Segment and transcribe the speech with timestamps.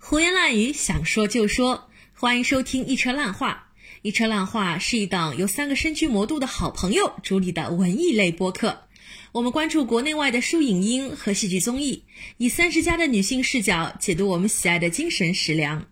[0.00, 1.88] 胡言乱语，想说就说。
[2.14, 3.68] 欢迎收听《一车烂话》。
[4.02, 8.84] 《一车烂话》是一档由三个身居魔都的好朋友主理的文艺类播客。
[9.32, 12.04] 我们关注国内外的书影音和戏剧综艺，
[12.38, 15.86] 以三十加的女性视角解读我们喜爱的精神食粮，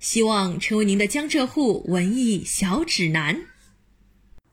[0.00, 3.42] 希望成为您的江浙沪文艺小指南。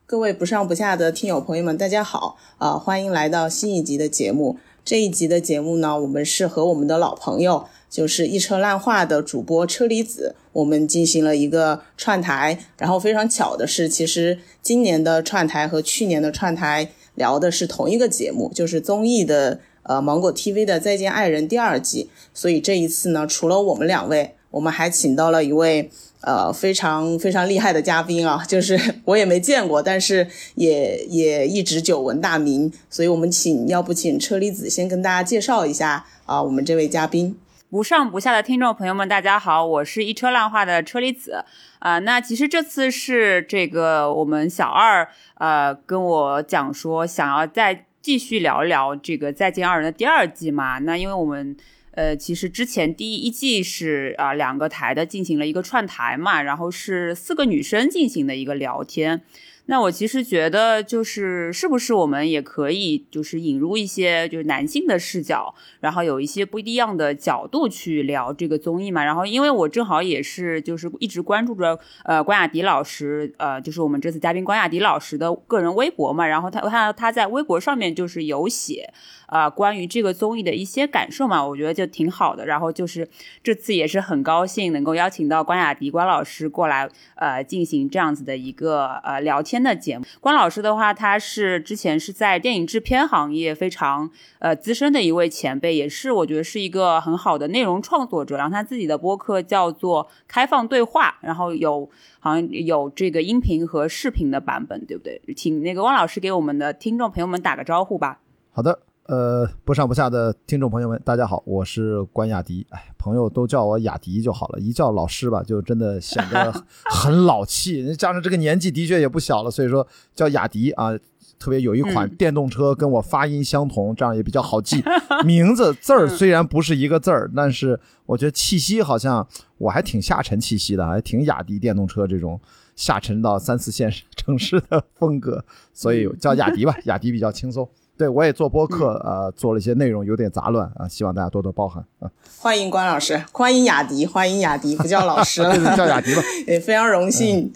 [0.04, 2.78] 各位不上不下的听友朋友们，大家好啊！
[2.78, 4.58] 欢迎来到新一集的节目。
[4.84, 12.58] 这一集的节目呢，我们是和我们的老朋友，就是一车烂话的主播车厘子，我们进行了一个串台。
[12.78, 22.10] 然后非常巧的是，其实今年的串台和去年的串台聊的是同一个节目，就是综艺的呃芒果 TV 的《再见爱人》第二季。
[22.34, 25.90] 所以这一次呢，除了我们两位，我们还请到了一位。
[26.22, 37.36] 呃，非常非常厉害的嘉宾啊，就是 我也没见过，但是也也一直久闻大名，所以我们请，要不请车厘子先跟大家介绍一下啊，我们这位嘉宾。
[37.76, 41.44] 不上不下的听众朋友们，大家好，我是一车烂话的车厘子
[41.80, 41.98] 啊。
[41.98, 50.78] 那其实这次是这个我们小二呃跟我讲说，想要再继续聊一聊这个再见二人的第二季嘛。
[50.78, 51.54] 那因为我们。
[51.92, 59.22] 呃，其实之前第一季是啊两个台的进行了一个串台嘛，然后是四个女生进行的一个聊天。
[59.66, 69.04] 那我其实觉得，就是是不是我们也可以，就是引入一些就是男性的视角，然后有一些不一样的角度去聊这个综艺嘛。
[69.04, 76.26] 然后，因为我正好也是就是一直关注着呃关雅迪老师，呃就是我们这次嘉宾关雅迪老师的个人微博嘛。
[76.26, 78.92] 然后他他他在微博上面就是有写
[79.26, 82.46] 啊关于这个综艺的一些感受嘛，我觉得就挺好的。
[82.46, 83.06] 然后就是
[83.42, 89.56] 这次也是很高兴能够邀请到关雅迪关老师过来呃进行这样子的一个呃聊天。
[89.66, 94.08] 的节目，关老师的话，他是之前是在电影制片行业非常
[94.38, 98.36] 呃资深的一位前辈，也是我觉得是一个很好的内容创作者。
[98.36, 101.88] 然后他自己的播客叫做开放对话，然后有
[102.20, 105.20] 好像有这个音频和视频的版本，对不对？
[105.34, 108.20] 请那个汪老师给我们的听众朋友们打个招呼吧。
[108.52, 108.80] 好的。
[109.06, 112.66] 呃，不上不下的听众朋友们，大家好，我是关雅迪。
[112.70, 116.52] 哎，朋友都叫我雅迪就好了，一叫老师吧，就真的显得
[116.90, 117.94] 很老气。
[117.94, 120.90] 加上这个年纪的确也不小了，所以说叫雅迪啊。
[121.38, 124.82] 特别有一款电动车跟我发音相同，这样也比较好记。
[125.22, 129.26] 名字字儿 虽然不是一个字儿，但是我觉得气息好像
[129.58, 132.40] 我还挺下沉气息的，还挺雅迪电动车这种
[132.74, 137.68] 下沉到三四线城市的风格，所以叫雅迪吧，雅迪比较轻松。
[137.98, 142.10] 对，我也做播客，呃，做了一些内容，有点杂乱啊，希望大家多多包涵啊。
[142.38, 146.22] 欢迎关老师，欢迎雅迪，欢迎雅迪，不叫老师了，叫雅迪吧。
[146.46, 147.50] 也非常荣幸。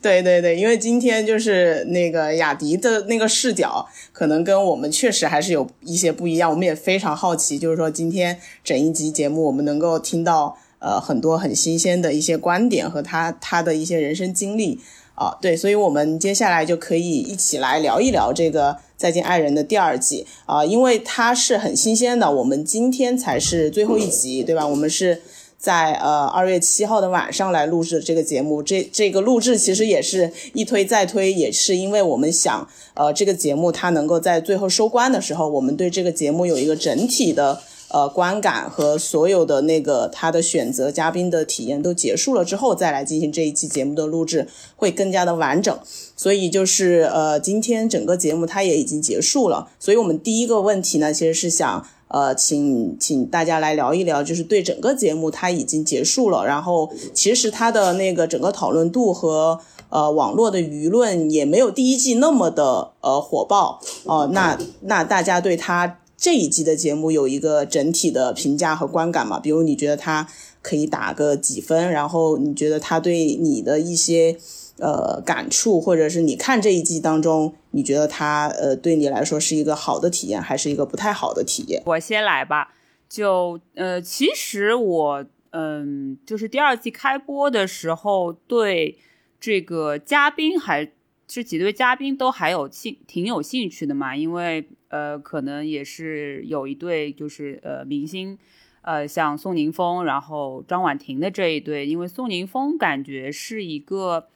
[0.00, 6.50] 对对对，因为今天就是那个雅迪的那个视角，可能跟我们确实还是有一些不一样。
[6.50, 14.78] 我们也非常好奇，就是说今天整一集节目，我们能够听到呃很多很新鲜的一些观点和他他的一些人生经历。
[15.16, 24.66] 啊，对，所以我们接下来就可以一起来聊一聊这个《再见爱人》的第二季啊，因为它是很新鲜的，我们今天才是最后一集，对吧？
[24.66, 25.22] 我们是
[25.58, 37.58] 在呃二月七号的晚上来录制这个节目，这这个录制其实也是一推再推，也是因为我们想呃这个节目它能够在最后收官的时候，我们对这个节目有一个整体的。
[37.88, 45.78] 呃，观感和所有的那个他的选择嘉宾的体验都结束了之后，再来进行这一期节目的录制，会更加的完整。
[46.16, 49.68] 所以就是呃，今天整个节目它也已经结束了。
[49.78, 59.60] 所以我们第一个问题呢，其实是想呃，请请大家来聊一聊，就是对整个节目它已经结束了，然后其实它的那个整个讨论度和
[59.90, 64.28] 呃网络的舆论也没有第一季那么的呃火爆哦。
[64.32, 65.98] 那那大家对它。
[66.26, 69.38] 这一季的节目有一个整体的评价和观感嘛？
[69.38, 70.26] 比如你觉得它
[70.60, 71.88] 可以打个几分？
[71.88, 74.36] 然后你觉得它对你的一些
[74.80, 81.80] 呃感触，或者是你看这一季当中，你觉得它呃对你来说是一个好的体验，还是一个不太好的体验？
[81.86, 82.74] 我先来吧。
[83.08, 88.98] 就呃，其实我嗯，就是第二季开播的时候，对
[89.38, 90.90] 这个嘉宾还
[91.26, 94.68] 这几对嘉宾都还有兴挺有兴趣的嘛，因为。
[94.88, 98.38] 呃，可能也是有一对，就是呃明星，
[98.82, 104.28] 呃像宋宁峰，然后张婉婷的这一对，因为宋宁峰感觉是一个，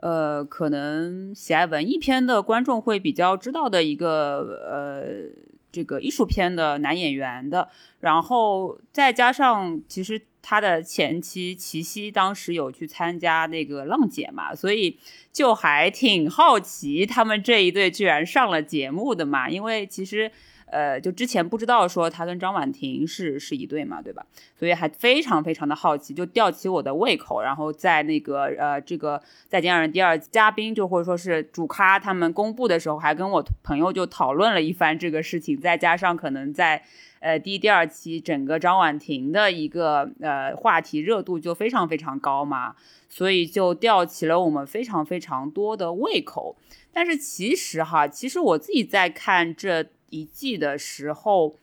[0.00, 5.30] 呃，可能喜爱文艺片的观众会比较知道的一个，呃，
[5.70, 7.68] 这个艺术片的男演员的，
[8.00, 10.20] 然后再加上其实。
[10.42, 14.98] 他的前妻齐溪当时有去参加那个浪姐嘛，所以
[15.32, 19.48] 就还挺好奇他们这一对居然上了节目的嘛。
[19.48, 20.30] 因为其实，
[20.66, 24.26] 呃，就之前不知道说他跟张婉婷是是一对嘛，对吧？
[24.58, 27.40] 所以还非常非常的好奇，就吊起我的胃口。
[27.40, 29.18] 然后在那个呃这个
[29.48, 35.60] 《再见爱人》第二嘉宾就或者说是主咖他们公布的时候，还跟我朋友就讨论了一番这个事情。
[35.60, 36.82] 再加上可能在
[37.22, 42.76] 呃第一、第二期整个张婉婷的一个呃话题热度就非常非常高嘛，
[43.08, 46.56] 所以就吊起了我们非常非常多的胃口。
[46.92, 49.86] 但是其实哈，其实我自己在看这。
[50.14, 51.56] 一季的时候，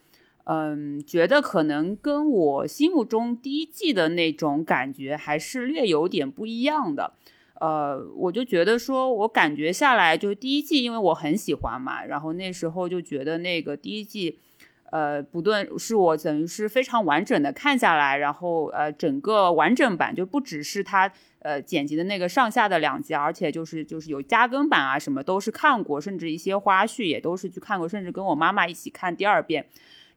[0.45, 7.13] 嗯，觉得可能跟我心目中第一季的那种感觉还是略有点不一样的。
[7.62, 14.39] 呃，我就觉得说，我感觉下来就是第一季，因为我很喜欢嘛，然后那时候就觉得那个第一季，
[14.91, 21.12] 呃，不论是我等于是非常完整的看下来，然后呃，整个完整版就不只是它。
[21.41, 29.65] 呃，剪辑的那个上下的两集，而且就是就是有加更版啊，什么都是看过，甚至一些花絮也都是去看过，甚至跟我妈妈一起看第二遍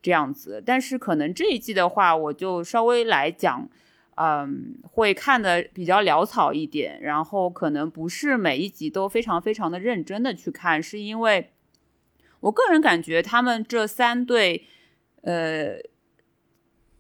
[0.03, 0.61] 这样子。
[0.67, 3.69] 但是可能这一季的话，我就稍微来讲，
[4.17, 11.51] 嗯，会看的比较潦草一点，然后可能不是每一集都非常非常的认真的去看，是因为
[12.43, 14.67] 我个人感觉他们这三对
[15.23, 15.79] 呃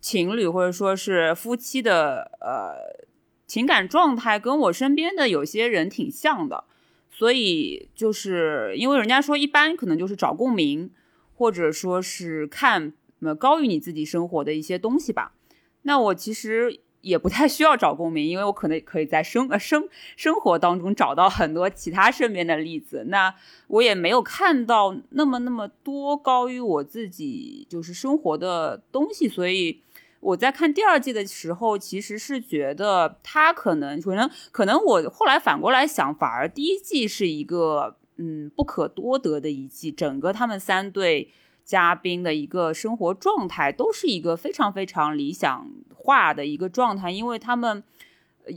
[0.00, 3.02] 情侣或者说是夫妻的呃。
[3.44, 6.64] 情感状态跟我身边的有些人挺像的，
[7.10, 10.90] 所以就是因为人家说一般可能就是找共鸣，
[11.34, 15.34] 或者说是看呃高于你自己生活的一些东西吧。
[15.82, 23.04] 那我其实也不太需要找共鸣，因为我可能可以在生呃生生活当中找到很多其他身边的例子。
[23.08, 23.34] 那
[23.66, 29.82] 我也没有看到那么那么多高于我自己就是生活的东西，所以。
[30.22, 41.28] 我在看第二季的时候，其实是觉得他可能可能可能我后来反过来想，反而第一季是一个嗯不可多得的一季，整个他们三对
[41.64, 47.82] 嘉宾的一个生活状态都是一个非常非常理想化的一个状态，因为他们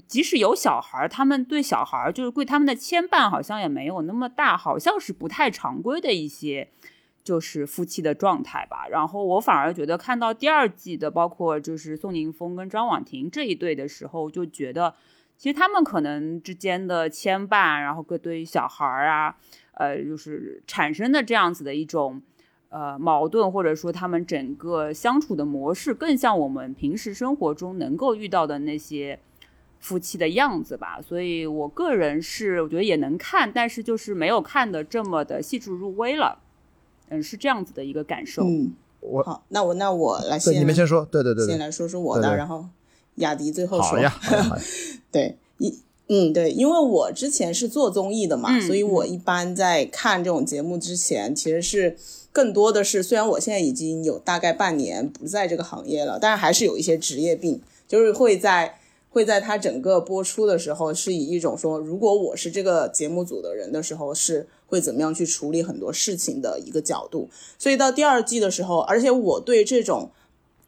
[0.07, 6.69] 即使有小孩，他们对小孩就是对他们的牵绊好像也没有那么大，好像是不太常规的一些。
[7.23, 14.93] 就是夫妻的状态吧，然后我反而觉得看到第二季的，包括就是宋宁峰跟张婉婷这一对的时候，就觉得
[15.35, 19.35] 其实他们可能之间的牵绊，然后各对于小孩啊，
[19.73, 22.21] 呃，就是产生的这样子的一种
[22.75, 29.17] 呃矛盾，或者说他们整个相处的模式，更像我们平时生活中能够遇到的那些
[29.79, 30.99] 夫妻的样子吧。
[31.01, 36.39] 所以我个人是我觉得也能看，但是就是没有看的这么的细致入微了。
[37.07, 38.43] 嗯，是这样子的一个感受。
[38.43, 42.65] 嗯，我好，那我那我来先，你们先说，对对对，先来说说我的，然后
[43.15, 43.91] 雅迪最后说。
[43.91, 44.13] 好呀，
[45.13, 45.73] 对，一
[46.07, 51.95] 嗯对，因为我之前是做综艺的嘛，所以我一般在看这种节目之前，其实是
[52.35, 58.79] 更多的是，虽然我现在已经有大概半年不在这个行业了，但是还是有一些职业病，就是会在。
[59.15, 67.29] 会在它整个播出的时候，是以一种说，如果我是这个节目组的人的时候，是会怎么样去处理很多事情的一个角度。
[67.57, 70.11] 所以到第二季的时候，而且我对这种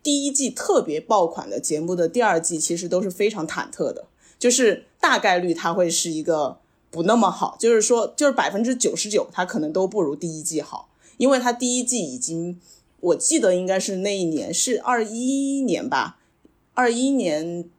[0.02, 4.06] 第一季特别爆款的节目的第二季，其实都是非常忐忑的，
[4.40, 6.60] 就是大概率它会是一个
[6.90, 10.88] 不那么好，就是说，就是百分之九十九，它可能都不如第一季好，
[11.18, 12.60] 因为它第一季已经，
[13.00, 16.18] 我记得应该是那一年是二一年吧，
[16.74, 17.70] 二一年。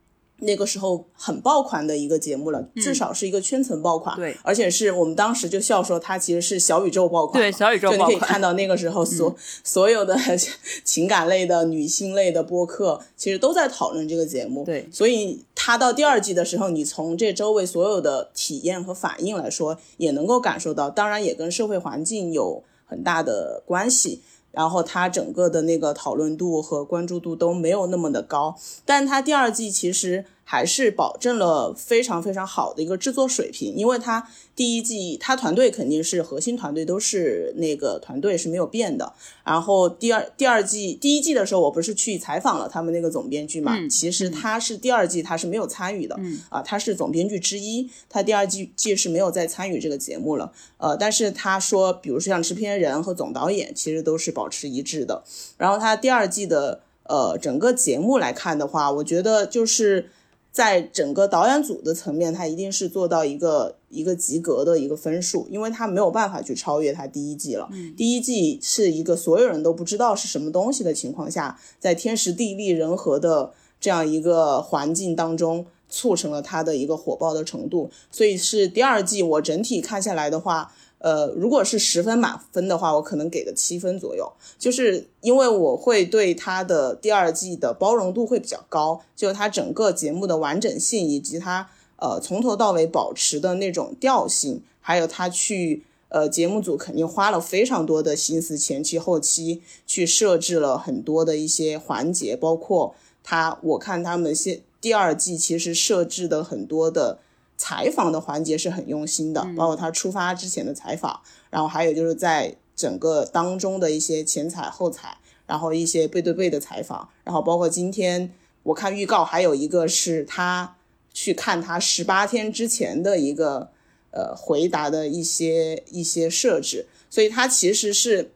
[0.41, 9.35] 那个时候很爆款的一个节目了，至少是一个圈层爆款，对，而且是我们当时就笑说它其实是小宇宙爆款，对，小宇宙爆款，就你可以看到那个时候所
[9.65, 10.17] 所有的
[10.85, 24.23] 情感类的、女性类的播客，其实都在讨论这个节目，对，所以它到第二季的时候，你从这周围所有的体验和反应来说，也能够感受到，当然也跟社会环境有很大的关系。
[24.51, 34.27] 然后它整个的那个讨论度和关注度都没有那么的高，但它第二季其实还是保证了非常非常好的一个制作水平，因为它。
[34.59, 39.13] 第一季，他团队肯定是核心团队，都是那个团队是没有变的。
[39.45, 43.79] 然后第二第二季第一季的时候，我不是去采访了他们那个总编剧嘛？
[43.89, 50.51] 其实他是第二季他是没有参与的，啊，他是总编剧之一，他第二季季是没有再参与这个节目了。
[50.79, 55.23] 呃，但是他说，比如说像制片人和总导演，其实都是保持一致的。
[55.57, 60.11] 然后他第二季的呃整个节目来看的话，我觉得就是。
[60.59, 67.69] 在整个导演组的层面，他一定是做到一个一个及格的一个分数，因为他没有办法去超越他第一季了。
[67.97, 77.89] 第一季是一个所有人都不知道是什么东西的情况下，在天时地利人和的这样一个环境当中，促成了他的一个火爆的程度。
[78.11, 107.21] 所以是第二季，我整体看下来的话，呃，如果是十分满分的话，我可能给个七分左右，就是因为我会对它的第二季的包容度会比较高，就它整个节目的完整性以及它呃从头到尾保持的那种调性，还有它去呃节目组肯定花了非常多的心思，前期后期去设置了很多的一些环节，包括它我看他们现第二季其实设置的很多的。
[107.59, 120.77] 采访的环节是很用心的，包括他出发之前的采访，然后还有就是在整个当中的一些前采后采，然后一些背对背的采访，然后包括今天我看预告，还有一个是他
[121.13, 123.73] 去看他十八天之前的一个
[124.13, 128.31] 呃回答的一些一些设置，所以他其实是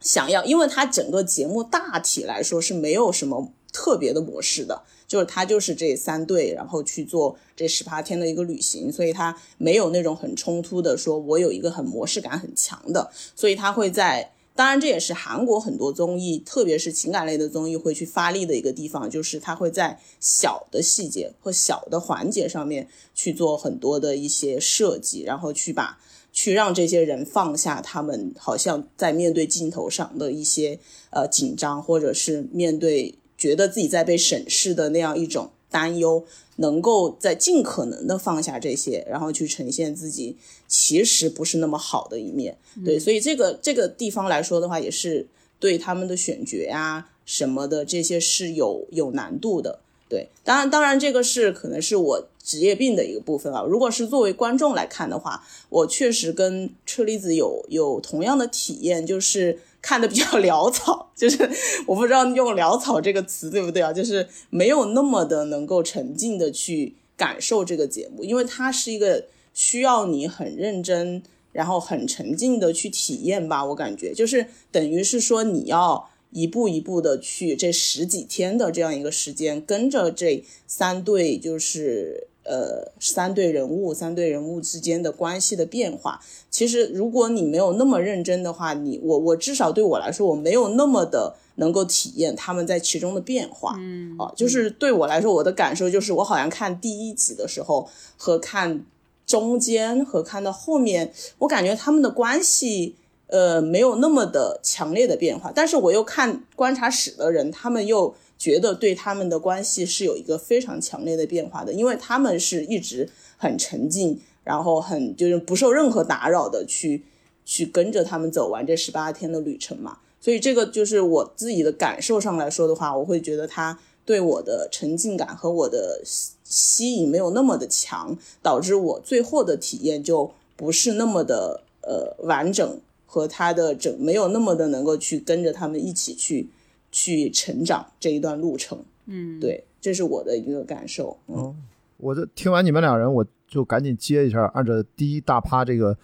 [0.00, 4.84] 想要，因为他整个节目大体来说是没有什么特别的模式的。
[5.08, 25.98] 就是他就是这三对，然后去做这十八天的一个旅行，所以他没有那种很冲突的，说我有一个很模式感很强的，所以他会在，当然这也是韩国很多综艺，特别是情感类的综艺会去发力的一个地方，就是他会在小的细节和小的环节上面去做很多的一些设计，然后去把
[26.34, 30.78] 去让这些人放下他们好像在面对镜头上的一些
[31.10, 33.14] 呃紧张，或者是面对。
[33.38, 36.24] 觉得自己在被审视的那样一种担忧，
[36.56, 42.58] 能够在尽可能的放下这些，然后去呈现自己其实不是那么好的一面。
[42.84, 45.28] 对，所以这个这个地方来说的话，也是
[45.60, 49.78] 对他们的选角呀什么的这些是有有难度的。
[50.08, 53.62] 对，当然当然这个是可能是我职业病的一个部分啊。
[53.62, 59.60] 如果是作为观众来看的话，我确实跟车厘子有有同样的体验，就是。
[59.80, 61.48] 看的比较 潦草，就是
[61.86, 63.92] 我不知道用潦草这个词对不对啊？
[63.92, 73.64] 就是没有那么的能够沉浸的去感受这个节目，因为它是一个需要你很认真，然后很沉浸的去体验吧。
[73.64, 82.28] 我感觉就是等于是说你要一步一步的去这十几天的这样一个时间，跟着这三对就是。
[82.48, 86.18] 呃，三对人物，三对人物之间的关系的变化，
[86.50, 93.74] 其实如果你没有那么认真的话，你我我至少对我来说，我没有那么的能够体验他们在其中的变化。
[93.78, 97.86] 嗯，啊，就是对我来说，我的感受就是，我好像看第一集的时候
[98.16, 98.82] 和看
[99.26, 102.94] 中间和看到后面，我感觉他们的关系
[103.26, 108.14] 呃没有那么的强烈的变化，但是我又看观察室的人，他们又。
[108.38, 117.02] 觉得对他们的关系是有一个非常强烈的变化的，因为他们是一直很沉静，然后很就是不受任何打扰的去
[117.44, 119.98] 去跟着他们走完这十八天的旅程嘛。
[120.20, 136.48] 所以这个就是我自己的感受上来说的话，我会觉得他对我的沉浸感和我的吸引没有那么的强，导致我最后的体验就不是那么的呃完整，和他的整没有那么的能够去跟着他们一起去。
[136.90, 141.18] 去成长这一段路程，嗯，对，这是我的一个感受。
[141.26, 141.54] 嗯，
[141.98, 145.96] 我这听完你们两人，我就赶紧接一下，按照第一大趴这个，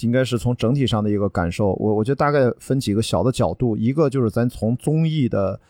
[0.00, 1.72] 应该是从整体上的一个感受。
[1.74, 5.60] 我我觉得大概分几个小的角度，一个就是咱从综艺的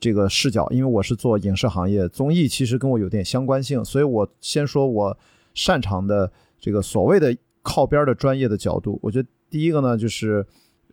[0.00, 5.18] 这个视角，因为我是做影视行业，综艺其实跟我有点相关性，所以我先说我
[5.54, 8.98] 擅长的这个所谓的靠边的专业的角度。
[9.02, 10.46] 我觉得第一个呢，就是。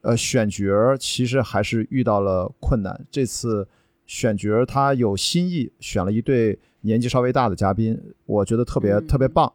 [0.03, 0.65] 呃，选角
[0.97, 3.05] 其实还是遇到了困难。
[3.09, 3.67] 这次
[4.05, 9.51] 选角他有新意，选了一对年纪稍微大的嘉宾，我觉得特别特别棒。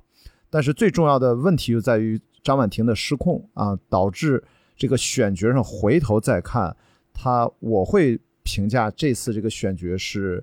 [0.50, 4.42] 但是最重要的问题就在于张婉婷的失控啊，导致
[4.74, 6.74] 这个选角上回头再看
[7.12, 10.42] 他，我会评价这次这个选角是，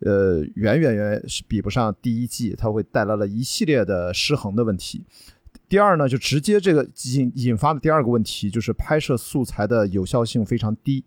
[0.00, 5.02] 呃，远远远是比不上第一季，他会带来了一系列的失衡的问题。
[5.68, 11.04] 第二呢，就直接这个引引发的第二个问题就是拍摄素材的有效性非常低，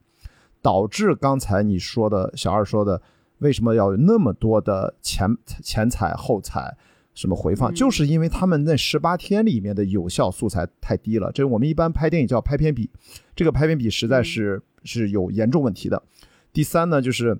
[0.61, 3.01] 导致刚才你说的小二说的，
[3.37, 5.29] 为什么要有那么多的前
[5.63, 6.75] 前采后采
[7.13, 11.31] 什么回放，就是因为他们那十八天里面的有效素材太低了。
[11.31, 12.89] 这我们一般拍电影叫拍片比，
[13.33, 16.03] 这个拍片比实在是是有严重问题的。
[16.51, 17.39] 第三呢，就是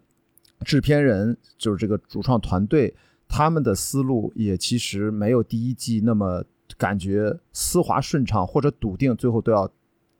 [0.64, 2.96] 制片人就是这个主创团队，
[3.28, 6.46] 他们的思路也其实没有第一季那么。
[6.80, 9.70] 感觉丝滑顺畅或者笃定，最后都要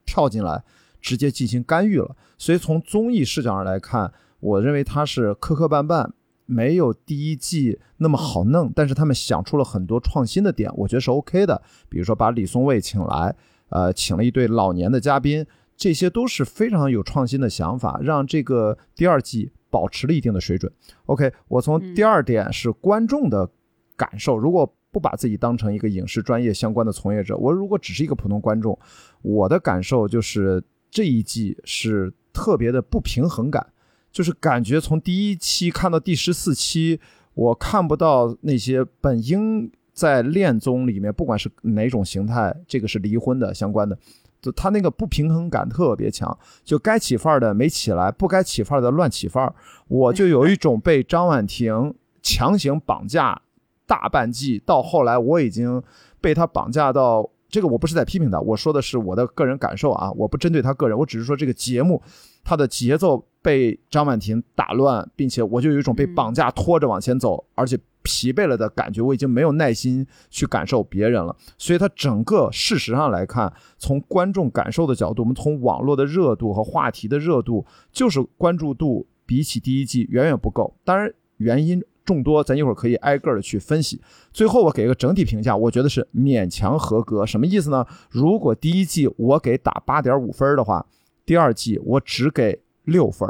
[0.06, 0.64] 跳进来
[1.02, 2.16] 直接进行干预了。
[2.38, 4.12] 所以从综艺视角上来看，
[4.42, 6.12] 我认为它是磕磕绊绊，
[6.46, 8.72] 没有第一季那么好弄。
[8.76, 11.62] 但是他们想出了很多创新的点，我觉得是 OK 的。
[11.88, 13.34] 比如说把李松蔚请来，
[13.70, 15.46] 呃，请了一对老年的嘉宾，
[15.78, 20.70] 这些都是非常有创新的想法，让这个第二季保持了一定的水准。
[21.06, 23.50] OK，我从第二点是观众的
[23.96, 28.78] 感受，如果不把自己当成一个影视专业相关的从业者，我如果只是一个普通观众，
[29.22, 33.68] 我的感受就是这一季是特别的不平衡感，
[34.12, 37.00] 就是感觉从第一期看到第十四期，
[37.34, 43.98] 我看不到那些本应在恋综里面，不管是哪种形态，这个是离婚的相关的。
[44.42, 49.54] 就他那个不平衡感特别强，就该起范儿的没起来，不该起范儿的乱起范儿，
[49.90, 53.42] 我就有一种被张婉婷强行绑架
[53.90, 55.82] 大半季，到后来我已经
[56.22, 62.00] 被他绑架到这个，我不是在批评他，我说的是我的个人感受啊，我不针对他个人，我只是说这个节目
[62.44, 67.78] 它的节奏被张婉婷打乱，并且我就有一种被绑架拖着往前走，而且。
[68.02, 71.36] 疲惫了的感觉，我已经没有耐心去感受别人了。
[71.58, 80.74] 所以，它整个事实上来看，从观众感受的角度，我们从网络的热度和话题的热度，就是关注度比起第一季远远不够。
[80.86, 84.02] 当然，原因众多，咱一会儿可以挨个的去分析。
[84.34, 87.24] 最后，我给个整体评价，我觉得是勉强合格。
[87.24, 87.86] 什么意思呢？
[88.10, 90.84] 如果第一季我给打八点五分的话，
[91.24, 93.30] 第二季我只给六分，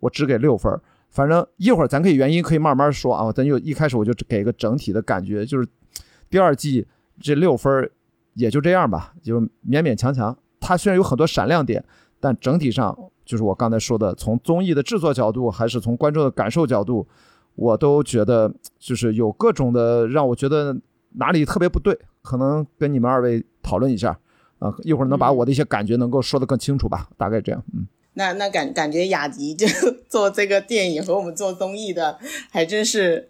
[0.00, 0.80] 我只给六分。
[1.08, 5.68] 反正一会儿咱可以原因可以慢慢说啊，咱就一开始我就给个整体的感觉，就是
[6.28, 6.84] 第二季
[7.20, 7.88] 这六分
[8.34, 10.36] 也就这样吧，就勉勉强强。
[10.58, 11.84] 它虽然有很多闪亮点，
[12.18, 17.06] 但整体上就是我刚才说的，从综艺的制作角度，还是从观众的感受角度，
[17.56, 20.76] 我都觉得就是有各种的让我觉得
[21.14, 24.18] 哪里特别不对，可能跟你们二位讨论一下
[24.60, 27.86] 啊，一会儿能把我的一些感觉能够说得更清楚吧，大概这样，嗯。
[28.18, 29.66] 那那感感觉雅迪就
[30.08, 32.18] 做这个电影和我们做综艺的
[32.50, 33.28] 还真是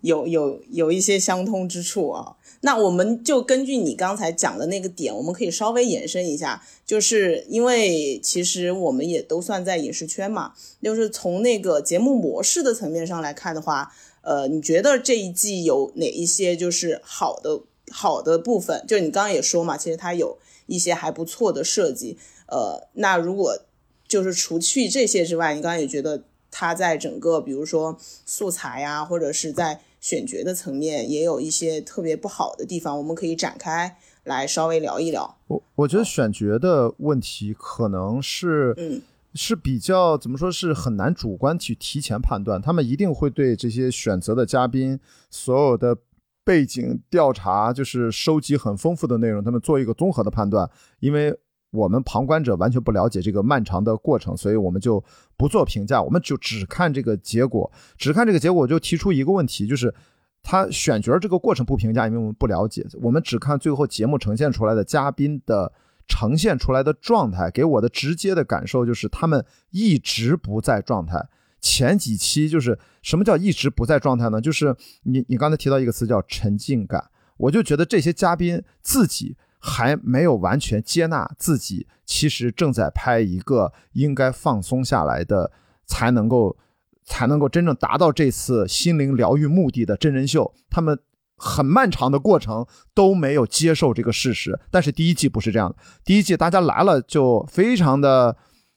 [0.00, 2.36] 有有有一些相通之处啊。
[2.60, 10.52] 那我们就根据你刚才讲的那个点，我们可以稍微延伸一下，就是因为其实我们也都算在影视圈嘛，
[10.82, 13.92] 就是从那个节目模式的层面上来看的话，
[14.22, 18.84] 呃，你觉得这一季有哪一些就是好的好的部分？
[18.86, 22.18] 就你刚刚也说嘛，其实它有一些还不错的设计。
[22.46, 23.58] 呃，那如果
[24.08, 35.36] 就是除去这些之外，你刚刚也觉得他在整个，比如说素材呀，或者是在选角的层面，也有一些特别不好的地方，我们可以展开来稍微聊一聊。
[35.48, 39.02] 我我觉得选角的问题可能是，嗯，
[39.34, 45.98] 是比较怎么说是很难主观去提前判断，他们一定会对这些选择的嘉宾所有的
[46.42, 51.38] 背景调查，就是收集很丰富的内容，他们做一个综合的判断，因为。
[51.70, 55.04] 我们旁观者完全不了解这个漫长的过程，所以我们就
[55.36, 59.94] 不做评价，我们就只看这个结果，只看这个结果就提出一个问题，就是
[60.42, 65.70] 他选角这个过程不评价，因为我们不了解，我们只看最后节目呈现出来的嘉宾的
[66.06, 71.28] 呈现出来的状态，给我的直接的感受就是他们一直不在状态。
[71.60, 74.40] 前几期就是什么叫一直不在状态呢？
[74.40, 79.36] 就是你你刚才提到一个词叫沉浸感，我就觉得这些嘉宾自己。
[79.58, 85.50] 还没有完全接纳自己，其实正在拍一个应该放松下来的，
[85.86, 86.56] 才能够
[87.04, 90.54] 才能够真正达到这次心灵疗愈目的的真人秀。
[90.70, 90.98] 他们
[91.36, 94.58] 很漫长的过程都没有接受这个事实。
[94.70, 98.36] 但是第一季不是这样的，第一季大家来了就非常的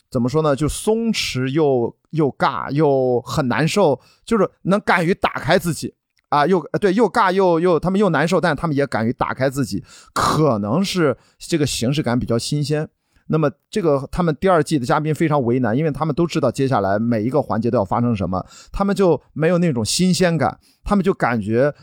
[0.10, 0.56] 怎么说呢？
[0.56, 5.94] 就松弛又又尬又很难受，就是能敢于打开自己。
[6.32, 12.88] 啊，又对，又尬又又，他们又难受，但他们也敢于打开自己，可能是这个形式感比较新鲜。
[13.28, 21.74] 那么这个他们第二季的嘉宾非常为难，因为他们都知道接下来每一个环节都要发生什么，他们就没有那种新鲜感，他们就感觉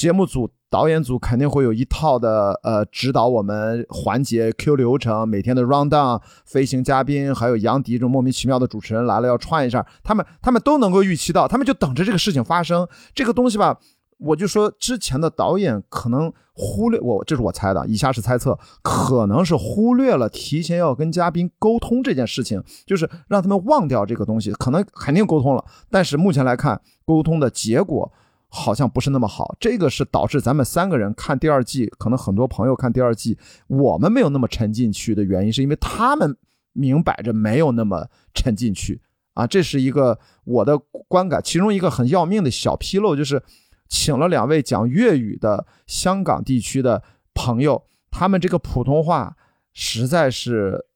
[0.00, 0.50] 节目组。
[0.70, 12.86] 导演组肯定会有一套的，呃，指导我们环节 Q 流程，每天的 round down，飞行嘉宾，还有杨迪这种莫名其妙的主持人来了要串一下，他们他们都能够预期到，他们就等着这个事情发生。
[13.12, 13.76] 这个东西吧，
[14.18, 28.12] 我就说之前的导演可能忽略我，这是我猜的，以下是猜测，可能是忽略了提前要跟嘉宾沟通这件事情，就是让他们忘掉这个东西，可能肯定沟通了，但是目前来看，沟通的结果。
[28.52, 36.36] 好像不是那么好，这个是导致咱们三个人看第二季，可能很多朋友看第二季，我们没有那么沉进去的原因，是因为他们
[36.72, 39.00] 明摆着没有那么沉进去
[39.34, 41.40] 啊，这是一个我的观感。
[41.42, 43.40] 其中一个很要命的小纰漏就是，
[43.88, 49.36] 请了两位讲粤语的香港地区的朋友，他们这个普通话
[49.72, 50.86] 实在是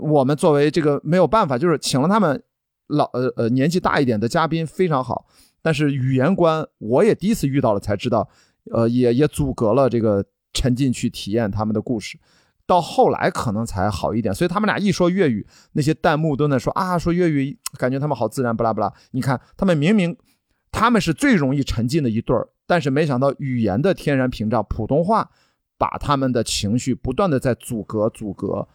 [0.00, 2.42] 我们作为这个没有办法，就是请了他们
[2.86, 5.26] 老呃呃年纪大一点的嘉宾非常好。
[5.66, 8.28] 但是语言关，我也第一次遇到了才知道，
[8.70, 12.16] 呃，也也阻隔了这个沉浸去体验他们的故事。
[12.66, 18.92] 到后来可能才好一点，所以他们俩一说粤语，那些弹幕都在说啊，说粤语感觉他们好自然，不拉不拉。
[19.10, 20.16] 你看他们明明
[20.70, 25.28] 他们是最容易沉浸的一对儿，但是没想到语言的天然屏障普通话，
[25.76, 28.68] 把他们的情绪不断的在阻隔阻隔，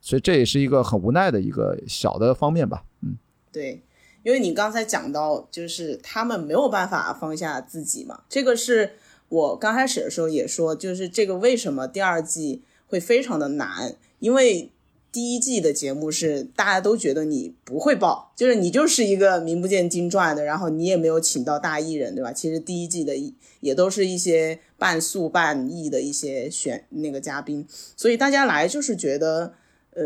[0.00, 2.84] 所以这也是一个很无奈的一个小的方面吧。
[3.00, 3.16] 嗯，
[3.50, 3.82] 对，
[4.26, 8.94] 因为你刚才讲到，就是他们没有办法放下自己嘛，这个是
[9.28, 14.72] 我刚开始的时候也说，就是这个为什么第二季会非常的难，因为。
[15.12, 22.30] 第一季的节目是大家都觉得你不会爆，就是你就是一个名不见经传的，然后你也没有请到大艺人，对吧？
[22.34, 23.16] 其实第一季的
[23.60, 29.54] 也都是一些半素半艺的一些选那个嘉宾，所以大家来就是觉得，
[29.96, 30.04] 呃，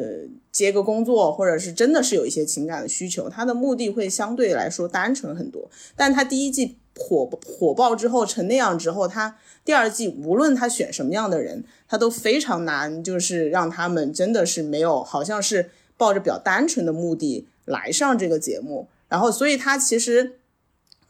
[0.50, 5.68] 接个工作或者是真的是有一些情感的需求，他的目的会相对来说单纯很多。
[5.94, 9.36] 但他第一季火火爆之后成那样之后，他。
[9.62, 18.88] 第二季无论他选什么样的人，他都非常难，就是让他们真的是没有，好像是抱着比较单纯的目的来上这个节目。
[19.08, 20.38] 然后，所以他其实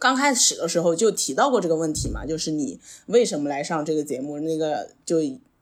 [0.00, 4.40] 刚开始的时候就提到过这个问题嘛，就是你为什么来上这个节目？
[4.40, 5.18] 那个就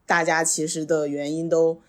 [0.07, 1.79] 大家其实的原因都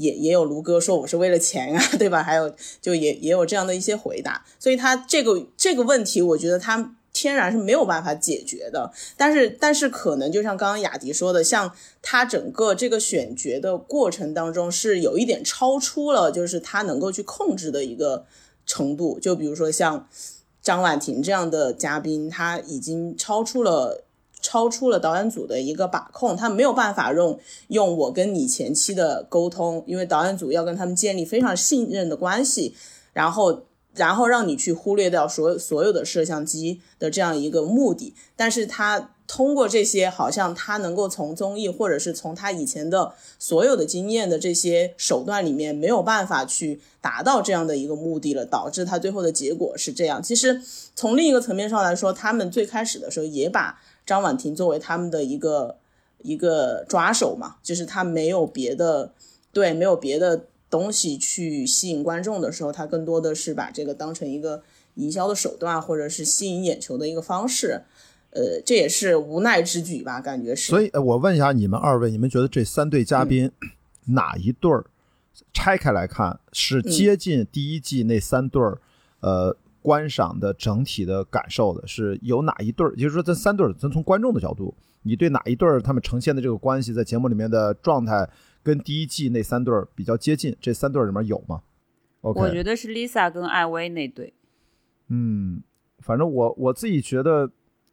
[0.00, 2.22] 也也有卢哥说我是为了钱啊，对吧？
[2.22, 4.44] 还有就也也有这样的一些回答。
[4.58, 6.96] 所以他这个这个问题，我觉得他。
[7.12, 18.24] 天然是没有办法解决的，但是但是可能就像刚刚雅迪说的，像他整个这个选角的过程当中是有一点超出了，就是他能够去控制的一个
[18.64, 19.18] 程度。
[19.18, 20.08] 就比如说像
[20.62, 24.04] 张婉婷这样的嘉宾，他已经超出了
[24.40, 32.74] 超出了导演组的一个把控，他没有办法用用我跟你前期的沟通，因为导演组要跟他们建立非常信任的关系，
[33.12, 33.62] 然后。
[33.92, 50.22] 然后让你去忽略掉所有所有的摄像机的这样一个目的，但是他通过这些，好像他能够从综艺或者是从他以前的所有的经验的这些手段里面，没有办法去达到这样的一个目的了，导致他最后的结果是这样。
[50.22, 50.62] 其实
[50.94, 55.76] 从另一个层面上来说，他们最开始的时候也把张婉婷作为他们的一个
[56.22, 59.12] 一个抓手嘛，就是他没有别的，
[59.52, 60.46] 对，没有别的。
[60.70, 64.62] 东西去吸引观众的时候，他更多的是把这个当成一个
[64.94, 67.82] 营销的手段，或者是吸引眼球的一个方式。
[68.30, 70.70] 呃，这也是无奈之举吧，感觉是。
[70.70, 73.50] 所以，我问一下你们二位，你们觉得这三对嘉宾
[74.04, 74.86] 哪一对儿
[75.52, 78.78] 拆开来看是接近第一季那三对儿
[79.18, 81.86] 呃观赏的整体的感受的？
[81.86, 82.90] 是有哪一对儿？
[82.96, 88.28] 也就是说，这三对儿，咱从观众的角度，你对哪一对儿他们呈现的这个关系，在节目里面的状态？
[88.62, 91.62] 跟第一季那三对儿比较接近，这三对儿里面有吗
[92.20, 94.34] ？OK，我觉得是 Lisa 跟艾薇那对。
[95.08, 95.62] 嗯，
[96.00, 97.50] 反正我我自己觉得，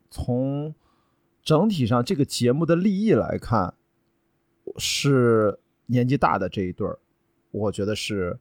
[0.10, 0.76] 从
[1.42, 3.76] 整体上这个节目的立意来看，
[4.78, 7.00] 是年纪大的这一对儿，
[7.52, 8.38] 我觉得是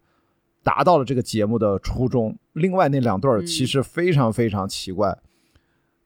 [0.66, 2.36] 达到了这个节目的初衷。
[2.54, 5.16] 另外那两对儿其实非常非常奇怪，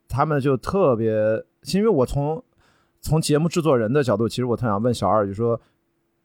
[0.07, 1.11] 他们就特别，
[1.73, 2.45] 因为我从
[3.01, 5.59] 从节目制作人的角度，其实我特想问小二，就说。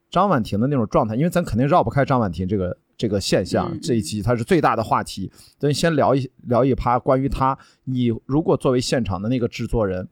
[0.08, 3.76] 张婉婷的那种状态，因为咱肯定绕不开张婉婷这个这个现象。
[3.82, 7.58] 这一集它是最大的话题，咱先聊一聊一趴关于他。
[7.84, 10.08] 你如果作为现场的那个制作人，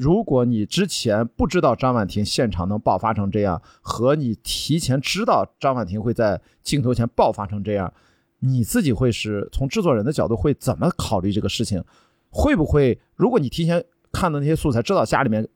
[0.00, 7.92] 如果你之前不知道张婉婷现场能爆发成这样，和你提前知道张婉婷会在镜头前爆发成这样，
[8.38, 11.84] 你自己会是从制作人的角度会怎么考虑这个事情？
[12.30, 15.46] 会不会如果你提前看的那些素材，知道家里面？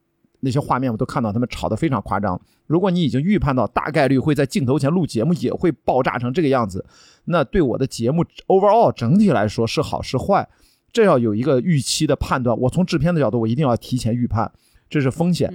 [0.41, 2.39] 那些画面我都看到，他们吵得非常夸张。
[2.67, 6.85] 如果你已经预判到大概率会在镜头前录节目也会爆炸成这个样子，
[7.25, 10.47] 那对我的节目 overall 整体来说是好是坏，
[10.95, 12.59] 这要有一个预期的判断。
[12.59, 14.51] 我从制片的角度，我一定要提前预判，
[14.89, 15.53] 这是风险。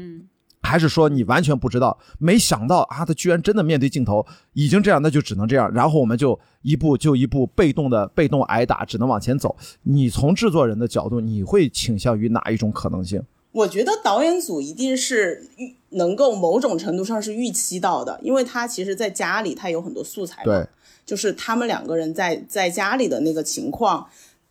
[0.62, 5.72] 还是说你完全不知道，没想到啊，他居然真的面对镜头已经这样，那就只能这样。
[5.74, 9.56] 然后我们就一步就一步被动的被动挨打，只能往前走。
[9.84, 13.24] 你从制作人的角度，你会倾向于哪一种可能性？
[13.52, 20.68] 我觉得导演组一定是预能够某种程度上是预期到的，因为他其实在家里他有很多素材，对，
[21.04, 24.06] 就是他们两个人在在家里的那个情况，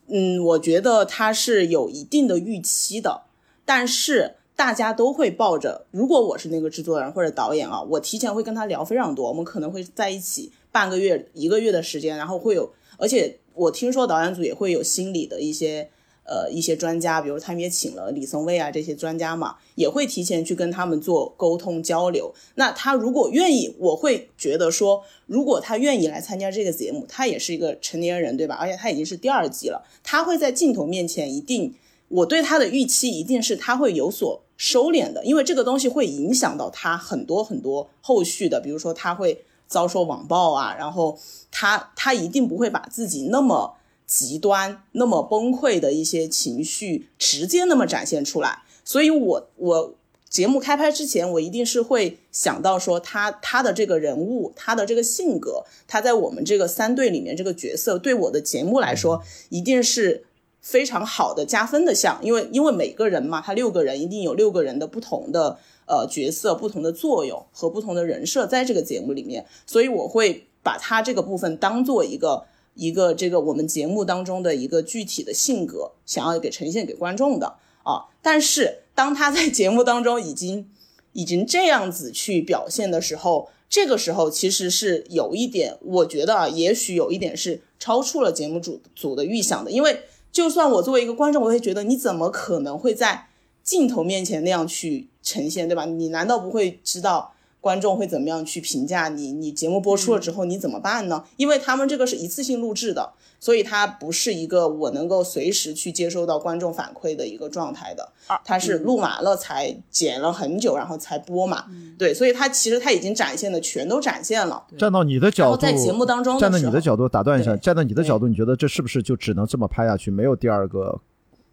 [0.09, 3.23] 嗯，我觉得他是有一定的预期的，
[3.64, 15.90] 但是大家都会抱着，如果我是那个制作人或者导演啊，我提前会跟他聊非常多，我们可能会在一起半个月一个月的时间，然后会有，而且我听说导演组也会有心理的一些。
[16.31, 22.35] 呃，一些专家，比如他们也请了李松蔚啊这些专家嘛，也会提前去跟他们做沟通交流。
[22.57, 28.57] 那他如果愿意，我会觉得说，如果他愿意来参加这个节目，他也是一个成年人，对吧？
[28.57, 31.75] 而且他已经是第二季了，他会在镜头面前一定，
[32.09, 41.19] 我对他的预期一定是他会有所收敛的，因为这个东西会影响到他很多很多后续的，比如说他会遭受网暴啊，然后
[41.51, 43.77] 他他一定不会把自己那么。
[44.09, 48.62] 极端、那么崩溃的一些情绪直接那么展现出来。
[48.83, 49.94] 所以我我
[50.31, 60.25] 节目开拍之前，我一定是会想到说他他的这个人物，他的这个性格，他在我们这个三队里面这个角色，对我的节目来说，一定是
[60.62, 62.18] 非常好的加分的项。
[62.23, 72.47] 因为因为每个人嘛，他六个人一定有六个人的不同的呃角色、不同的作用和不同的人设在这个节目里面，所以我会把他这个部分当做一个。
[72.79, 80.71] 一个这个我们节目当中的一个具体的性格，想要给呈现给观众的啊，但是当他在节目当中已经
[81.12, 93.27] 已经这样子去表现的时候，这个时候其实是有一点，我觉得啊，也许有一点是超出了节目组组的预想的，因为就算我作为一个观众，我会觉得你怎么可能会在
[93.64, 95.85] 镜头面前那样去呈现，对吧？
[95.85, 97.35] 你难道不会知道？
[97.61, 99.33] 观众会怎么样去评价你？
[99.33, 101.25] 你节目播出了之后你怎么办呢？
[101.37, 108.12] 因为他们这个是一次性录制的，所以它不是一个我能够随时去接收到观众反馈的一个状态的。
[108.44, 111.64] 它是录完了才剪了很久，然后才播嘛。
[111.99, 114.64] 对，所以它其实它已经展现的全都展现了。
[114.79, 121.01] 站到你的角度，在节目当中，站在你的角度打断一下，站在你的角度，你觉得这是不是就只能这么拍下去，没有第二个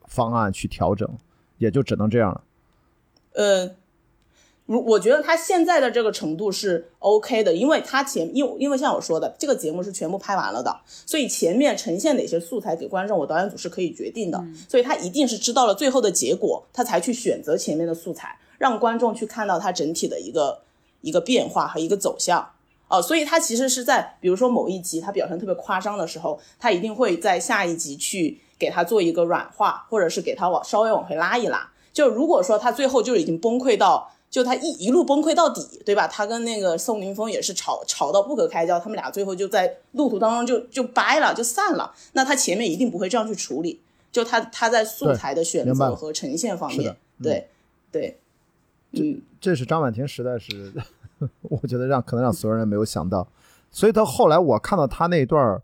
[0.08, 1.10] 方案去调整，
[1.58, 2.44] 也就只能这样了？
[3.34, 3.72] 呃。
[4.68, 10.76] 如我觉得他现在的这个程度是 OK 的，因为他前因因为像我说的，这个节目是全部拍完了的，
[11.06, 20.60] 所以前面呈现哪些素材给观众，我导演组是可以决定的，所以他一定是知道了最后的结果，他才去选择前面的素材，让观众去看到他整体的一个
[21.02, 22.50] 一个变化和一个走向
[22.88, 31.70] 哦，所以他其实是在比如说某一集他表现特别夸张的时候，他一定会在下一集去给他做一个软化，或者是给他往稍微往回拉一拉。
[31.94, 34.10] 就如果说他最后就已经崩溃到。
[34.36, 36.06] 就他一一路崩溃到底，对吧？
[36.10, 41.96] 他跟那个宋宁峰也是吵吵到不可开交，他们俩最后就在路途当中就就掰了，就散了。
[42.12, 43.80] 那他前面一定不会这样去处理。
[44.12, 46.94] 就他他在素材的选择和呈现方面，
[47.24, 47.48] 对
[47.90, 48.20] 对，
[48.92, 50.74] 嗯，这是张婉婷实在是，
[51.44, 53.26] 我觉得让可能让所有人没有想到。
[53.72, 55.62] 所以到后来我看到他那一段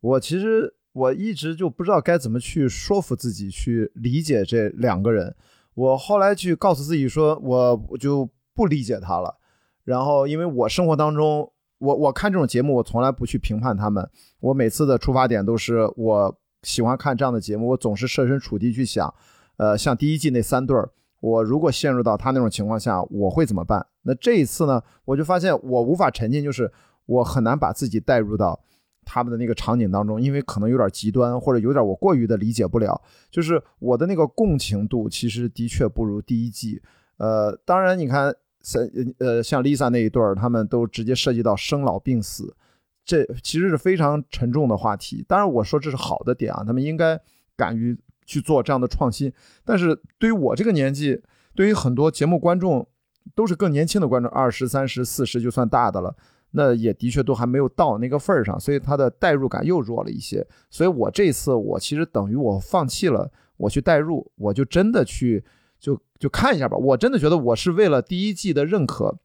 [0.00, 5.34] 我其实我一直就不知道该怎么去说服自己去理解这两个人。
[5.74, 9.38] 我后来去告诉自己说，我就不理解他了。
[9.84, 14.08] 然后，因为我生活当中，我我看这种节目，我从来不去评判他们。
[14.40, 19.12] 我每次的出发点都是，我喜欢看这样的节目，我总是设身处地去想，
[19.56, 23.84] 呃，像第一季那三对儿，我如果陷入到他那种情况下，我会怎么办？
[24.02, 26.70] 那这一次呢，我就发现我无法沉浸，就是
[27.06, 28.60] 我很难把自己带入到。
[29.04, 36.80] 他们的那个场景当中，因为可能有点极端，或者有点我过于的理解不了，就是我的那个共情度其实的确不如第一季。
[37.18, 38.82] 呃，当然你看，像
[39.18, 42.56] 呃像 Lisa 那一对儿，他们都直接涉及到生老病死，
[43.04, 45.24] 这其实是非常沉重的话题。
[45.28, 47.20] 当然我说这是好的点啊，他们应该
[47.56, 49.32] 敢于去做这样的创新。
[49.64, 51.20] 但是对于我这个年纪，
[51.54, 52.88] 对于很多节目观众，
[53.34, 56.16] 都是更年轻的观众，二十三十四十就算大的了。
[56.52, 60.46] 那也的确都还没有到那个份儿上，所以他的代入感又弱了一些。
[60.70, 65.44] 所以我这次我其实等于我放弃了我去代入，我就真的去
[65.80, 66.76] 就就看一下吧。
[66.76, 69.16] 我真的觉得我是为了第一季的认可，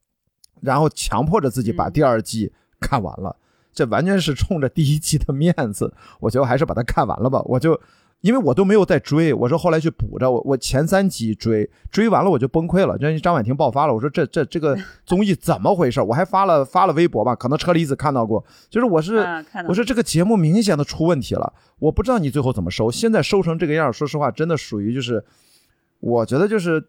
[0.61, 3.35] 然后强迫着自己把第二季看完了，
[3.73, 5.93] 这完全是冲着第一季的面子。
[6.19, 7.79] 我觉得还是把它看完了吧，我就。
[8.21, 14.75] 因为我都没有再追，我说后来去补着我，我前三集追追完了我就崩溃了，就张婉婷爆发了，我说这这这个
[15.06, 16.01] 综艺怎么回事？
[16.01, 19.23] 我还发了发了微博吧，可能车厘子看到过，就是我是
[19.67, 25.23] 我说这个节目明显的出问题了，我不知道你最后怎么收，现在收成这个样，说实话真的属于就是，
[25.99, 26.84] 我觉得就是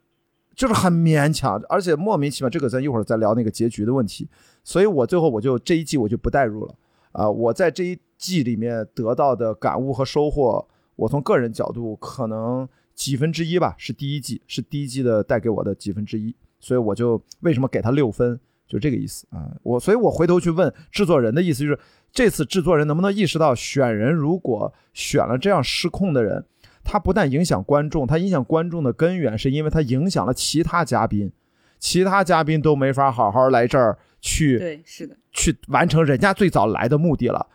[0.56, 4.26] 就是很勉强，而且莫名其妙，这个咱一会儿再聊那个结局的问题，
[4.64, 6.74] 所以我最后我就这一季我就不带入了
[7.12, 10.66] 啊，我在这一季里面得到的感悟和收获。
[10.98, 19.48] 我从个人角度，可能几分之一吧，是第一季，是第一季的带给我的几分之一，所以我就为什么给他六分，就这个意思啊。
[19.62, 21.78] 我所以，我回头去问制作人的意思，就是
[22.10, 26.44] 这次制作人能不能意识到，选人如果选了这样失控的人，
[26.82, 31.30] 他不但影响观众，他影响观众的根源是因为他影响了其他嘉宾，
[31.78, 37.46] 其他嘉宾都没法好好来这儿去，对，是的，去完成人家最早来的目的了。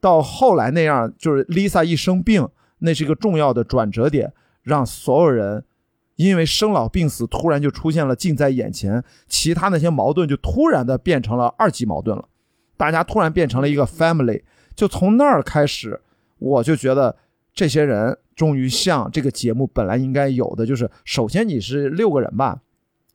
[0.00, 2.48] 到后来那样，就是 Lisa 一生病。
[2.80, 5.64] 那是一个重要的转折点，让所有人
[6.16, 12.28] 因为生老病死突然就出现了近在眼前，其他那些矛盾就突然的变成了二级矛盾了，
[12.76, 14.42] 大家突然变成了一个 family，
[14.74, 16.00] 就从那儿开始，
[16.38, 17.16] 我就觉得
[17.54, 22.60] 这些人终于像这个节目本来应该有的，就是首先你是六个人吧，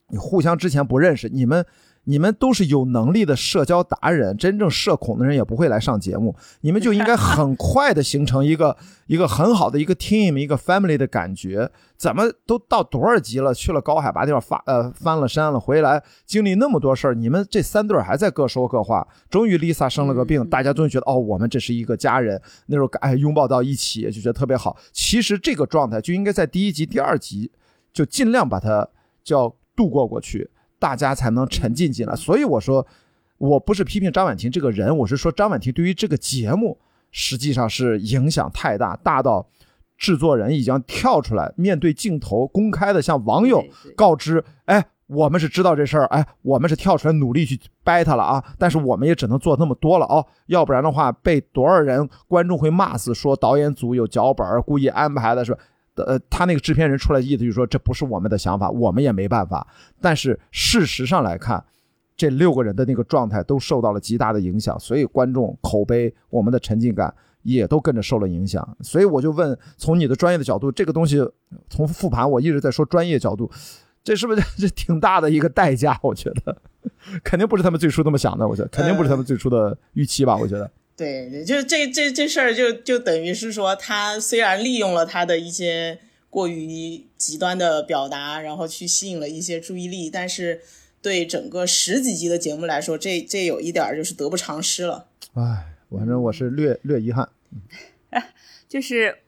[0.08, 1.64] 你互相之前不认识，你们
[2.06, 11.70] 你们都是有能力的社交达人，真正社恐的人也不会来上节目，你们就应该很快的形成一个 一个很好的一个 team，一个 family 的感觉。
[11.96, 13.54] 怎么都到多少级了？
[13.54, 19.06] 去了高海拔地方发呃翻了山了，回来经历那么多事儿，你们这三对儿还在各说各话。
[19.30, 24.76] 终于 Lisa 生了个病，大家终于觉得哦，我们这是一个家人，那时候哎拥抱到一起就觉得特别好。
[24.92, 27.50] 其实这个状态就应该在第一集、第二集
[27.92, 28.86] 就尽量把它
[29.24, 32.14] 叫度过过去，大家才能沉浸进来。
[32.14, 32.86] 所以我说，
[33.38, 36.78] 我不是批评张婉婷这个人，我是说张婉婷对于这个节目
[37.10, 39.48] 实际上是影响太大，大到
[39.96, 43.64] 制作人已经跳出来面对镜头，公开的向网友
[43.96, 44.84] 告知，哎。
[45.08, 55.60] 我们是知道这事儿，哎，我们是跳出来努力去掰他了啊，但是我们也只能做那么多了哦，要不然的话被多少人观众会骂死，说导演组有脚本儿故意安排的，是吧？
[56.04, 59.66] 呃，他那个制片人出来意思就是说这不是我们的想法，我们也没办法。
[60.00, 61.64] 但是事实上来看，
[62.16, 68.76] 这六个人的那个状态都受到了极大的影响，所以观众口碑、我们的沉浸感也都跟着受了影响。
[68.80, 71.18] 所以我就问，从你的专业的角度，这个东西
[71.68, 73.50] 从复盘，我一直在说专业角度，
[74.02, 75.98] 这是不是 这挺大的一个代价？
[76.02, 76.56] 我觉得
[77.22, 80.36] 肯定不是他们最初那么想的，我觉得肯定不是他们最初的预期吧？
[80.36, 80.70] 我觉得。
[80.96, 85.98] 对，就是这这这事儿，就就等于是说，他虽然利用了他的一些
[86.30, 90.62] 过于极端的表达，然后去吸引了一些注意力，但是
[91.02, 95.08] 对整个十几集的节目来说，这这有一点儿就是得不偿失了。
[95.34, 97.28] 唉，反正我是略略遗憾。
[98.66, 99.18] 就是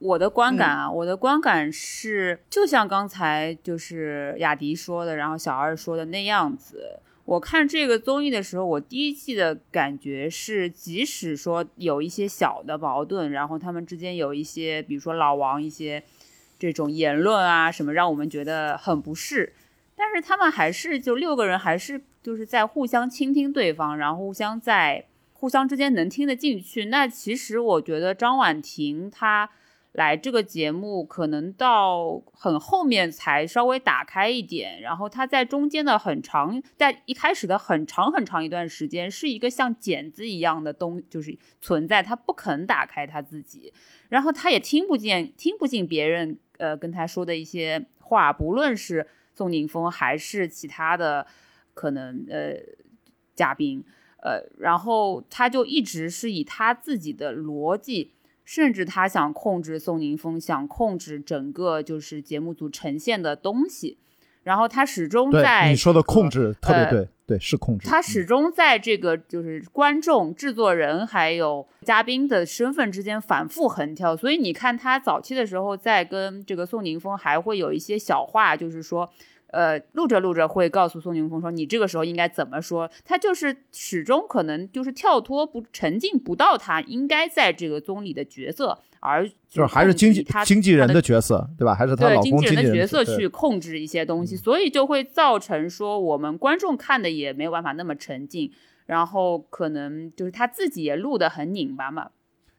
[0.00, 6.98] 我的观感啊，我的观感是，就像刚才就是雅迪说的，然后小二说的那样子。
[7.24, 16.02] 我看这个综艺的时候，我第一季的感觉是，即使说有一些小的矛盾，然后他们之间有一些，比如说老王一些
[16.58, 19.52] 这种言论啊什么，让我们觉得很不适，
[19.94, 26.86] 但是他们还是就六个人还是就是在互相倾听对方，然后互相在互相之间能听得进去。
[26.86, 29.48] 那其实我觉得张婉婷她
[29.92, 43.72] 来这个节目，可能到很后面才稍微打开一点，然后他在中间的很长，在一开始的很长很长一段时间，是一个像茧子一样的东，就是存在，他不肯打开他自己，
[44.08, 51.26] 然后他也听不见、听不进别人呃跟他说的一些话，不论是宋宁峰还是其他的
[51.74, 52.54] 可能呃
[53.34, 53.84] 嘉宾。
[54.24, 58.12] 呃，然后他就一直是以他自己的逻辑，
[58.44, 63.98] 甚至他想控制宋宁峰，想控制整个就是节目组呈现的东西，
[64.42, 67.88] 然后他始终在你说的控制特别呃对，对是控制。
[67.88, 79.10] 他始终在这个就是观众、制作人还有嘉宾的身份之间反复横跳，所以你看他早期的时候在跟这个宋宁峰还会有一些小话，就是说。
[79.52, 91.74] 呃，录着录着会告诉宋宁峰说：“你这个时候应该怎么说？”他就是始终可能就是跳脱不沉浸不到他应该在这个综艺的角色，而就是还是经纪他经纪人的角色，对吧？
[91.74, 98.50] 还是他对老公经纪人的角色去控制一些东西，所以就会造成说我们观众看的也没有办法那么沉浸，
[98.86, 102.08] 然后可能就是他自己也录得很拧巴嘛，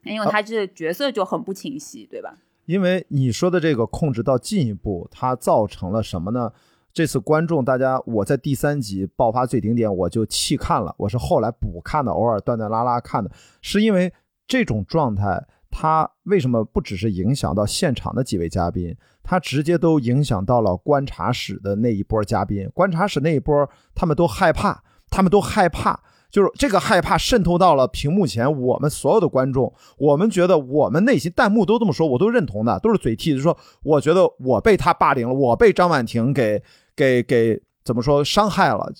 [0.04, 2.38] 因为他这角色就很不清晰，对吧？
[2.66, 6.54] 因为你说的这个控制到进一步，它造成了什么呢？
[6.94, 14.14] 这次观众大家，我在第三集爆发最顶点，我就弃看了，我是后来补看的，偶尔断断拉拉看的，是因为
[14.48, 26.00] 这种状态，它为什么不只是影响到现场的几位嘉宾，它直接都影响到了观察室的那一波嘉宾，观察室那一波他们都害怕，他们都害怕。
[26.30, 36.64] 就是这个害怕渗透到了屏幕前，我们所有的观众，我们觉得我们内心弹幕都这么说，我都认同的，都是嘴替，就说，我觉得我被他霸凌了，我被张婉婷给
[36.96, 38.92] 给给怎么说伤害了，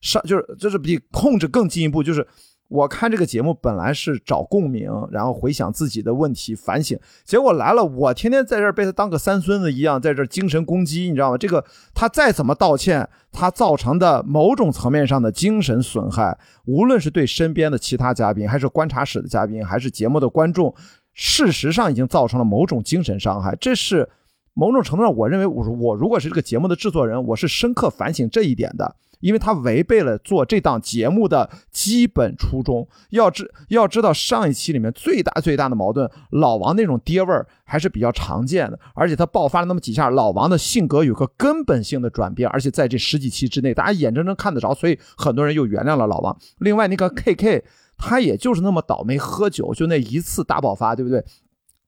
[0.00, 2.26] 伤就是就是比控制更进一步，就是
[2.68, 11.38] 我看这个节目本来是找共鸣，然后回想自己的问题反省，结果来了，我天天在这儿被他当个三孙子一样，在这儿精神攻击，你知道吗？
[11.38, 20.74] 这个他再怎么道歉，他造成的某种层面上的精神损害，无论是对身边的其他嘉宾，还是观察室的嘉宾，还是节目的观众，
[21.12, 24.08] 事实上已经造成了某种精神伤害，这是。
[24.54, 32.86] 某种程度上，我认为我我如果是这个节目的制作人，我是深刻反省这一点的，因为他违背了做这档节目的基本初衷。
[33.10, 46.36] 要知要知道，上一期里面最大最大的矛盾，老王那种爹味儿还是比较常见的，而且他爆发了那么几下，老王的性格有个根本性的转变，而且在这十几期之内，大家眼睁睁看得着，所以很多人又原谅了老王。
[46.58, 47.64] 另外那个 KK，
[47.98, 51.24] 他也就是那么倒霉，喝酒就那一次大爆发，对不对？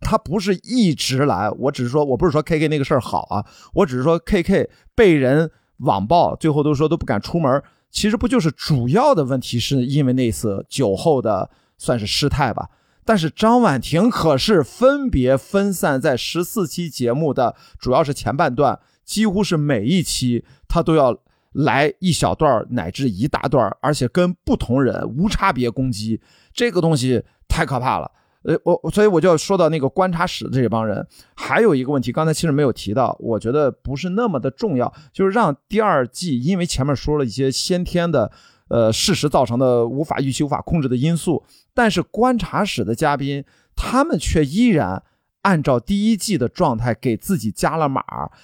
[0.09, 3.45] 他不是一直来，我只是说，我不是说 K K 那个事儿好啊，
[3.75, 7.61] 我只是说 K K 被人网暴，最后都说都不敢出门。
[7.91, 12.71] 其实不就是主要的问题是因为那次酒后的算是失态吧。
[13.05, 21.19] 但是张婉婷可是分别分散在十四期节目的，主要是前半段，几乎是每一期她都要
[21.51, 26.21] 来一小段乃至一大段，而且跟不同人无差别攻击，
[26.53, 28.13] 这个东西太可怕了。
[28.47, 38.33] 呃，我所以我就要说到那个观察室的这帮人，还有一个问题，刚才其实没有提到，我觉得不是那么的重要，就是让第二季，因为前面说了一些先天的。
[38.69, 43.45] 呃，事实造成的无法预期、无法控制的因素，但是观察室的嘉宾，
[43.77, 45.05] 他们却依然
[45.43, 48.03] 按照第一季的状态给自己加了码，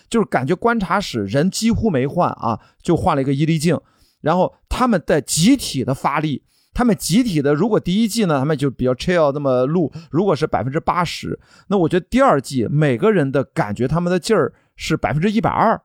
[0.09, 3.77] 就是感觉观察室人几乎没换啊，就换了一个伊丽静，
[4.21, 6.45] 然后他们在集体的发力，
[6.75, 15.81] 他们集体的，如果第一季呢，他们就比较 chill 那么录，如果是百分之八十，那我觉得第二季每个人的感觉，他们的劲儿是百分之一百二，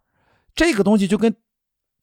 [0.56, 1.36] 这个东西就跟。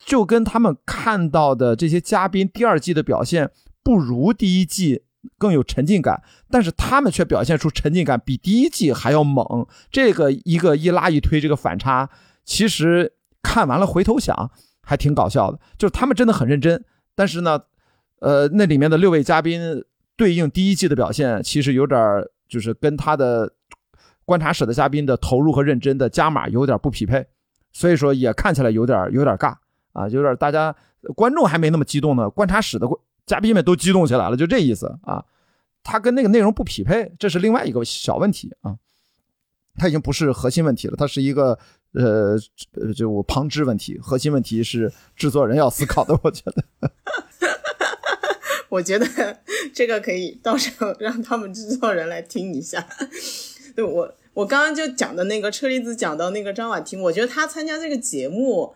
[0.05, 3.51] 就跟他们看到的这些嘉宾第二季的表现
[3.83, 5.05] 不如第一季
[5.39, 6.21] 更有沉浸感，
[6.51, 9.67] 但是他们却表现出沉浸感比第一季还要猛。
[9.91, 12.11] 这个一个一拉一推，这个反差
[12.45, 14.51] 其实看完了回头想
[14.83, 15.59] 还挺搞笑的。
[15.79, 17.59] 就是他们真的很认真，但是呢，
[18.25, 19.85] 呃，那里面的六位嘉宾
[20.17, 22.01] 对应第一季的表现，其实有点
[22.49, 23.53] 就是跟他的
[24.25, 27.27] 观察室的嘉宾的投入和认真的加码有点不匹配，
[27.71, 29.55] 所以说也看起来有点有点尬。
[29.93, 30.75] 啊，有点大家
[31.15, 32.89] 观众还没那么激动呢，观察室的
[33.27, 35.25] 嘉宾们都激动起来了，就这意思啊。
[35.85, 38.75] 他跟那个内容不匹配，这是另外一个小问题啊。
[39.77, 41.59] 他已经不是核心问题了，它是一个
[41.93, 42.37] 呃
[42.81, 46.19] 呃就旁支问题，核心问题是制作人要思考的。
[46.23, 46.91] 我觉得，
[48.75, 49.07] 我觉得
[49.73, 52.85] 这个可以到时候让他们制作人来听一下。
[53.77, 58.75] 对我，我刚刚就讲的那个车厘子讲到那个张婉婷，我觉得她参加这个节目。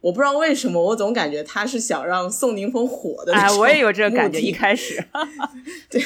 [0.00, 3.34] 我不知道为什么，我总感觉他是想让宋宁峰火的。
[3.34, 5.04] 哎，我也有这个感觉，一开始。
[5.90, 6.00] 对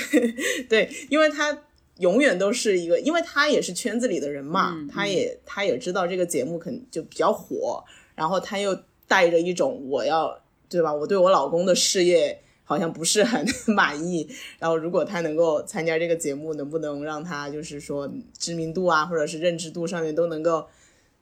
[0.66, 1.64] 对，因为他
[1.98, 7.84] 永远都是一个，因为他也是圈子里的人嘛，他也他也知道这个节目肯就比较火，
[8.14, 8.74] 然后他又
[9.06, 10.40] 带着一种我要
[10.70, 10.94] 对吧？
[10.94, 20.66] 我对我老公的事业好像不是很 满意，然后如果他能够参加这个节目，能不能让他就是说知名度啊，或者是认知度上面都能够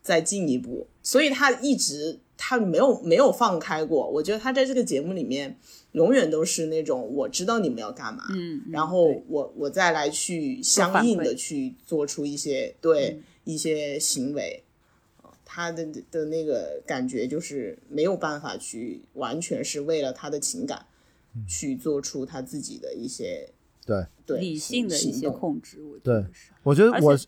[0.02, 0.86] 再进一步？
[1.02, 2.20] 所以他一直。
[2.42, 5.58] 他没有没有放开过，我觉得他在这个节目里面
[5.92, 14.62] 永远都是那种我知道你们要干嘛，嗯，然后我我再来去相应的去做出一些对一些行为，
[15.44, 20.86] 他的的那个感觉就是没有办法去完全是为了他的情感
[21.46, 23.48] 去做出他自己的一些
[23.84, 26.24] 对对理性的一些控制，我对，
[26.62, 27.18] 我觉得我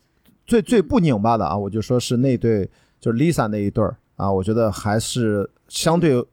[0.45, 3.97] 最最不拧巴的啊，我就说是那对就是 Lisa 那一对儿。
[4.15, 6.23] 啊，我觉得还是相对，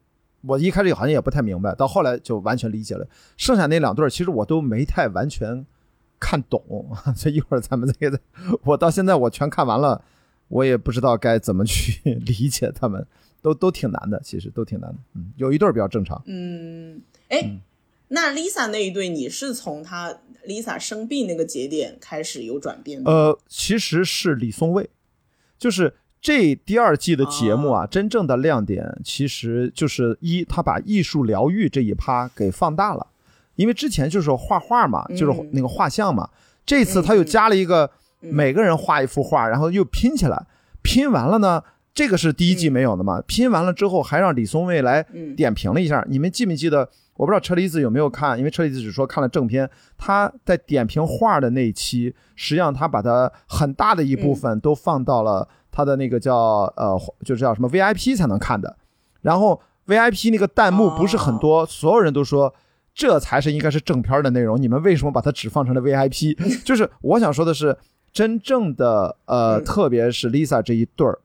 [0.42, 3.08] 我一开始好像也不太明白，到后来就完全理解了。
[3.38, 5.64] 剩下那两对儿其实我都没太完全
[6.20, 6.62] 看懂，
[7.16, 7.94] 这一会儿咱们再，
[8.64, 10.04] 我到现在我全看完了，
[10.48, 13.04] 我也不知道该怎么去 理解他们，
[13.40, 14.98] 都都挺难的，其实都挺难的。
[15.14, 16.22] 嗯，有一对儿比较正常。
[16.26, 17.00] 嗯，
[17.30, 17.56] 哎，
[18.08, 20.14] 那 Lisa 那一对，你是从她
[20.46, 23.10] Lisa 生病那个节点开始有转变的？
[23.10, 24.90] 呃，其实是李松蔚，
[25.58, 25.94] 就是。
[26.22, 33.06] 这第二季的节目啊，真正的亮点其实就是一，他把艺术疗愈这一趴给放大了，
[33.54, 36.28] 因为之前就是画画嘛，就是那个画像嘛，
[36.66, 40.44] 这次他又加了一个每个人画一幅画，然后又拼起来，
[40.82, 41.64] 拼完了呢，
[41.94, 46.90] 这个是第一季没有的嘛，拼完了之后还让李松蔚来点评了一下，你们记没记得？
[47.20, 49.68] 我不知道车厘子有没有看，因为车厘子只说看了正片，
[49.98, 55.46] 他在点评画的那一期，实际上他把他很大的一部分都放到了。
[55.70, 56.34] 他的那个叫
[56.76, 58.76] 呃，就是叫什么 VIP 才能看的，
[59.20, 62.52] 然后 VIP 那个弹幕不是很多，所有人都说
[62.92, 66.34] 这才是应该是正片的内容，你们为什么把它只放成了 VIP？
[66.64, 67.76] 就是我想说的是，
[68.12, 71.20] 真正的呃，特别是 Lisa 这一对儿，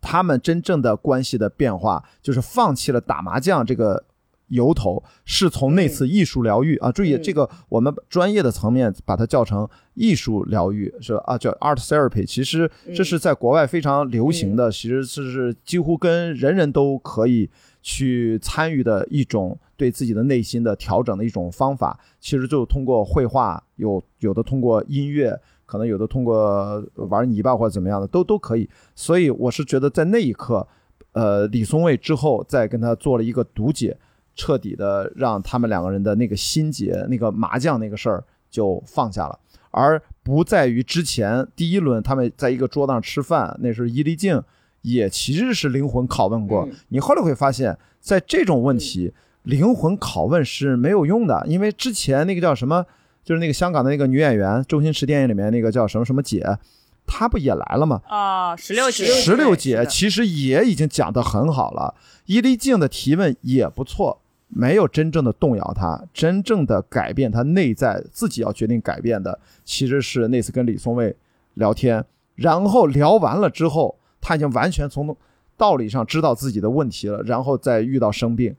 [0.00, 4.04] 他们真正的关系的变化，就是放弃了打麻将这个。
[4.48, 12.26] 由头是从那次艺术疗愈啊，注意这个我们专业的层面把它叫成艺术疗愈是啊，叫 art therapy。
[12.26, 17.50] 其实这是在国外非常流行的，其实是是几乎跟人人都可以
[17.82, 21.98] 去参与的一种对自己的内心的调整的一种方法。
[22.20, 28.68] 其实就通过绘画，有有的通过音乐，可能有的通过玩泥巴或者怎么样的都都可以。
[28.94, 30.66] 所以我是觉得在那一刻，
[31.12, 33.96] 呃，李松蔚之后再跟他做了一个读解。
[34.36, 39.38] 彻底的让他们两个人的那个心结、那个麻将那个事儿就放下了，
[39.70, 44.42] 而不在于之前第一轮他们在一个桌子上吃饭，那是伊丽静
[44.82, 47.00] 也其实是灵魂拷问过你。
[47.00, 49.12] 后来会发现，在这种问题
[49.42, 52.84] 灵魂拷问是没有用的，因为之前那个叫什么，
[53.22, 56.58] 就是那个香港的那个女演员，周星驰电影里面那个叫什么什么姐，
[57.06, 58.00] 她不也来了吗？
[58.08, 61.94] 啊，十六姐，石榴姐其实也已经讲得很好了，
[62.26, 64.22] 伊丽静的提问也不错，
[64.54, 71.14] 没有真正的动摇他，真正的改变他内在自己要决定改变的，其实是那次跟李松蔚
[71.54, 72.04] 聊天，
[72.36, 75.16] 然后聊完了之后，他已经完全从
[75.56, 78.54] 道理上知道自己的问题了，然后再遇到生病，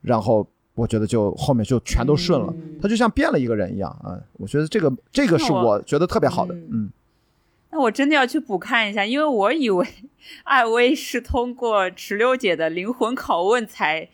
[0.00, 2.78] 然后我觉得就后面就全都顺了，嗯。
[2.80, 4.18] 他就像变了一个人一样啊！
[4.34, 6.68] 我觉得这个这个是我我觉得特别好的，嗯。
[6.72, 6.90] 嗯。
[7.70, 9.86] 那我真的要去补看一下，因为我以为
[10.44, 14.08] 艾薇是通过石榴姐的灵魂拷问才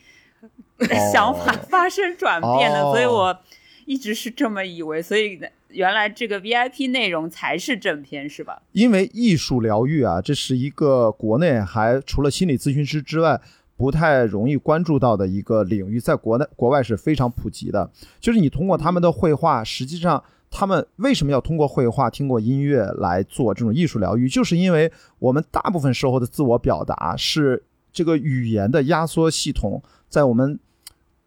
[1.12, 3.38] 想法发生转变的，哦所以我
[3.84, 5.02] 一直是这么以为。
[5.02, 8.62] 所以原来这个 VIP 内容才是正片，是吧？
[8.72, 13.40] 因为艺术疗愈啊，这是一个国内还除了心理咨询师之外
[13.76, 17.90] 不太容易关注到的一个领域，在国内国外是非常普及的。
[18.18, 27.62] 就是你通过他们的绘画，实际上他们为什么要通过绘画、听过音乐来做这种艺术疗愈，就是因为我们大部分时候的自我表达是
[27.92, 30.58] 这个语言的压缩系统在我们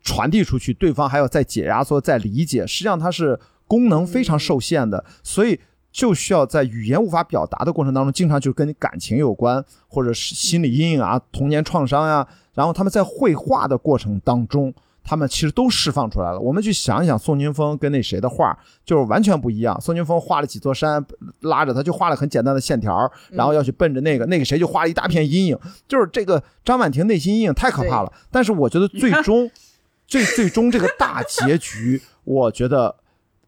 [0.03, 5.59] 传递出去，对方还要再解压缩、再理解，实际上它是功能非常受限的，所以
[5.91, 14.73] 就需要在语言无法表达的过程当中，经常就跟感情有关，或者是心理阴影啊、童年创伤呀、然后他们在绘画的过程当中。
[15.03, 16.39] 他们其实都释放出来了。
[16.39, 19.79] 我们去想一想，宋宁峰跟那谁的画就是完全不一样。
[19.81, 21.05] 宋宁峰画了几座山，
[21.41, 25.57] 拉着他就画了很简单的线条，然后要去奔着那个那个谁就画了一大片阴影。
[25.87, 28.11] 就是这个张婉婷内心阴影太可怕了。
[28.31, 29.49] 但是我觉得最终
[30.07, 32.95] 最最终这个大结局，我觉得。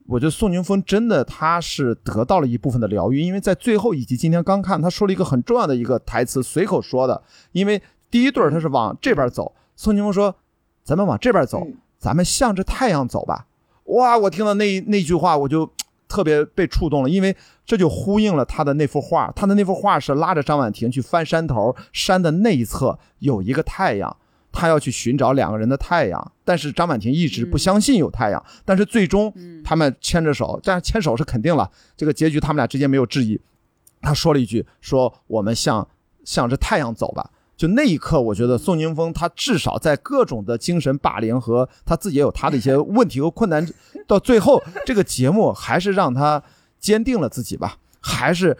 [0.07, 7.23] 我觉得宋宁峰真的他是得到了一部分的疗愈，因为在最后一集，今天刚看他说了一个很重要的一个台词，随口说的。
[7.53, 7.81] 因为
[8.11, 10.35] 第一对儿他是往这边走，宋宁峰说
[10.85, 13.47] ：“咱们往这边走，嗯咱们向着太阳走吧。”
[13.85, 15.69] 哇，我听到那那句话我就
[16.07, 24.15] 特别被触动了，因为这就呼应了他的那幅画，他的那幅画是拉着张婉婷去翻山头，山的那一侧有一个太阳。
[24.57, 29.33] 他要去寻找两个人的太阳，但是张婉婷一直不相信有太阳，但是最终
[29.65, 33.37] 他们牵着手，但是牵手是肯定了，这个结局他们俩之间没有质疑。
[34.01, 35.85] 他说了一句：“说我们向
[36.23, 43.65] 向着太阳走吧。”就那一刻，我觉得宋宁峰他至少在各种的精神霸凌和他自己也有他的一些问题和困难，
[44.05, 46.41] 到最后这个节目还是让他
[46.79, 48.57] 坚定了自己吧，还是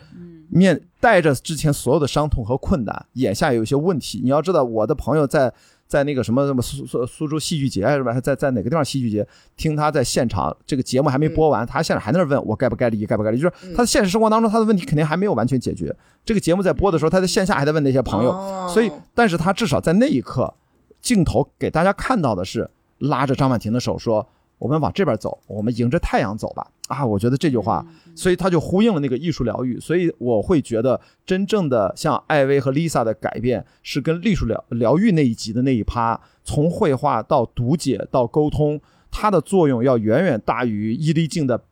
[0.50, 4.22] 面带着之前所有的伤痛和困难，眼下有一些问题。
[4.24, 5.54] 你要知道，我的朋友在
[5.88, 8.14] 在那个什么什么苏苏苏州戏剧节是吧？
[8.14, 9.26] 还在在哪个地方戏剧节
[9.56, 15.96] 听他在现场，这个节目还没播完，他现场还在那问我该不该离，该不该离，就是他的现实生活当中他的问题肯定还没有完全解决。
[16.24, 20.54] 这个节目在播的时候，他在线下还在问那些朋友，哦所以但是他至少在那一刻，
[21.02, 22.70] 镜头给大家看到的是
[23.00, 24.28] 拉着张婉婷的手说。
[24.58, 26.66] 我们往这边走，我们迎着太阳走吧。
[26.88, 29.80] 啊，我觉得这句话，所以他就呼应了那个艺术疗愈。
[29.80, 38.80] 所以我会觉得，真正的像艾薇和 Lisa 的改变，是跟艺术疗疗愈那一集的那一趴，从绘画到读解到沟通，
[39.10, 41.64] 它的作用要远远大于伊丽静的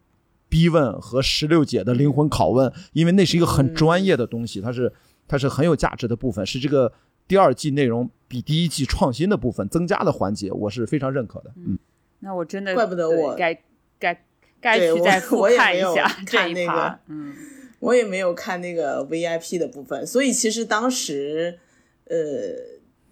[0.49, 4.91] 逼问和石榴姐的灵魂拷问，因为那是一个很专业的东西，它是
[5.27, 6.91] 它是很有价值的部分，是这个
[7.27, 11.51] 第二季内容比第一季创新的部分增加的环节，我是非常认可的。
[11.57, 11.77] 嗯。
[12.19, 13.61] 那我真的怪不得我对该
[13.99, 14.25] 该
[14.63, 16.99] 该对我去再复我也没有看一下这一那个趴。
[17.07, 17.35] 嗯，
[17.79, 21.59] 我也没有看那个 VIP 的部分，所以其实当时，
[22.05, 22.15] 呃，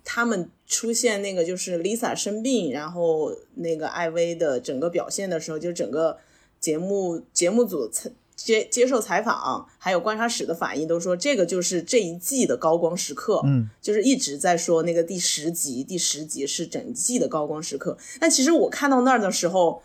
[0.06, 6.18] 他们出现那个就是 Lisa 生病，然后那个艾薇的整个表现的时候，就整个
[6.60, 17.98] 节目节目组采接接受采访，还有观察室的反应都说这个就是这一季的高光时刻，嗯，就是一直在说那个第十集，第十集是整季的高光时刻。
[18.20, 19.84] 但其实我看到那儿的时候，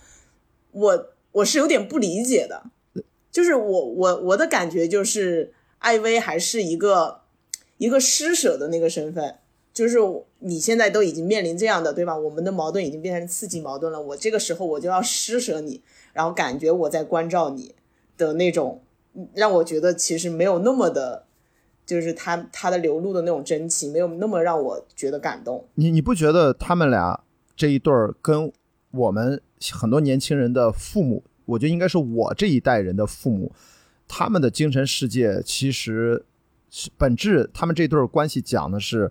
[0.72, 2.70] 我我是有点不理解的，
[3.30, 7.20] 就是我我我的感觉就是艾薇还是一个
[7.78, 9.36] 一个施舍的那个身份，
[9.72, 9.98] 就是
[10.38, 12.16] 你现在都已经面临这样的对吧？
[12.16, 15.82] 我们的矛盾已经变成刺激矛盾了，我这个时候我就要施舍你，
[16.12, 17.74] 然后感觉我在关照你
[18.16, 18.82] 的那种，
[19.34, 21.24] 让我觉得其实没有那么的。
[21.84, 25.68] 就是他他的流露的那种真情，没有那么让我觉得感动。
[25.76, 27.22] 你你不觉得他们俩
[27.54, 28.52] 这一对儿跟
[28.90, 29.40] 我们
[29.72, 33.52] 很多年轻人的父母，我觉得应该是我这一代人的父母，
[34.06, 36.24] 他们的精神世界其实
[36.96, 39.10] 本质，他们这对关系讲的是，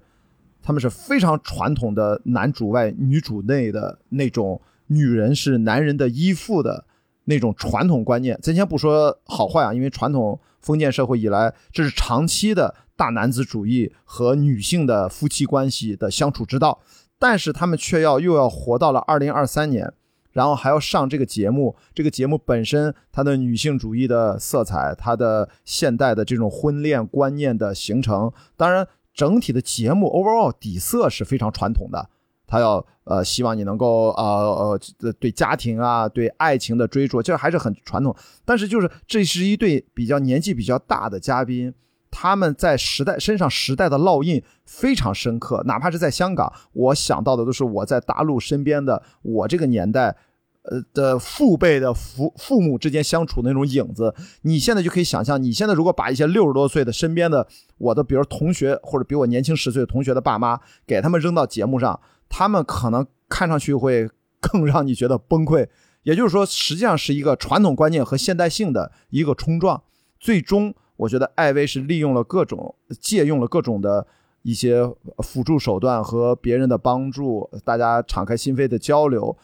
[0.62, 6.86] 他们是非常传统的男主外女主内的那种女人是男人的依附的
[7.24, 8.40] 那种传统观念。
[8.42, 16.80] 咱先不说好坏啊，因为传统封建社会以来，这是长期的大男子主义和女性的夫妻关系的相处之道。
[17.18, 19.94] 但是他们却要又要活到了二零二三年，
[20.36, 21.76] 然后还要上这个节目。
[21.94, 32.10] 这个节目本身它的女性主义的色彩，它的现代的这种婚恋观念的形成，当然整体的节目 overall 底色是非常传统的。
[32.48, 38.16] 他要呃希望你能够呃呃对家庭啊对爱情的追逐，这还是很传统。
[38.44, 41.74] 但是就是这是一对比较年纪比较大的嘉宾。
[42.18, 50.16] 他们在时代身上时代的烙印非常深刻，哪怕是在香港，我想到的都是我在大陆身边的我这个年代，
[50.70, 54.14] 呃的父辈的父父母之间相处的那种影子。
[54.42, 57.48] 你现在就可以想象，你现在如果把一些六十多岁的身边的
[57.78, 62.00] 我的，比如同学或者比我年轻十岁的同学的爸妈，给他们扔到节目上，
[62.30, 64.10] 他们可能看上去会
[64.40, 65.68] 更让你觉得崩溃。
[66.04, 69.84] 也就是说，实际上是一个传统观念和现代性的一个冲撞，
[70.20, 70.74] 最终。
[70.98, 74.08] 我觉得艾薇是利用了各种借用了各种的
[74.44, 74.82] 一些
[75.18, 79.36] 辅助手段和别人的帮助，大家敞开心扉的交流，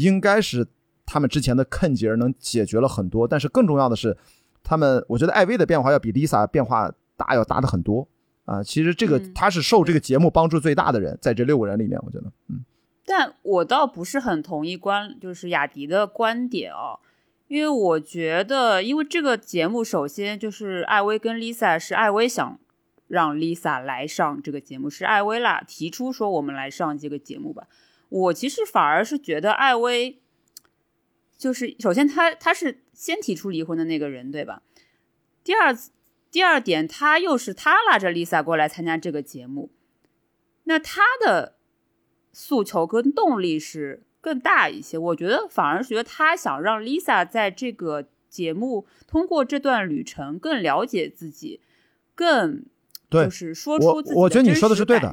[0.00, 0.66] 应该是
[1.04, 3.28] 他们之前的坑节能解决了很多。
[3.28, 4.16] 但是更重要的是，
[4.62, 8.08] 他们我觉得艾薇的变化要比 Lisa 变化大，要大的很多
[8.44, 8.62] 啊。
[8.62, 12.64] 其实这个他是受这个节目帮助最大的人，在这六个人里面，我觉得，嗯。
[13.06, 17.00] 但我倒不是很同意观，就是雅迪的观点哦。
[17.48, 22.60] 因为我觉得，因为这个节目，首先就是艾薇跟 Lisa 是艾薇想
[23.08, 27.64] 让 Lisa 来上这个节目，是艾薇啦提出说我们来上这个节目吧。
[28.10, 30.20] 我其实反而是觉得艾薇，
[31.38, 34.62] 就是首先他他是先提出离婚的那个人，对吧？
[35.42, 35.74] 第二
[36.30, 39.70] 第二点，他又是他拉着 Lisa 过来参加这个节目，
[40.64, 41.56] 那他的
[42.32, 44.04] 诉求跟动力是。
[44.22, 51.62] 更大一些，我觉得反而觉得他想让 Lisa 在这个节目通过这段旅程更了解自己，
[52.14, 52.66] 更
[53.10, 55.10] 就是说出自己我觉得你说的是对的。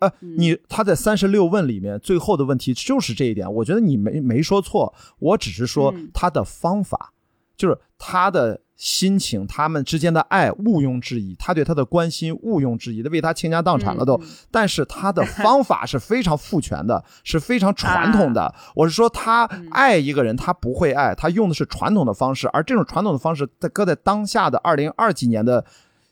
[0.00, 7.12] 呃，你他在三十六问里面最后的问题就是这一点，我觉得你没没说错，我只是说他的方法，
[7.56, 8.60] 就是他的。
[8.80, 14.18] 心情，他们之间的爱毋庸置疑，他对他的关心毋庸置疑的，为他倾家荡产了都。
[14.50, 18.54] 但是他的方法是非常父权的， 是非常传统的。
[18.74, 25.62] 我是说，他爱一个人，他不会爱，他用的是传统的方式，而这种传统的方式在搁在当下的二零二几年的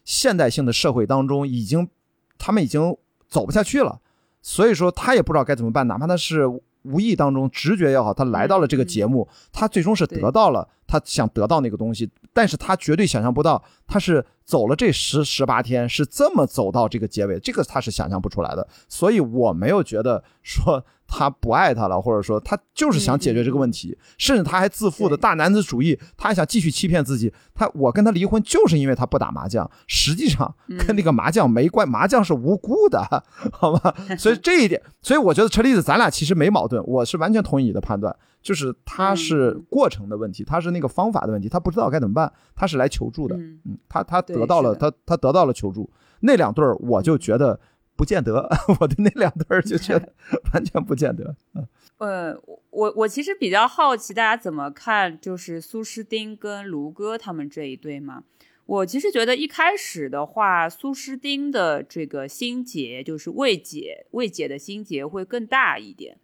[0.04, 1.88] 现代性的社会当中，已经
[2.36, 2.94] 他们已经
[3.28, 4.00] 走不下去了。
[4.42, 6.46] 所以说，他也不知道该怎么办，哪怕他是
[6.82, 10.68] 无意当中直觉也好，他来到了这个节目，他最终是得到了。
[10.88, 18.66] 他想得到那个东西，但是他绝对想象不到，他是走了这十十八天，是这么走到这个结尾，这个他是想象不出来的。
[18.88, 27.32] 所以我没有觉得说他不爱他了，或者说他就是想解决这个问题，甚至他还自负的大男子主义，他还想继续欺骗自己。
[27.54, 30.54] 他我跟他离婚就是因为他不打麻将，实际上
[30.86, 33.22] 跟那个麻将没关，麻将是无辜的，
[33.52, 33.94] 好吧？
[34.18, 38.16] 所以这一点，所以我觉得车厘子，咱俩其实没矛盾，我是完全同意你的判断。
[38.40, 47.60] 就是他是过程的问题，他是那个方法的问题，他不知道该怎么办，他是来求助的，嗯，他他得到了，他他得到了求助，那两对儿我就觉得
[47.96, 48.48] 不见得，
[48.80, 50.12] 我的那两对儿就觉得
[50.54, 51.66] 完全不见得，嗯，
[51.98, 58.22] 呃，我我其实比较好奇大家怎么看，就是苏诗丁跟卢哥他们这一对嘛，
[58.66, 66.18] 我其实觉得一开始的话，苏诗丁的这个心结就是未解未解的心结会更大一点。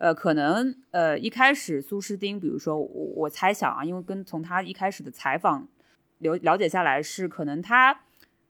[0.00, 5.68] 呃，可能呃一开始苏诗丁，比如说我我猜想啊，因为跟从他一开始的采访
[6.20, 8.00] 了了解下来，是可能他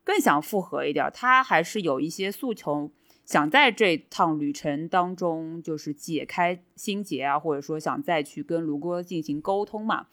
[0.04, 2.92] 更想复合一点，他还是有一些诉求，
[3.24, 10.06] 想在这趟旅程当中就是解开心结啊，或者说想再去跟卢哥进行沟通嘛。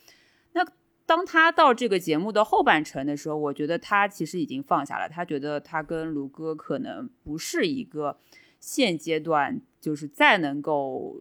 [0.54, 0.66] 那
[1.06, 8.18] 当他到这个节目的后半程的时候，我觉得他其实已经放下了，他觉得他跟卢哥可能不是一个
[8.60, 9.62] 现阶段。
[9.80, 11.16] 就是再能够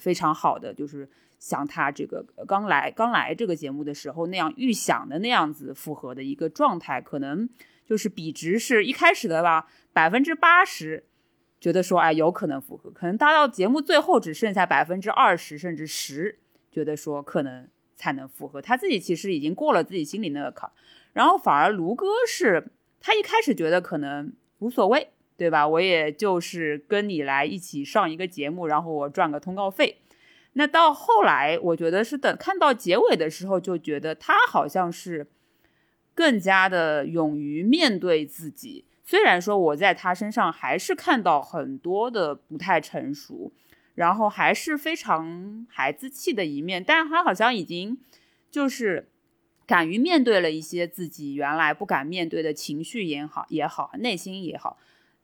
[0.00, 7.48] 非常好的，就是像他这个刚来刚来这个节目的时候那样预想的那样子复合的一个状态，可能
[7.84, 11.04] 就是比值是一开始的吧，百分之八十
[11.60, 16.40] 觉得说哎有可能复合，可能达到节目最后只剩下百分之二十甚至十，
[16.72, 18.60] 觉得说可能才能复合。
[18.60, 20.68] 他自己其实已经过了自己心里那个坎，
[21.12, 25.12] 然后反而卢哥是他一开始觉得可能无所谓。
[25.38, 25.66] 对吧？
[25.66, 29.98] 我也就是跟你来一起上一个节目，然后我赚个通告费。
[30.54, 35.28] 那到后来，我觉得是等看到结尾的时候，就觉得他好像是
[36.12, 38.84] 更加的勇于面对自己。
[39.04, 43.52] 虽然说我在他身上还是看到很多的不太成熟，
[43.94, 47.96] 然后还是非常孩子气的一面，但是他好像已经
[48.50, 49.08] 就是
[49.64, 54.76] 敢于面对了一些自己原来不敢面对的情绪也好也好，内心也好。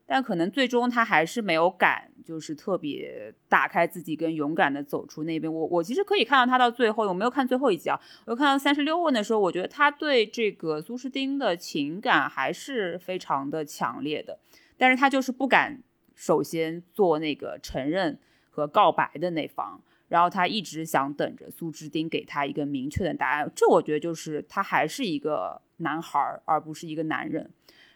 [0.07, 5.52] 但可能最终他还是没有敢就是特别打开自己，跟勇敢的走出那边。
[5.52, 14.38] 我我其实可以看到他到最后，我没有看最后一集啊，我看到三十六问的时候，我觉得他对这个苏诗丁的情感还是非常的强烈的，
[14.76, 15.82] 但是他就是不敢
[16.14, 18.18] 首先做那个承认
[18.50, 23.50] 和告白的那方，然后他一直想等着苏诗丁给他一个明确的答案。
[23.57, 27.50] 这我觉得就是他还是一个男孩，而不是一个男人。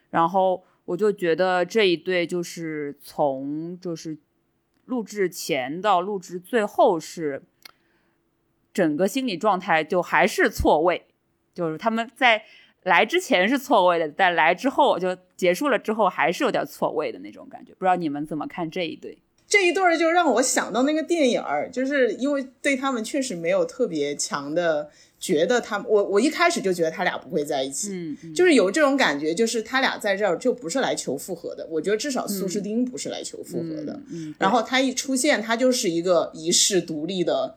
[0.09, 0.65] 然后。
[0.89, 4.17] 我就觉得这一对就是从就是
[4.87, 7.43] 录制前到录制最后是
[8.73, 11.05] 整个心理状态就还是错位，
[11.53, 12.43] 就是他们在
[12.85, 17.75] 来之前是错位的，但来之后就结束了之后还是有点错位的那种感觉。
[17.75, 19.19] 不知道你们怎么看这一对？
[19.47, 24.91] 这一对就让我想到那个电影儿，就是因为对他们确实没有特别强的。
[25.21, 31.67] 觉得他，我我一开始就觉得他俩不会在一起，嗯，就是有这种感觉，就是他俩在这儿就不是来求复合的。
[31.71, 37.57] 我觉得至少苏诗丁不是来求复合的，嗯，然后他一出现，他就是一个一世独立的，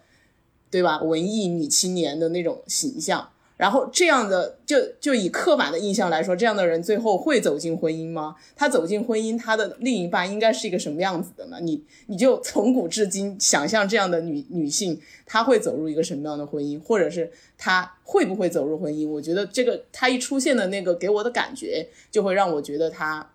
[0.70, 1.01] 对吧？
[1.01, 3.30] 文艺女青年的那种形象。
[3.62, 8.36] 然后这样的就就以刻板的印象来说，这样的人最后会走进婚姻吗？
[8.55, 11.59] 他走进婚姻，他的另一半应该是一个什么样子的呢？
[11.62, 19.07] 你你就从古至今想象这样的女女性，她会走入一个什么样的婚姻，或者是她会不会走入婚姻？
[19.07, 23.31] 我觉得这个她一出现的那个给我的感觉，就会让我觉得她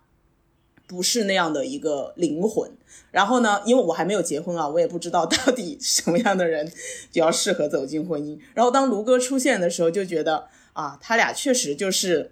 [0.87, 2.71] 不是那样的一个灵魂。
[3.11, 6.65] 然后呢，因为我还没有结婚啊，我也不知道到底什么样的人
[7.11, 8.37] 比较适合走进婚姻。
[8.53, 12.31] 然后当卢哥出现的时候，就觉得啊，他俩确实就是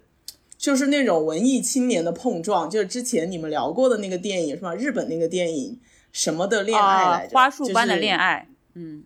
[0.56, 4.74] 就是那种文艺青年的碰撞，就是之前你们聊过的那个电影是吧？
[4.74, 5.80] 日本那个电影
[6.12, 7.34] 什么的恋爱来着？
[7.34, 8.48] 花束般的恋爱。
[8.74, 9.02] 嗯，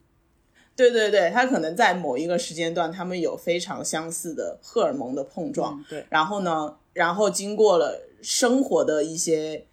[0.77, 5.83] 对对对，他可能在某一个时间段，他们有非常相似的荷尔蒙的碰撞。
[5.89, 9.67] 对，然后呢，然后经过了生活的一些。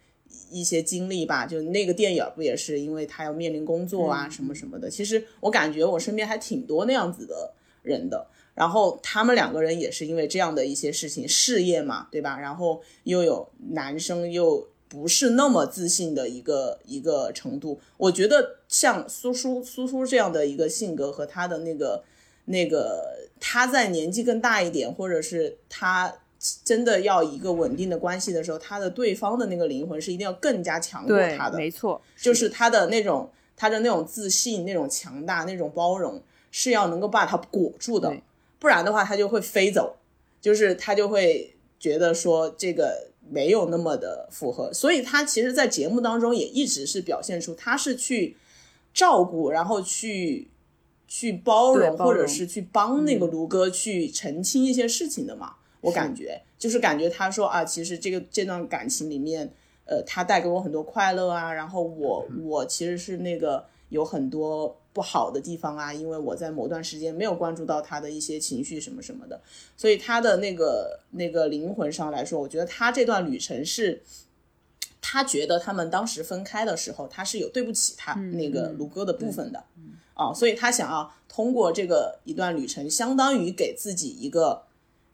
[0.50, 4.88] 一些经历吧，就那个电影不也是，因为他要面临工作啊什么什么的。
[4.88, 8.26] 其实我感觉我身边还挺多那样子的人的。
[8.54, 12.38] 然后他们两个人也是因为这样的一些事情，事业嘛，对吧？
[12.38, 17.78] 然后又有男生又不是那么自信的一个一个程度。
[17.98, 22.02] 我觉得像苏苏苏苏这样的一个性格和他的那个
[22.46, 26.20] 那个他在年纪更大一点，或者是他。
[26.64, 36.22] 真的要一个稳定的关系的时候，他的对方的那个灵魂是一定要更加强过他的，没错，就是他的那种他的那种自信、那种强大、那种包容，
[36.52, 38.14] 是要能够把他裹住的，
[38.60, 39.96] 不然的话他就会飞走，
[40.40, 48.36] 就是他就会觉得说这个没有那么的符合，所以他其实，在节目当中也一直是表现出他是去
[48.94, 50.48] 照顾，然后去
[51.08, 55.56] 去包容，或者是去帮那个卢哥去澄清一些事情的嘛。
[55.80, 59.48] 我感觉就是感觉他说啊，其实这个这段感情里面，
[59.84, 69.40] 呃，他带给我很多快乐啊，然后我我其实是那个有很多不好的地方啊，因为我在某段时间没有关注到他的一些情绪什么什么的，
[69.76, 74.02] 所以他的那个那个灵魂上来说，我觉得他这段旅程是，
[75.00, 79.64] 他觉得他们当时分开的时候，他是有对不起他那个卢哥的部分的，
[80.14, 84.64] 啊，所以他想要通过这个一段旅程，相当于给自己一个。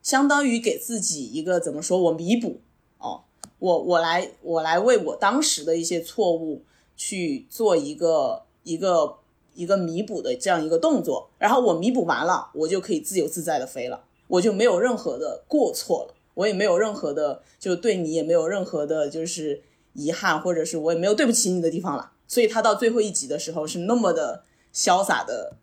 [0.05, 1.98] 相当于给自己一个怎么说？
[1.98, 2.61] 我弥补
[2.98, 3.22] 哦，
[3.59, 6.62] 我我来我来为我当时的一些错误
[6.94, 9.16] 去做一个一个
[9.55, 19.62] 一个弥补的这样一个动作，然后我弥补完了，我就可以自由自在的飞了，我就没有任何的过错了，我也没有任何的就对你也没有任何的就是
[19.94, 22.12] 遗憾，或者是我也没有对不起你的地方了。
[22.28, 24.44] 所以他到最后一集的时候是那么的
[24.74, 25.57] 潇洒的。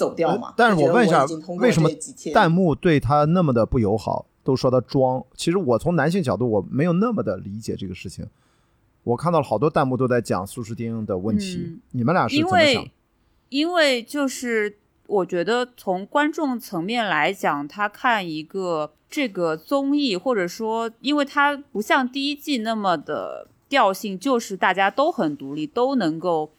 [0.00, 0.54] 走掉嘛？
[0.56, 1.26] 但是我问一下，
[1.58, 1.90] 为什么
[2.32, 4.24] 弹幕对他那么的不友好？
[4.42, 5.22] 都说他装。
[5.36, 8.26] 其实我从男性角度，我没有那么的理解这个事情。
[9.04, 12.88] 我看到了好多弹幕都在讲苏诗丁的问题，你们俩是怎么想？
[13.50, 26.52] 因为就是我觉得从观众层面来讲，他看一个这个综艺，或者说，因为他不像第一季那么的调性，就是大家都很独立，都能够。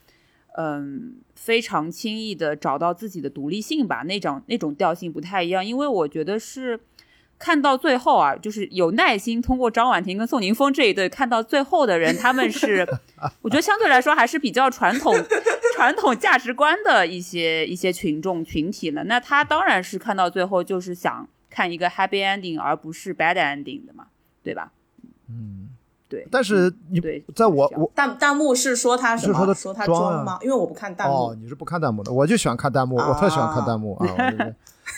[0.58, 5.66] 嗯，非常轻易的找到自己的独立性吧，那种那种调性不太一样。
[5.66, 6.80] 因为我觉得是
[7.40, 12.88] 看到最后啊，就是有耐心通过张婉婷跟宋宁峰这一对看到最后的人，他们是
[13.42, 15.16] 我觉得相对来说还是比较传统
[15.76, 19.04] 传统价值观的一些一些群众群体了。
[19.06, 24.06] 那他当然是看到最后就是想看一个 happy ending，而不是 bad ending 的嘛，
[24.44, 24.72] 对吧？
[25.28, 25.70] 嗯。
[26.12, 29.34] 对，但是你对在我我弹弹幕是说他什么？
[29.34, 30.38] 是说他说他装吗？
[30.42, 31.14] 因为我不看弹幕。
[31.16, 34.06] 哦，你是不看弹幕的，我就喜欢看弹幕，我特喜欢看弹幕啊，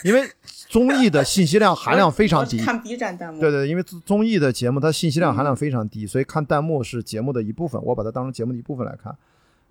[0.02, 0.28] 因为
[0.68, 2.64] 综艺的信息量含量非常低我。
[2.64, 3.40] 看 B 站弹幕。
[3.40, 9.14] 对对，因为综综艺的节目它信息量含量非常低，所以看弹幕是节目的一部分，我把它当成节目的一部分来看。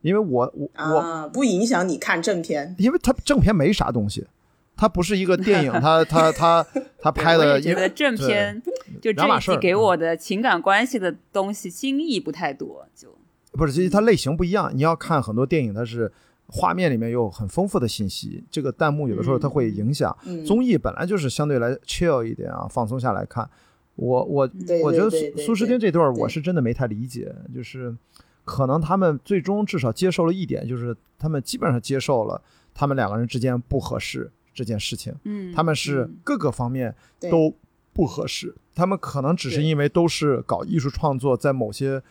[0.02, 2.74] 因为我我我，啊，不影响你看正片。
[2.78, 4.26] 因为它正片没啥东西，
[4.76, 6.66] 它不是一个 电影，它它它
[7.00, 8.62] 它拍的，我也觉因为得正片
[9.02, 13.16] 就这一两码事儿嗯季给我的情感关系的东西新意不太多，就
[13.52, 14.72] 不是，其实它类型不一样。
[14.74, 16.12] 你要看很多电影，它是
[16.48, 20.16] 画面里面有很丰富的信息，这个弹幕有的时候它会影响。
[20.26, 23.50] 嗯，综艺本来就是相对来 chill 一点啊，放松下来看。
[23.96, 24.50] 我我
[24.84, 27.96] 我觉得苏苏诗丁这段我是真的没太理解，就是
[28.44, 32.42] 可能他们最终至少接受了一点，就是他们基本上接受了
[32.74, 36.94] 他们两个人之间不合适这件事情，嗯，他们是嗯各个方面
[37.32, 37.54] 都
[37.92, 42.02] 不合适，他们可能只是因为都是搞艺术创作，在某些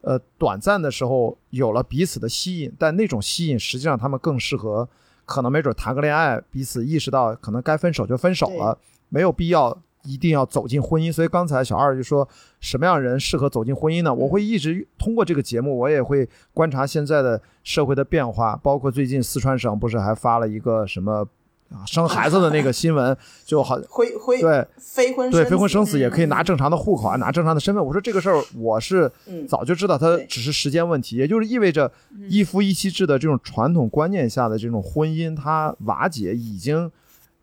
[0.00, 4.88] 呃短暂的时候有了彼此的吸引，但那种吸引实际上他们更适合，
[5.24, 8.78] 可能没准谈个恋爱，彼此意识到可能该分手就分手了，
[9.08, 11.12] 没有必要一定要走进婚姻。
[11.12, 12.28] 所以刚才小二就说
[12.58, 14.12] 什么样人适合走进婚姻呢？
[14.12, 21.28] 我会一直通过这个节目，我也会观察现在的社会的变化，包括最近四川省不是还发了一个什么。
[21.70, 27.84] 啊，生孩子的那个新闻就好，灰灰对非婚对，非婚生子子也可以拿嗯正常的户口啊，拿正常的身份。
[27.84, 31.92] 我说这个事儿，我是嗯早就知道，它只是时间问题，也就是意味着
[32.28, 36.90] 一夫一妻制的这种传统观念下的这种婚姻，它瓦解已经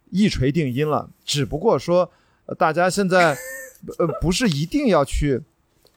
[0.09, 1.09] 一锤定音了。
[1.23, 2.09] 只不过说，
[2.47, 3.37] 呃大家现在
[3.99, 5.43] 呃不是一定要去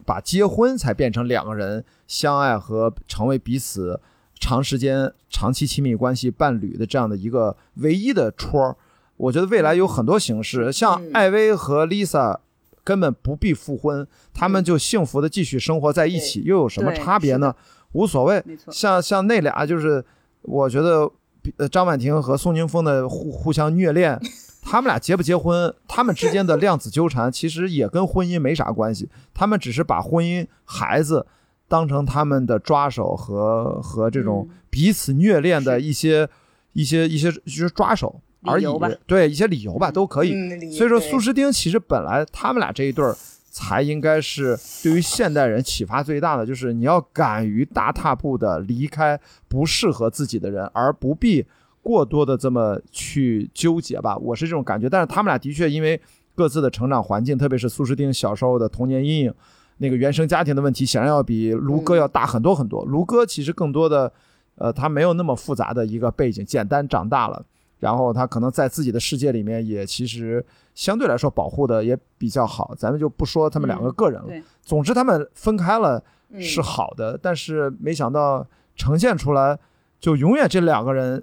[0.04, 3.98] 把结婚才变成两个人相爱和成为彼此
[4.38, 8.76] 长时间、长期亲密关系伴侣的这样的一个唯一的戳儿。
[9.16, 12.38] 我觉得未来有很多形式，像嗯艾薇和 Lisa
[12.84, 17.54] 根本不必复婚，他们就幸福的继续生活在一起，又有什么差别呢？
[17.92, 18.42] 无所谓。
[18.70, 20.04] 像像那俩就是，
[20.42, 21.10] 我觉得
[21.56, 24.20] 呃张婉婷和宋宁峰的互互相虐恋，
[24.62, 31.26] 他们俩结不结婚，他们之间的量子纠缠其实也跟婚姻没啥关系，他们只是把婚姻、孩子
[31.68, 36.28] 当成他们的抓手和和这种嗯彼此虐恋的一些、
[36.72, 38.64] 一些一些就是抓手而已
[39.06, 40.32] 对一些理由吧都可以。
[40.32, 43.14] 嗯所以说，苏诗丁其实本来他们俩这一对儿
[43.50, 51.44] 才应该是对于现代人启发最大的，就是你要敢于大踏步的离开不适合自己的人，而不必
[51.82, 54.16] 过多的这么去纠结吧。
[54.18, 56.00] 我是这种感觉，但是他们俩的确因为
[56.36, 59.34] 各自的成长环境，特别是苏诗丁小时候的童年阴影，
[59.78, 62.84] 那个原生家庭的问题，显然要比卢哥要大很多很多。
[62.84, 64.12] 卢哥其实更多的，
[64.56, 67.44] 呃，他没有那么复杂的一个背景，简单长大了。
[67.78, 74.26] 然后他可能在自己的世界里面也其实相对来说保护的也比较好，咱们就不说他们两个个人了。
[74.26, 79.56] 对，总之他们分开了嗯是好的，但是没想到呈现出来
[80.00, 81.22] 就永远这两个人，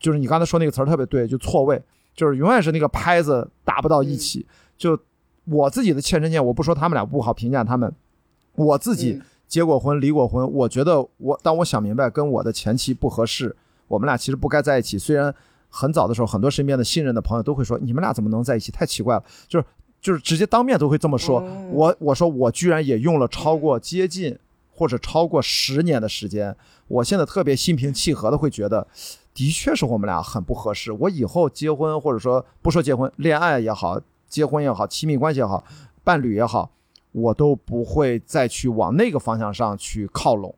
[0.00, 1.80] 就是你刚才说那个词儿特别对，就错位，
[2.12, 4.44] 就是永远是那个拍子打不到一起。
[4.76, 4.98] 就
[5.44, 7.92] 我自己的切身经验，我不说他们俩不好评价他们，
[8.54, 13.54] 我自己嗯结过婚、离过婚，我觉得我当我想明白跟我的前妻不合适，
[13.88, 14.98] 我们俩其实不该在一起。
[14.98, 15.32] 虽然
[15.68, 18.72] 很早的时候，很多身边的信任的朋友都会说，你们俩怎么能在一起？
[18.72, 19.66] 太奇怪了，就是
[20.00, 21.40] 就是直接当面都会这么说。
[21.40, 24.36] 嗯我我说我居然也用了超过接近
[24.72, 26.56] 或者超过十年的时间，
[26.88, 28.86] 我现在特别心平气和的会觉得，
[29.34, 30.90] 的确是我们俩很不合适。
[30.90, 34.00] 我以后结婚或者说不说结婚，恋爱也好，
[34.34, 35.62] 结婚也好，亲密关系也好，
[36.02, 36.68] 伴侣也好，
[37.12, 40.52] 我都不会再去往那个方向上去靠拢。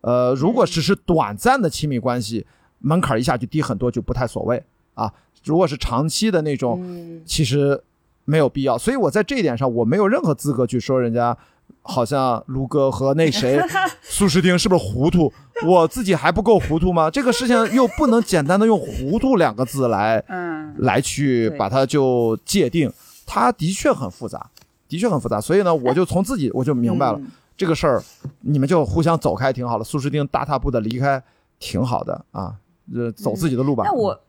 [0.00, 2.46] 呃，如果只是短暂的亲密关系，
[2.78, 4.64] 门槛一下就低很多，就不太所谓
[4.94, 5.12] 啊。
[5.44, 7.78] 如果是长期的那种，嗯其实
[8.24, 8.78] 没有必要。
[8.78, 11.36] 所以我在这一点上，我没有任何资格去说人家
[11.82, 13.60] 好像卢哥和那谁
[14.00, 15.30] 苏诗丁是不是糊涂？
[15.66, 17.10] 我自己还不够糊涂吗？
[17.10, 22.90] 这个事情又不能简单的用“糊涂”两个字来 嗯，来去把它就界定，
[23.28, 24.50] 它的确很复杂，
[24.88, 25.38] 的确很复杂。
[25.38, 28.00] 所以呢， 我就从自己我就明白了、嗯这个事儿，
[28.42, 29.82] 你们就互相走开挺好了。
[29.82, 31.20] 苏诗丁大踏步的离开
[31.58, 32.54] 挺好的啊，
[32.94, 33.82] 呃，走自己的路吧。
[33.84, 34.20] 那我，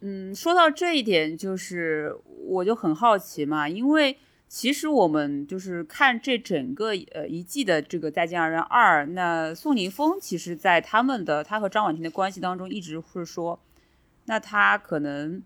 [0.00, 2.14] 嗯，说到这一点，就是
[2.46, 13.58] 我就很好奇嘛，因为其实我们就是看这整个呃一季的这个《再见爱人二》，那宋宁峰其实在他们的他和张婉婷的关系当中，一直是说，
[14.26, 15.42] 那他可能。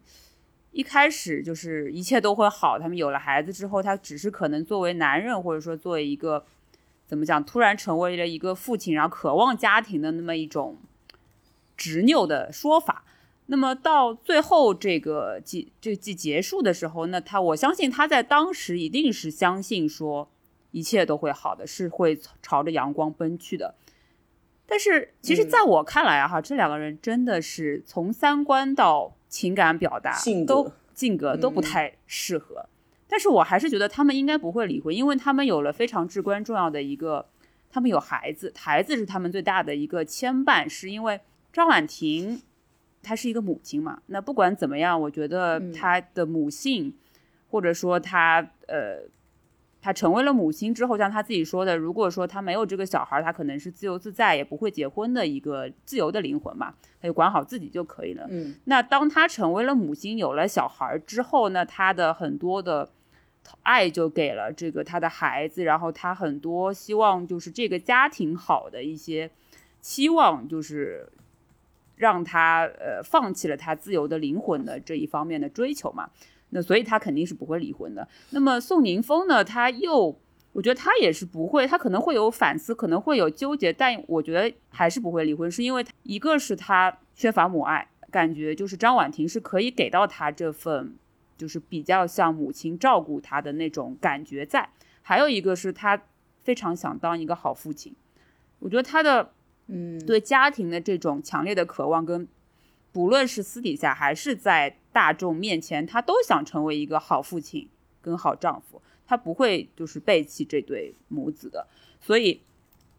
[0.72, 6.44] 一开始就是一切都会好，他们有了孩子之后，他只是可能作为男人，或者说作为一个
[7.06, 10.78] 怎么讲，突然成为了一个父亲，然后渴望家庭的那么一种
[11.76, 13.04] 执拗的说法。
[13.46, 20.30] 那么到最后这个季这个季结束的时候，那他我相信他在当时一定是相信说，
[20.70, 23.74] 一切都会好的，是会朝着阳光奔去的。
[24.66, 32.66] 但是，其实在我看来啊，哈，这两个人真的是从三观到情感表达性格都性格都不太适合。
[33.08, 37.26] 但是我还是觉得他们应该不会离婚，因为他们有了非常至关重要的一个，
[37.70, 41.18] 他们有孩子，孩子是他们最大的一个牵绊，是因为
[41.50, 42.42] 张婉婷
[43.02, 44.02] 她是一个母亲嘛。
[44.08, 46.94] 那不管怎么样，我觉得她的母性，
[47.48, 49.08] 或者说她呃。
[49.82, 58.26] 她成为了母亲之后，像她自己说的，如果说她没有这个小孩，她可能是自由自在，也不会结婚的一个自由的灵魂嘛，她就管好自己就可以了。
[58.28, 62.90] 嗯，那当她成为了母亲，有了小孩之后呢，她的很多的
[63.62, 69.30] 爱就给了这个她的孩子，然后她很多希望就是这个家庭好的一些
[69.80, 71.08] 期望，就是
[71.96, 76.10] 让她呃放弃了她自由的灵魂的这一方面的追求嘛。
[76.50, 78.06] 那所以他肯定是不会离婚的。
[78.30, 79.42] 那么宋宁峰呢？
[79.44, 80.18] 他又，
[80.52, 90.96] 我觉得他也是不会，他可能会有反思，可能会有纠结，但我觉得还是不会离婚，是因为一个是他缺乏母爱，感觉就是张婉婷是可以给到他这份，
[91.38, 94.70] 就是比较像母亲照顾他的那种感觉在；
[95.02, 96.02] 还有一个是他
[96.42, 97.94] 非常想当一个好父亲。
[98.58, 99.32] 我觉得他的，
[99.68, 102.26] 嗯，对家庭的这种强烈的渴望跟。
[102.92, 107.68] 不论是私底下还是在大众面前，他都想成为一个好父亲
[108.02, 111.66] 跟好丈夫，他不会就是背弃这对母子的。
[112.00, 112.40] 所以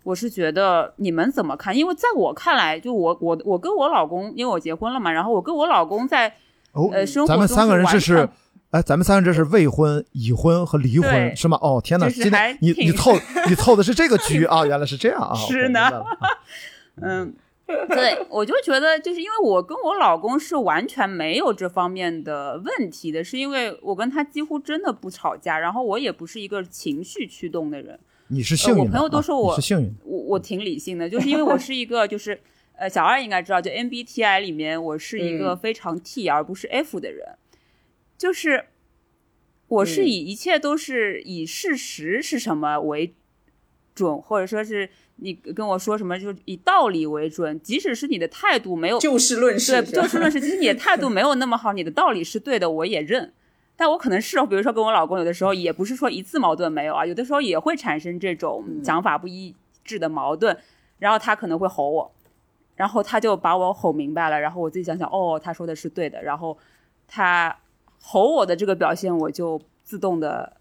[0.04, 1.76] 我是觉得你们怎么看？
[1.76, 6.34] 因为在我看来，就我我我跟我老公，因为我结婚了嘛，然后我跟我老公在
[6.74, 8.30] 呃生活咱们三个人这是是，
[8.70, 11.58] 哎，咱们三个人这是未婚、已婚和离婚是吗？
[11.62, 13.12] 哦，天哪，就是今天你你凑
[13.50, 16.04] 你凑的是这个局啊，原来是这样啊， 是呢
[17.02, 17.34] 嗯，
[17.90, 32.40] 对，我就觉得就是因为我跟我老公是完全没有这方面的问题的，是因为我跟他几乎真的不吵架，然后我也不是一个情绪驱动的人，你是幸运我朋友都啊说我幸运，我我挺理性的，就是因为我 是一个就是
[32.78, 37.36] 呃小二应该知道，就 MBTI 里面我是一个嗯非常 T 而不是 F 的人，
[38.18, 38.66] 就是
[39.68, 43.14] 我是嗯以一切都是以事实是什么为
[43.94, 50.40] 准，或者说是你跟我说什么就是以道理为准，即使是你的态度没有就事论事，对，就事论事。
[50.40, 53.34] 其实你的态度 没有那么好，你的道理是对的，我也认。
[53.76, 60.56] 但我可能是，比如说跟我老公，有的时候也不是说一次矛盾没有啊，有的时候也会产生这种想法不一致的矛盾，
[61.00, 62.12] 然后他可能会吼我，
[62.76, 66.56] 然后他就把我吼明白了，然后我自己想想，哦，他说的是对的，然后
[67.08, 67.58] 他
[68.00, 70.58] 吼我的这个表现，我就自动的，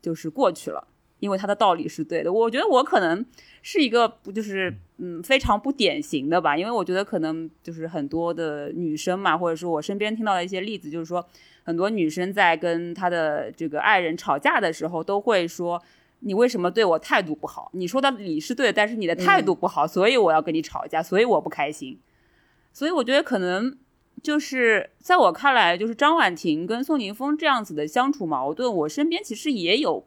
[0.00, 0.86] 就是过去了。
[1.20, 3.24] 因为他的道理是对的，我觉得我可能
[3.62, 11.26] 是一个不就是嗯非常不典型的吧，因为我觉得可能就是很多的女生嘛，或者说我身边听到的一些例子，就是说
[11.62, 15.82] 很多女生在跟她的这个爱人吵架的时候，都会说
[16.20, 17.70] 你为什么对我态度不好？
[17.72, 21.98] 你说的理是对的，但是你的态度不好，所以我要跟你吵架，所以我不开心。
[22.70, 23.74] 所以我觉得可能
[24.22, 30.04] 就是在我看来，就是张婉婷跟宋宁峰这样子的相处矛盾，我身边其实也有。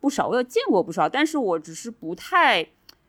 [0.00, 2.66] 不少，我有见过不少，但是我只是不太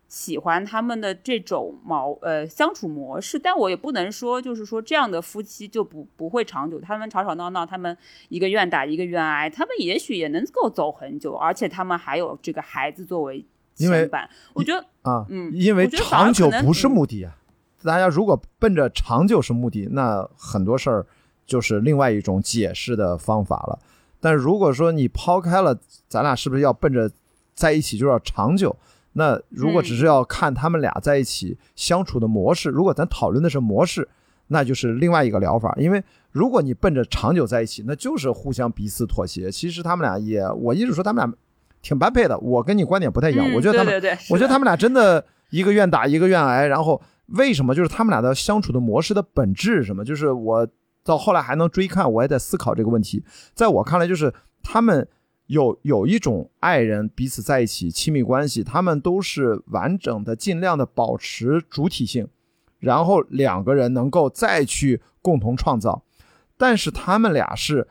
[0.08, 17.38] 喜欢他们的这种矛呃相处模式，但我也不能说就是说这样的夫妻就不不会长久，他们吵吵闹闹，他们一个愿打一个愿挨，他们也许也能够走很久，而且他们还有这个孩子作为牵绊，我觉得啊，嗯因为长久不是嗯目的啊。
[17.84, 21.08] 大家如果奔着长久是目的，那很多事儿
[21.48, 23.80] 就是另外一种解释的方法了。
[24.22, 27.12] 但如果说你抛开了，咱俩是不是要奔着
[27.54, 28.74] 在一起就要长久？
[29.14, 34.08] 那如果只是要看他们俩在一起相处的模式，如果咱讨论的是模式，
[34.48, 35.76] 那就是另外一个疗法。
[35.78, 36.02] 因为
[36.32, 39.52] 如果你奔着长久在一起，那就是互相彼此妥协。
[39.52, 41.38] 其实他们俩也，我一直说他们俩
[41.82, 42.38] 挺般配的。
[42.40, 50.06] 我跟你观点不太一样，嗯我觉得他们对对对，我觉得他们们俩真的一个愿打一个愿挨，然后为什么就是他们俩的相处的模式的本质是什么？
[50.06, 50.66] 就是我
[51.04, 53.24] 到后来还能追看，我也在思考这个问题。
[53.54, 55.08] 在我看来，就是他们
[55.48, 62.28] 有有一种爱人彼此在一起亲密关系，他们都是完整的，尽量的保持主体性，
[62.80, 66.04] 然后两个人能够再去共同创造。
[66.58, 67.88] 但是他们俩是。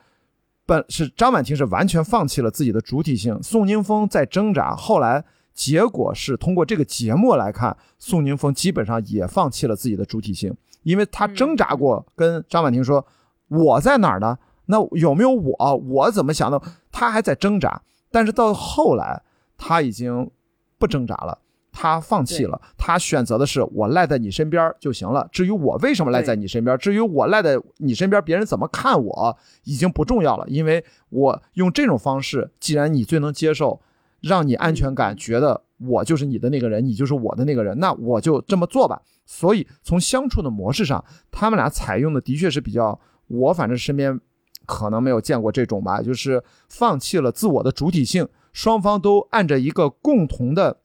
[0.63, 13.05] 本是张婉婷是完全放弃了自己的主体性，宋宁峰在挣扎，后来结果是通过这个节目来看，宋宁峰基本上也放弃了自己的主体性，因为他挣扎过，跟张婉婷说
[13.49, 14.37] ：“我在哪儿呢？
[14.65, 15.75] 那有没有我？
[15.75, 16.61] 我怎么想的？”
[16.91, 19.21] 他还在挣扎，但是到后来
[19.57, 20.29] 他已经
[20.77, 21.39] 不挣扎了。
[21.73, 25.25] 他放弃了，他选择的是我赖在你身边就行了。
[25.31, 33.79] 至于我为什么赖在你身边，至于我赖在你身边，别人怎么看我已经不重要了，因为我用这种方式，既然你最能接受，
[34.21, 39.01] 让你安全感，觉得我就是你的那个人，你就是我的那个人，那我就这么做吧。
[39.25, 44.19] 所以从相处的模式上，他们俩采用的的确是比较，我反正身边
[44.65, 50.77] 可能没有见过这种吧，就是放弃了自我的主体性，双方都按着一个共同的。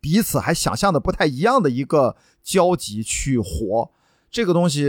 [0.00, 3.90] 彼此还想象的不太一样的一个交集去活，
[4.30, 4.86] 这个东西，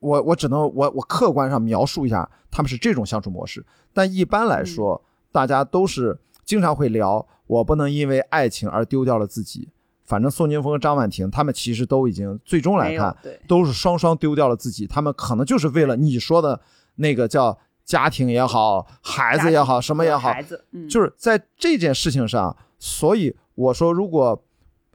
[0.00, 3.64] 我我只能我我客观上描述一下，他们是这种相处模式。
[3.94, 5.02] 但一般来说，
[5.32, 9.68] 大家都是经常会聊，我不能因为爱情而丢掉了自己。
[10.04, 13.16] 反正宋宁峰和张婉婷他们其实都已经最终来看，
[13.48, 14.86] 都是双双丢掉了自己。
[14.86, 16.60] 他们可能就是为了你说的
[16.96, 20.30] 那个叫家庭也好，孩子也好，什么也好，
[20.88, 23.34] 就是在这件事情上，所以。
[23.56, 24.42] 我说，如果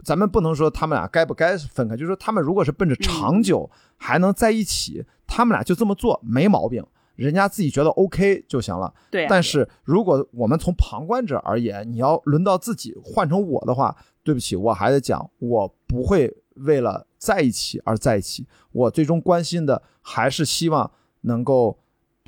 [0.03, 6.85] 咱们不能说他们俩该不该分开，就是说他们如果是奔着长久还能在一起，他们俩就这么做没毛病，
[7.19, 8.93] 人家自己觉得 OK 就行了。
[9.11, 9.27] 对。
[9.29, 20.91] 但是如果我们从旁观者而言，你要轮到自己换成我的话，对不起，我还得讲，我不会为了在一起而在一起，我最终关心的还是希望
[21.21, 21.79] 能够。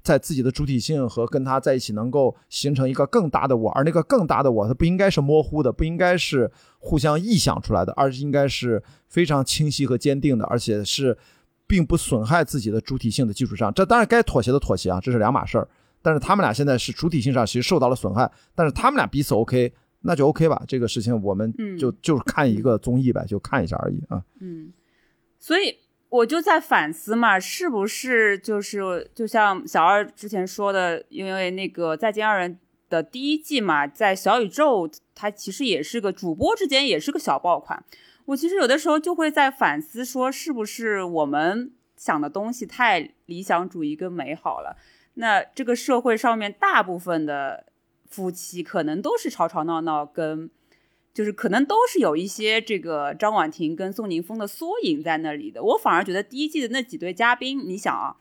[0.03, 11.15] 在自己的主体性和跟他在一起，能够形成一个更大的我，而那个更大的我，它不应该是模糊的，不应该是互相臆想出来的，而是应该是非常清晰和坚定的，而且是
[11.71, 13.73] 并不损害自己的主体性的基础上。
[13.73, 15.65] 这当然该妥协的妥协啊，这是两码事儿。
[16.01, 20.61] 但是他们俩现在是主体性上其实受到了损害，但是他们俩彼此 OK，那就 OK 吧。
[20.67, 24.21] 这个事情我们就就是看一个综艺呗，就看一下而已啊。
[24.41, 24.73] 嗯，
[25.39, 25.77] 所以。
[26.11, 32.53] 我就在反思嘛，是不是就是就像小二之前说的，因为那个《再见爱人》
[32.89, 37.81] 的第一季嘛，在小宇宙，它其实也是个主播之间也是个小爆款。
[38.31, 44.75] 我其实有的时候就会在反思，说是不是我们想的东西太理想主义跟美好了？
[45.13, 47.65] 那这个社会上面大部分的
[48.09, 50.49] 夫妻可能都是吵吵闹闹跟。
[51.13, 55.61] 就是可能都是有一些这个张婉婷跟宋宁峰的缩影在那里的。
[55.61, 58.15] 我反而觉得第一季的那几对嘉宾，你想啊，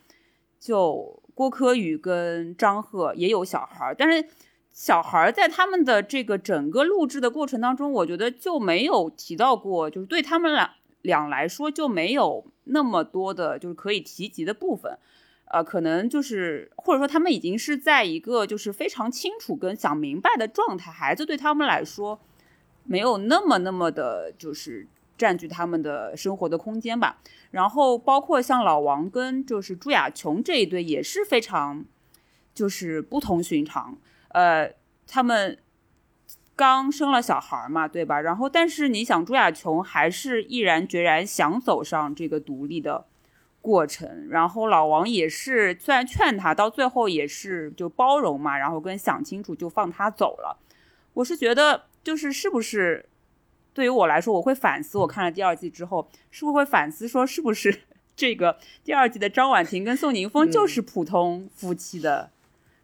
[0.58, 4.28] 就郭柯宇跟张赫也有小孩，但是
[4.70, 10.70] 小孩在他们的这个整个录制的过程当中，我觉得就没有提到过，就是对他们俩
[11.02, 14.98] 俩来说就没有那么多的，就是可以提及的部分。
[15.46, 22.20] 呃，可能就是或者说他们已经是在一个就是非常清楚跟想明白的状态，孩子对他们来说。
[22.84, 27.20] 没有那么那么的，就是占据他们的生活的空间吧。
[27.52, 31.84] 然后包括像老王跟就是朱亚琼这一对也是非常，
[32.52, 33.96] 就是不同寻常。
[34.30, 34.72] 呃，
[35.06, 35.58] 他们
[36.56, 38.20] 刚生了小孩嘛，对吧？
[38.20, 43.06] 然后但是你想，朱亚琼还是毅然决然想走上这个独立的
[43.60, 44.26] 过程。
[44.28, 50.58] 然后老王也是虽然劝他，到最后也是就包容嘛，然后跟想清楚就放他走了。
[51.14, 51.84] 我是觉得。
[52.02, 53.10] 就是是不是
[53.74, 54.96] 对于我来说，我会反思。
[54.96, 57.82] 我看了第二季之后，是不是会反思说，是不是
[58.16, 62.30] 这个第二季的张婉婷跟宋宁峰就是普通夫妻的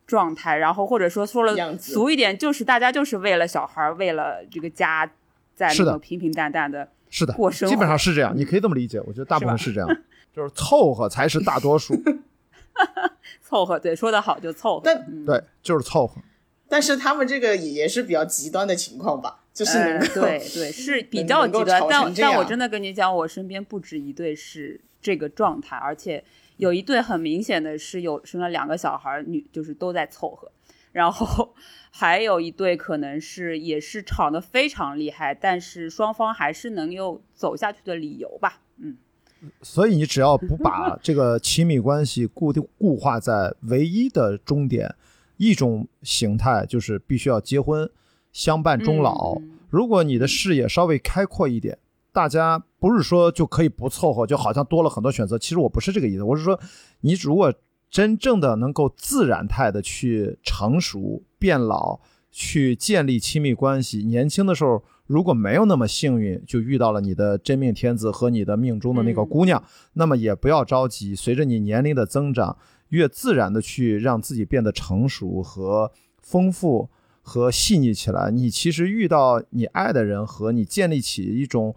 [0.06, 0.56] 状态？
[0.56, 5.10] 然后或者说说了俗一点，就是大家就是为了小孩，为了这个家，
[5.54, 8.32] 在那种平平淡淡的，是的，过生活，基本上是这样。
[8.36, 9.88] 你可以这么理解，我觉得大部分是这样，
[10.34, 11.94] 就是凑合才是大多数。
[13.42, 14.82] 凑合，对，说的好就凑合。
[14.84, 16.20] 但对，就是凑合。
[16.68, 26.22] 但是他们这个也是比较极端的情况吧，就是能够对对是 比较极端，但但我真的跟你讲，我身边不止一对是这个状态，而且
[26.56, 30.50] 有一对很明显的是有生了两个小孩，女就是都在凑合，
[30.92, 31.54] 然后
[31.90, 38.96] 还有一对可能是也是吵得非常厉害，但是双方还是能有走下去的理由吧，嗯。
[39.60, 44.94] 所以你只要不把这个亲密关系固定固化在唯一的终点。
[45.36, 47.88] 一种形态就是必须要结婚，
[48.32, 49.38] 相伴终老。
[49.68, 51.76] 如果你的视野稍微开阔一点，
[52.16, 55.38] 大家不是说就可以不凑合，就好像多了很多选择。
[55.38, 56.58] 其实我不是这个意思，我是说，
[57.02, 57.52] 你如果
[57.90, 69.62] 真正的能够自然态的去成熟、变老、去建立亲密关系，年轻的时候如果没有那么幸运，就遇到了你的真命天子和你的命中的那个姑娘，
[69.92, 72.56] 那么也不要着急，随着你年龄的增长。
[72.88, 75.90] 越自然的去让自己变得成熟和
[76.22, 76.88] 丰富
[77.20, 81.74] 和细腻起来，你其实遇到你爱的人和你建立起一种，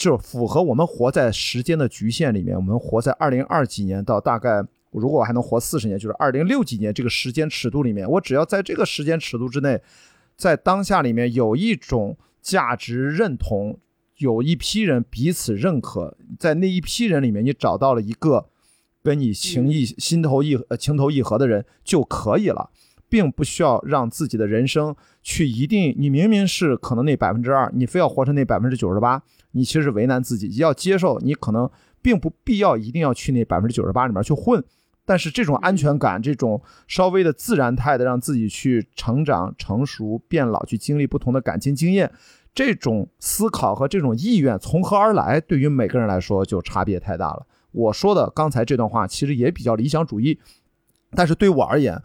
[0.00, 2.56] 就符合我们活在时间的局限里面。
[2.56, 9.82] 我们活在二零二几年到大概，如果我还能活四十年，就是二零六几年这个时间尺度里面，我只要在这个时间尺度之内，
[10.38, 13.78] 在当下里面有一种价值认同，
[14.16, 18.48] 有一批人彼此认可，在那一批人里面，你找到了一个。
[19.02, 22.68] 跟你情意心头意呃情投意合的人就可以了，
[23.10, 29.20] 并不需要让自己的人生去一定，你明明是可能那百分之二，你非要活成那百分之九十八，
[29.50, 30.56] 你其实为难自己。
[30.56, 31.68] 要接受你可能
[32.00, 34.62] 并不必要一定要去那百分之九十八里面去混，
[35.04, 42.10] 但是这种安全感，这种稍微的自然态的让自己去成长、成熟、变老，去经历不同的感情经验，
[42.54, 47.44] 这种思考和这种意愿从何而来，对于每个人来说就差别太大了。
[47.72, 50.38] 我说的刚才这段话其实也比较理想主义，
[51.10, 52.00] 但是对我而言。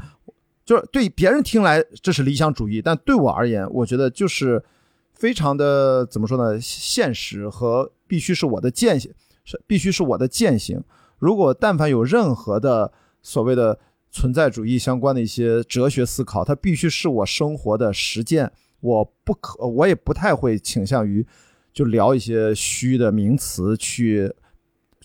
[0.66, 4.64] 就是对别人听来这是理想主义，但对我而言，我觉得就是
[5.14, 6.60] 非常的怎么说呢？
[6.60, 9.12] 现实和必须是我的践行，
[9.44, 10.84] 是必须是我的践行。
[11.20, 13.80] 如果但凡有任何的所谓的
[14.12, 18.52] 存在主义相关的一些哲学思考，它必须是我生活的实践。
[18.82, 21.26] 我不可，我也不太会倾向于
[21.72, 24.34] 就聊一些虚的名词去。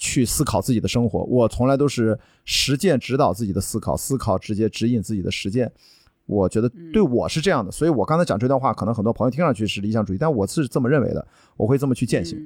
[0.03, 2.19] 去思考自己的生活，我从来都是
[2.53, 5.71] 实践指导自己的思考，思考直接指引自己的实践。
[6.27, 11.25] 我觉得对我是这样的，所以我刚才讲这段话，可能很多朋友听上去是理想主义，但我是这么认为的，
[11.57, 12.37] 我会这么去践行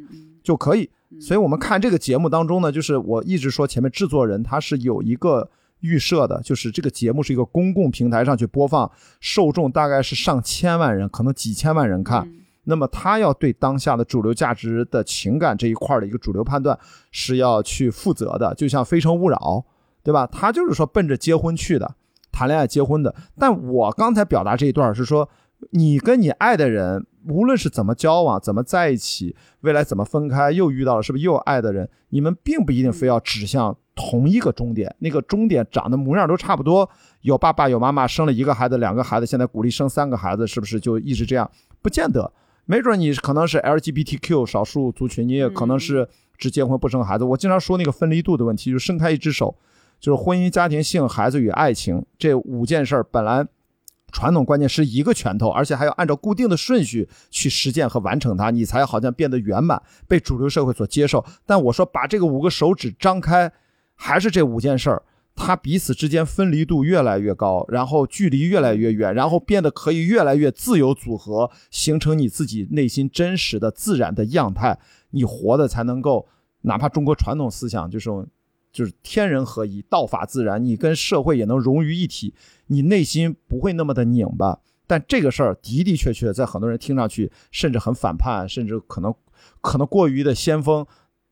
[0.43, 0.91] 就可以。
[1.19, 5.49] 所以我们看这个节目当中呢，就是我一直说前面制作人他是有一个
[5.81, 8.91] 预设的，就是这个节目是一个公共平台上去播放，
[9.21, 12.31] 受众大概是上千万人，可能几千万人看。
[12.65, 16.79] 那么他要对当下的主流价值的情感这一块的一个主流判断
[17.11, 19.37] 是要去负责的，就像《非诚勿扰》，
[20.05, 20.27] 对吧？
[20.27, 21.97] 他就是说奔着结婚去的，
[22.31, 23.13] 谈恋爱结婚的。
[23.37, 25.29] 但我刚才表达这一段是说，
[25.71, 36.89] 你跟你爱的人，无论是怎么交往、怎么在一起，未来怎么分开，又遇到了是不是又有爱的人，你们并不一定非要指向同一个终点，那个终点长得模样都差不多，
[37.23, 41.51] 有爸爸有妈妈，生了一个孩子、两个孩子，现在鼓励生三个孩子，是不是就一直这样？
[41.81, 42.31] 不见得。
[42.67, 46.09] 没准你可能是 LGBTQ 少数族群，你也可能是
[46.39, 47.25] 只结婚不生孩子。
[47.25, 49.55] 我经常说那个分离度的问题，就伸开一只手，
[50.05, 53.47] 就是婚姻、家庭、性、孩子与爱情这五件事儿，本来
[54.13, 61.25] 传统观念是一个拳头，而且还要按照固定的顺序去实践和完成它，你才好像变得圆满，被主流社会所接受。
[61.47, 63.51] 但我说把这个五个手指张开，
[63.95, 65.03] 还是这五件事儿。
[65.35, 74.79] 它彼此之间分离度越来越高，然后距离越来越远，然后变得可以越来越自由组合，形成你自己内心真实的自然的样态。
[75.13, 76.29] 你活的才能够，
[76.61, 78.11] 哪怕中国传统思想就是
[78.75, 82.35] 就是天人合一，道法自然，你跟社会也能融于一体，
[82.67, 84.59] 你内心不会那么的拧巴。
[84.87, 89.15] 但这个事儿的的确确在很多人听上去甚至很反叛，甚至可能
[89.63, 90.85] 可能过于的先锋。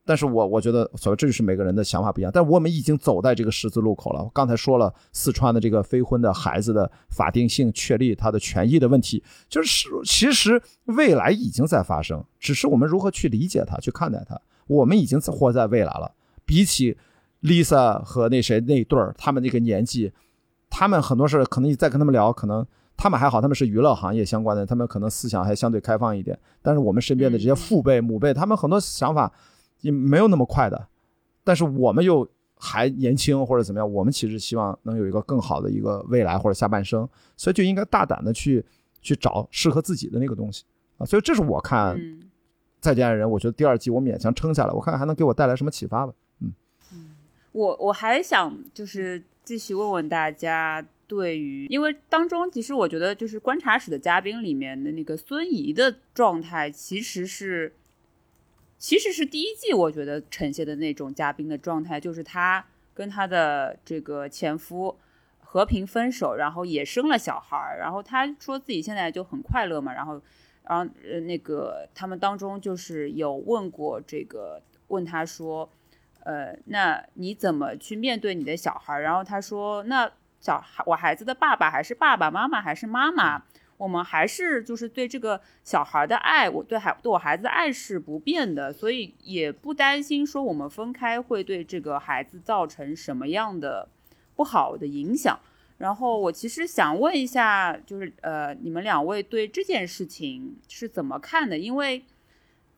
[0.05, 2.31] 但是我我觉得，所谓这就是每个人的想法不一样。
[2.35, 4.29] 但我们已经走在这个十字路口了。
[4.35, 14.41] 刚才说了四川的这个非婚的孩子的法定性确立他的权益的问题，就是其实未来已经在发生，只是我们如何去理解它、去看待它。
[14.67, 16.13] 我们已经活在未来了。
[16.45, 16.97] 比起
[17.43, 20.13] Lisa 和那谁那对儿，他们那个年纪，
[20.71, 22.67] 他们很多事可能你再跟他们聊，可能
[22.97, 26.39] 他们还好，他们是娱乐行业相关的，他们可能思想还相对开放一点。
[26.61, 29.33] 但是我们身边的这些父辈、母辈，他们很多想法。
[29.81, 30.87] 也没有那么快的，
[31.43, 32.25] 但是我们又
[32.55, 38.65] 还年轻或者怎么样，我们其实希望能有一个更好的一个未来或者下半生，所以就应该大胆的去
[39.01, 40.63] 去找适合自己的那个东西
[40.99, 41.05] 啊。
[41.05, 41.99] 所以这是我看
[42.79, 46.13] 再见爱人，我觉得第二季我勉强撑下来，我看看还能给我带来什么启发吧。
[47.53, 57.75] 我我还想就是继续问问大家，对于因为当中其实我觉得就是观察室的嘉宾里面的那个孙怡的状态其实是。
[58.85, 64.99] 其实是第一季，我觉得呈现的那种嘉宾的状态，就是她跟她的这个前夫
[65.39, 70.21] 和平分手，然后也生了小孩儿，然后她说自己现在就很快乐嘛，然后，
[70.65, 75.71] 然后呃那个他们当中就是有问过这个，问他说，
[76.25, 78.99] 呃，那你怎么去面对你的小孩？
[79.01, 83.43] 然后他说，那小孩我孩子的爸爸还是爸爸妈妈还是妈妈？
[83.79, 93.89] 我们还是就是对这个小孩的爱，我对孩对我孩子的爱是不变的，所以也不担心说我们分开会对这个孩子造成什么样的
[94.37, 95.37] 不好的影响。
[95.79, 101.59] 然后我其实想问一下，就是呃，你们两位对这件事情是怎么看的？
[101.59, 102.05] 因为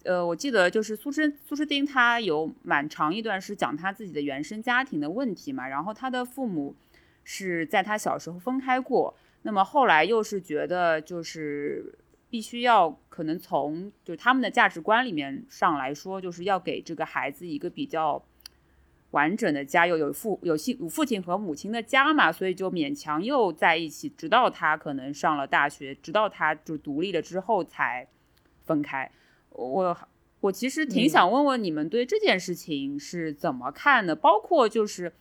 [0.04, 6.74] 呃，我记得就是苏诗苏诗丁他有蛮长一段是讲他自己的原生家庭的问题嘛，然后他的父母
[7.24, 9.14] 是在他小时候分开过。
[9.42, 11.94] 那么后来又是觉得，就是
[12.30, 18.22] 必须要可能从就他们的价值观里面上来说，就是要给这个孩子一个比较
[19.10, 28.06] 完整的家，又有父有父有父亲和母亲的家嘛，所以就勉强又在一起，直到他可能上了大学，直到他就独立了之后才
[28.64, 29.10] 分开。
[29.54, 29.98] 我
[30.40, 35.14] 我其实挺想问问你们对这件事情是怎么看的，包括就是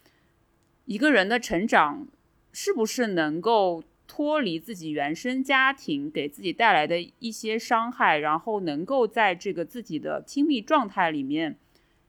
[0.86, 2.08] 一个人的成长
[2.52, 3.84] 是不是能够。
[4.06, 11.58] 脱离自己原生家庭给自己带来的一些伤害，然后能够在这个自己的亲密状态里面，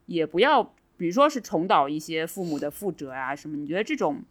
[0.07, 3.57] 也不要，比如说是重蹈一些父母的覆辙啊什么？
[3.57, 4.23] 你觉得这种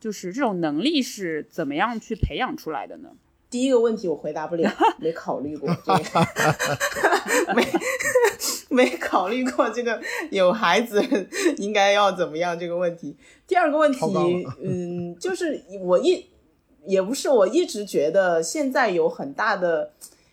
[0.00, 3.10] 就是这种能力是怎么样去培养出来的呢？
[3.54, 4.68] 第一个问题我回答不了，
[4.98, 6.26] 没考虑过这个，
[7.54, 7.64] 没
[8.68, 10.00] 没考虑过这个
[10.32, 11.00] 有孩子
[11.58, 13.14] 应该要怎么样这个问题。
[13.46, 14.00] 第二个问题
[14.60, 16.26] 嗯，就是我一
[16.84, 19.92] 也不是，我一直觉得现在有很大的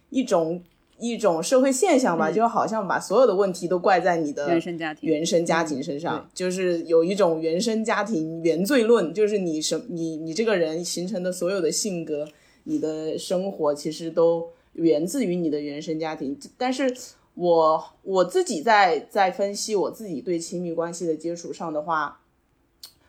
[0.10, 0.64] 一种
[0.98, 12.28] 一种社会现象吧，就好像把所有的问题都怪在你的原生家庭原生家庭身上，就是有一种原生家庭原罪论，就是你什你你这个人形成的所有的性格。
[12.64, 16.96] 你的生活其实都源自于你的原生家庭，但是
[17.34, 22.22] 我我自己在在分析我自己对亲密关系的接触上的话，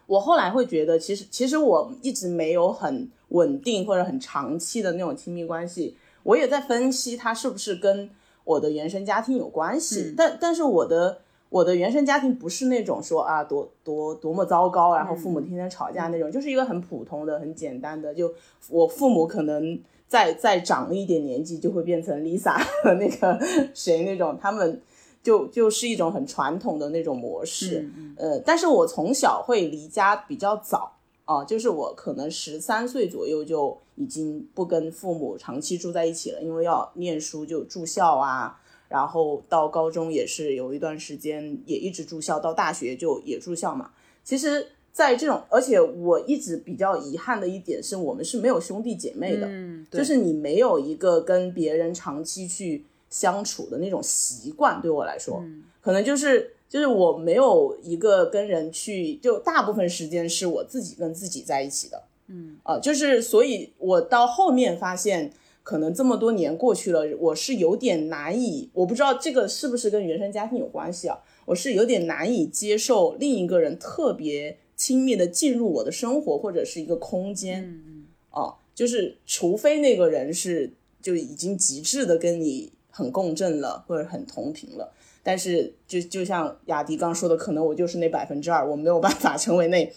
[0.07, 8.11] 我后来会觉得，其实其实我一直没有很稳定或者很长期的那种亲密关系，我也在分析它是不是跟
[8.45, 11.23] 我的原生家庭有关系，但但是我的。
[11.53, 18.15] 我的原生家庭不是那种说啊多多多么糟糕，然后父母天天吵架那种，就是一个很普通的、很简单的。
[18.15, 18.33] 就
[18.70, 23.39] 我父母可能再再长一点年纪，就会变成 Lisa 和那个
[23.74, 24.81] 谁那种，他们
[25.23, 27.87] 就就是一种很传统的那种模式。
[28.16, 30.91] 呃，但是我从小会离家比较早
[31.27, 38.59] 啊，就是我可能十三岁左右就已经不跟父母长期住在一起了，因为要念书就住校啊。
[38.93, 43.90] 然后到高中也是有一段时间也一直住校，到大学就也住校嘛。
[44.23, 54.78] 其实，在这种，而且我一直比较遗憾的一点是我们是没有兄弟姐妹的，嗯，就是你没有一个跟别人长期去相处的那种习惯。
[54.82, 55.43] 对我来说，
[55.81, 65.32] 可能就是就是我没有一个跟人去，就大部分时间是我自己跟自己在一起的，嗯，啊，就是所以，我到后面发现。
[65.62, 71.18] 可能这么多年过去了，我是有点难以，我不知道这个是不是跟原生家庭有关系啊？
[71.44, 89.93] 我是有点难以接受另一个人特别亲密的进入我的生活或者是一个空间，嗯嗯，哦，就是除非那个人是就已经极致的跟你很共振了或者很同频了，但是就就像雅迪刚说的，可能我就是那百分之二，我没有办法成为那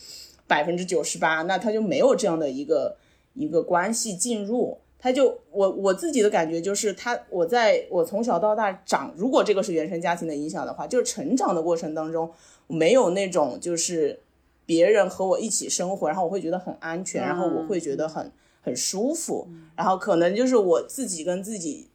[0.46, 2.98] 百分之九十八，那他就没有这样的一个
[3.34, 4.78] 一个关系进入。
[5.06, 12.32] 他就我我自己的感觉就是他我在我从小到大长，如果这个是原生家庭的影响的话，就是成长的过程当中
[12.66, 14.20] 没有那种就是
[14.66, 18.32] 别人和我一起生活，然后我会觉得很安全，然后我会觉得很
[18.64, 21.88] 很舒服，然后可能就是我自己跟自己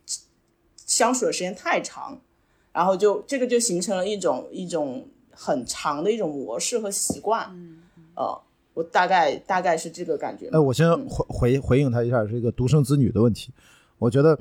[0.76, 2.20] 相处的时间太长，
[2.72, 7.50] 然后就这个就形成了一种一种很长的一种模式和习惯，
[8.14, 8.40] 呃。
[8.74, 10.48] 我大概大概是这个感觉。
[10.50, 13.52] 哎，我先回回回应他一下这个独生子女的问题。
[13.98, 14.38] 我觉得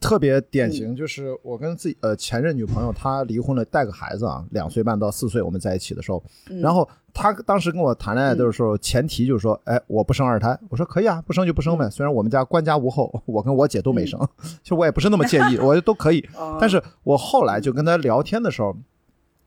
[0.00, 6.22] 特别典型，就是我跟自己呃前任女朋友，她离婚了，带个孩子啊，两岁半到四岁，我们在一起的时候，
[6.60, 10.56] 然后她当时跟我谈恋爱的时候，前提就是说，哎，我不生二胎。
[10.68, 11.88] 我说可以啊，不生就不生呗。
[11.90, 14.20] 虽然我们家官家无后， 我跟我姐都没生，
[14.62, 16.24] 其实我也不是那么介意， 我都可以。
[16.60, 18.76] 但是我后来就跟她聊天的时候。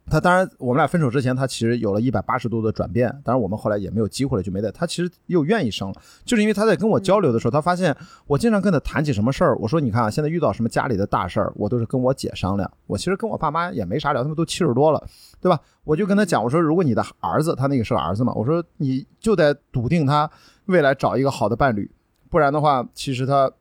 [0.07, 3.09] 他当然，我们俩分手之前，他其实有了一百八十度的转变。
[3.23, 4.71] 当然，我们后来也没有机会了，就没在。
[4.71, 7.95] 他其实又愿意生了，就是因为他在跟我交流的时候，他发现
[8.27, 9.57] 我经常跟他谈起什么事儿。
[9.57, 12.71] 我说：“你看啊，现在遇到什么家里的大事儿，我都是跟我姐商量。
[12.85, 15.03] 我其实跟我爸妈也没啥聊，他们都七十多了，
[15.41, 15.59] 对吧？
[15.83, 20.29] 我就跟他讲，我说如果你的儿子，他那个是个儿子嘛，我说你就得笃定他
[20.65, 21.89] 未来找一个好的伴侣，
[22.29, 23.51] 不然的话，其实他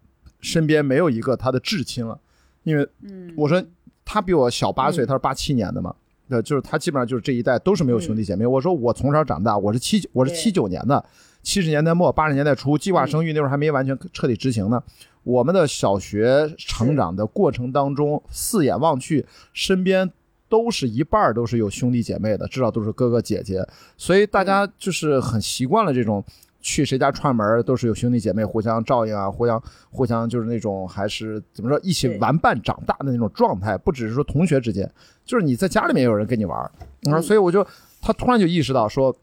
[0.41, 2.21] 身边没有一个他的至亲了。
[2.65, 2.87] 因为，
[3.35, 3.65] 我说
[4.05, 5.95] 他比我小八岁，他是八七年的嘛。”
[6.35, 8.45] 那就是他基本上就是这一代都是没有兄弟姐妹。
[8.45, 11.05] 我说我从小长大，我是七我是七九年的，
[11.45, 14.83] 七十年代末八十年代初计划生育那会儿还没完全彻底执行呢。
[15.23, 20.11] 我们的小学成长的过程当中，四眼望去，身边
[20.49, 23.65] 都是一半都是有兄弟姐妹的，至少都是哥哥姐姐，
[23.97, 26.25] 所以大家就是很习惯了这种。
[26.67, 34.91] 去谁家串门都是有兄弟姐妹互相照应啊，互相互相就是那种还是怎么说一起玩伴长大的那种状态，不只是说同学之间，
[35.27, 37.65] 就是你在家里面有人跟你玩儿，所以我就
[38.01, 39.15] 他突然就意识到说，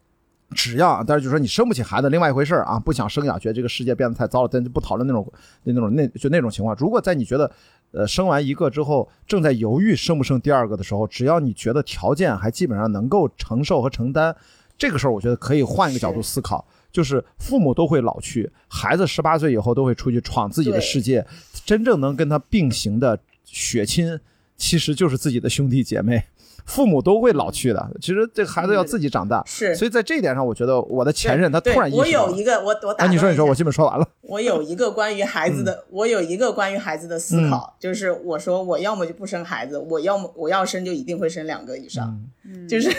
[0.51, 6.77] 只要但是就说你生不起孩子另外一回事儿啊，不想生养，觉得这个世界变得太糟了，咱就不讨论那种那那种那就那种情况。
[6.77, 7.51] 如果在你觉得
[7.91, 14.35] 呃生完一个之后正在犹豫生不生第二个的时候，只要你觉得条件还基本上能够承受和承担，
[14.77, 16.63] 这个时候我觉得可以换一个角度思考。
[16.91, 21.25] 就是父母都会老去，孩子十八岁以后都会出去闯自己的世界。
[21.65, 24.19] 真正能跟他并行的血亲，
[24.57, 26.25] 其实就是自己的兄弟姐妹。
[26.63, 27.91] 父母都会老去的。
[27.99, 32.29] 其实这个孩子要自己长大，是所以在这一点上，我觉得我的前任他突然意我识到我。
[32.29, 34.07] 有一个，我我打啊，你说你说，我基本说完了。
[34.21, 42.15] 我有一个关于孩子嗯的，我有一个关于孩子的思考，就是我说我要么就不生孩子，我要么我要生就一定会生两个以上，
[42.45, 42.91] 嗯就是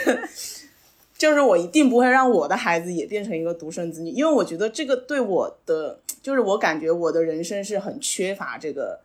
[1.23, 8.99] 就是我一定不会让我的孩子也变成一个独生子女，因为我觉得这个对我的，就是我感觉我的人生是很缺乏这个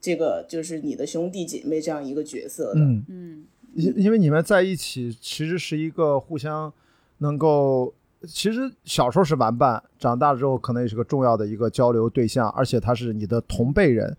[0.00, 3.44] 这个就是你的兄弟姐妹这样一个角色的，嗯，嗯。
[3.74, 6.70] 因因为你们在一起，其实是一个互相
[7.18, 7.94] 能够，
[8.26, 14.16] 其实小时候是玩伴，长大之后可能也是个重要的一个交流对象，而且他是你的同辈人，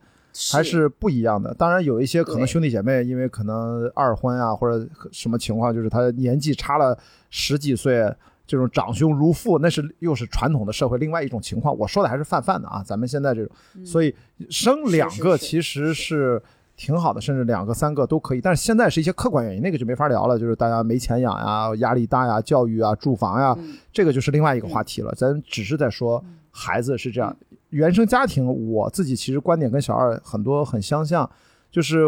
[0.52, 1.54] 还是不一样的。
[1.54, 6.98] 当然有一些可能兄弟姐妹，因为可能二婚啊或者什么情况，就是他年纪差了
[7.30, 8.14] 十几岁。
[8.46, 11.76] 这种长兄如父，那是又是传统的社会另外一种情况。
[11.78, 13.56] 我说的还是泛泛的啊，咱们现在这种，
[13.86, 14.14] 所以
[14.50, 16.44] 生两个其实是
[16.76, 18.42] 挺好的，甚至两个、三个都可以。
[18.42, 25.14] 但是现在是一些客观原因，那个就没法聊了，就是大家没钱养呀、压力大呀、教育啊、住房呀，嗯这个就是另外一个话题了。
[25.16, 27.34] 咱只是在说孩子是这样，
[27.74, 31.30] 原生家庭，我自己其实观点跟小二很多很相像，
[31.70, 32.06] 就是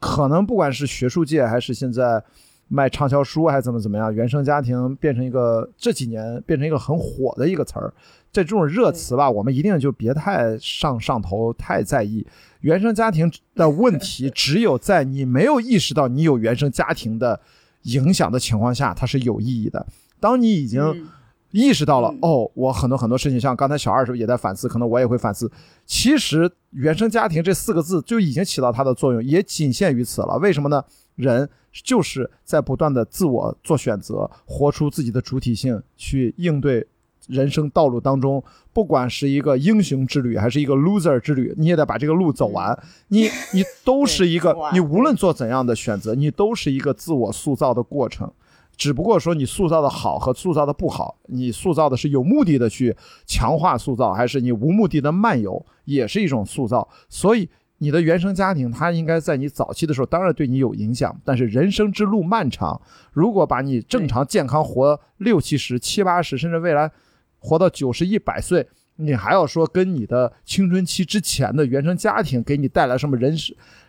[0.00, 2.22] 可能不管是学术界还是现在。
[2.68, 7.92] 卖畅销书还是怎么怎么样，原生家庭变成一个这几年变成一个很火的一个词儿，
[8.32, 12.26] 这种热词吧，我们一定就别太上上头，太在意。
[12.60, 17.38] 原生家庭的问题， 只有在你没有意识到你有原生家庭的
[17.82, 19.86] 影响的情况下，它是有意义的。
[20.18, 21.08] 当你已经嗯
[21.52, 24.66] 意识到了，嗯哦，我很多很多事情，像刚才小二是不是也在反思？
[24.66, 25.50] 可能我也会反思。
[25.86, 30.38] 其实“原生家庭”这四个字就已经起到它的作用，也仅限于此了。
[30.38, 30.82] 为什么呢？
[31.14, 31.48] 人
[31.84, 36.86] 就是在不断的自我做选择，活出自己的主体性，去应对
[37.28, 38.42] 人生道路当中，
[38.72, 42.76] 不管是一个英雄之旅还是一个 loser 之旅，你也得把这个路走完。
[43.08, 48.32] 你你都是一个，你无论做怎样的选择，你都是一个自我塑造的过程。
[48.76, 52.96] 只不过说你塑造的好和塑造的不好，你塑造的是有目的的去
[53.26, 56.88] 强化塑造，还是你无目的的漫游，也是一种塑造。
[57.08, 62.80] 所以你的原生家庭，它应该在你早期的时候，当然对你有影响，但是人生之路漫长，
[63.12, 66.90] 如果把你正常健康活六七十、七八十，甚至未来
[67.38, 68.66] 活到九十、一百岁，
[68.96, 73.36] 你还要说跟你的青春期之前的原生家庭给你带来什么人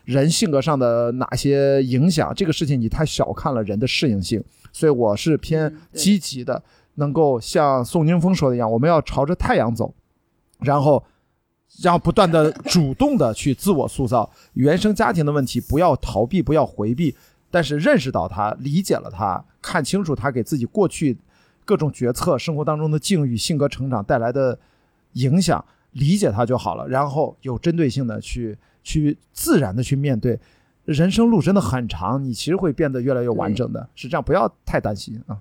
[0.03, 2.33] 人性格上的哪些影响？
[2.35, 4.43] 这个事情你太小看了人的适应性。
[4.73, 6.61] 所以我是偏积极的，
[6.95, 9.93] 能够像宋宁峰说的一样，我们要朝着太阳走，
[10.59, 11.01] 然后，
[11.83, 14.29] 然后不断的主动的去自我塑造。
[14.53, 17.15] 原生家庭的问题不要逃避，不要回避，
[17.51, 21.15] 但是认识到它，理解了它，看清楚它给自己过去
[21.63, 24.57] 各种决策、生活当中的境遇、性格成长带来的
[25.13, 26.87] 影响，理解它就好了。
[26.87, 30.39] 然后有针对性的去去自然的去面对。
[30.85, 35.37] 人生路真的很长，你其实会变得越来越完整的，是这样，不要太担心啊。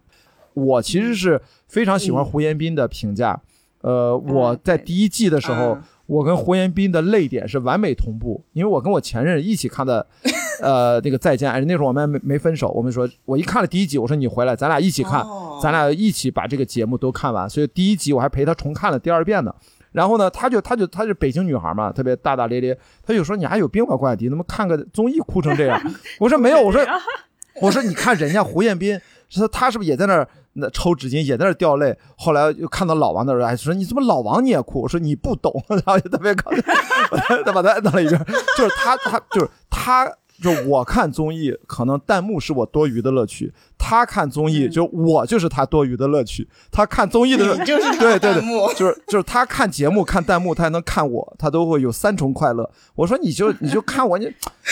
[0.55, 3.41] 我其实是非常喜欢胡彦斌的评价，
[3.81, 10.05] 呃，我在第一季的时候，嗯我跟胡彦斌的泪点是完美同步，因为我跟我前任一起看的，
[10.61, 15.59] 呃，那个再见，哎，那时候我们还没没分手，我们说，我一看了第一集，我说你回来，咱俩一起看，哦。
[15.63, 19.55] 咱俩一起把这个节目都看完，所以第一集我还陪他重看了第二遍呢。
[19.93, 25.81] 然后呢，他就他就他是北京女孩嘛，特别大大咧咧，他就说你还有病吧，关雅迪，怎么看个综艺哭成这样？
[26.19, 26.85] 我说没有，我说
[27.61, 31.97] 我说你看人家胡彦斌，说他是不是也在那儿那抽纸巾，也在那儿掉泪？
[32.17, 34.83] 后来又看到老王那儿，还说你怎么老王你也哭？
[34.83, 36.63] 我说你不懂， 然后就特别搞笑，
[37.45, 38.19] 他把他摁到了一边，
[38.57, 40.11] 就是他他就是他。
[40.43, 43.47] 就我看综艺，可能弹幕是我多余的乐趣；
[43.79, 46.49] 他看综艺，就我就是他多余的乐趣。
[46.71, 52.69] 他看综艺的时候，你就是他对对对，就是就是他看节目看弹幕，他还能看我，他都会有三重快乐。
[52.97, 54.31] 我说你就 你就看我，你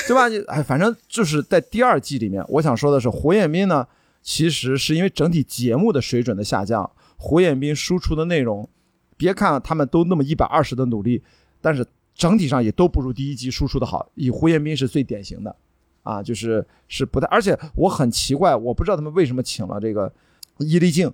[0.08, 0.26] 对吧？
[0.28, 3.86] 你哎，反正就是在第二季里面，我想说的是，胡彦斌呢，
[4.22, 8.68] 其实是因为整体节目的水准的下降，胡彦斌输出的内容，
[9.16, 11.22] 别看他们都那么一百二十的努力，
[11.60, 11.86] 但是
[12.20, 14.06] 整体上也都不如第一集输出的好。
[14.14, 15.56] 以胡彦斌是最典型的，
[16.02, 20.12] 啊，就是是不太，而且我很奇怪，我不知道他们为什么请了这个
[20.58, 21.10] 伊丽静。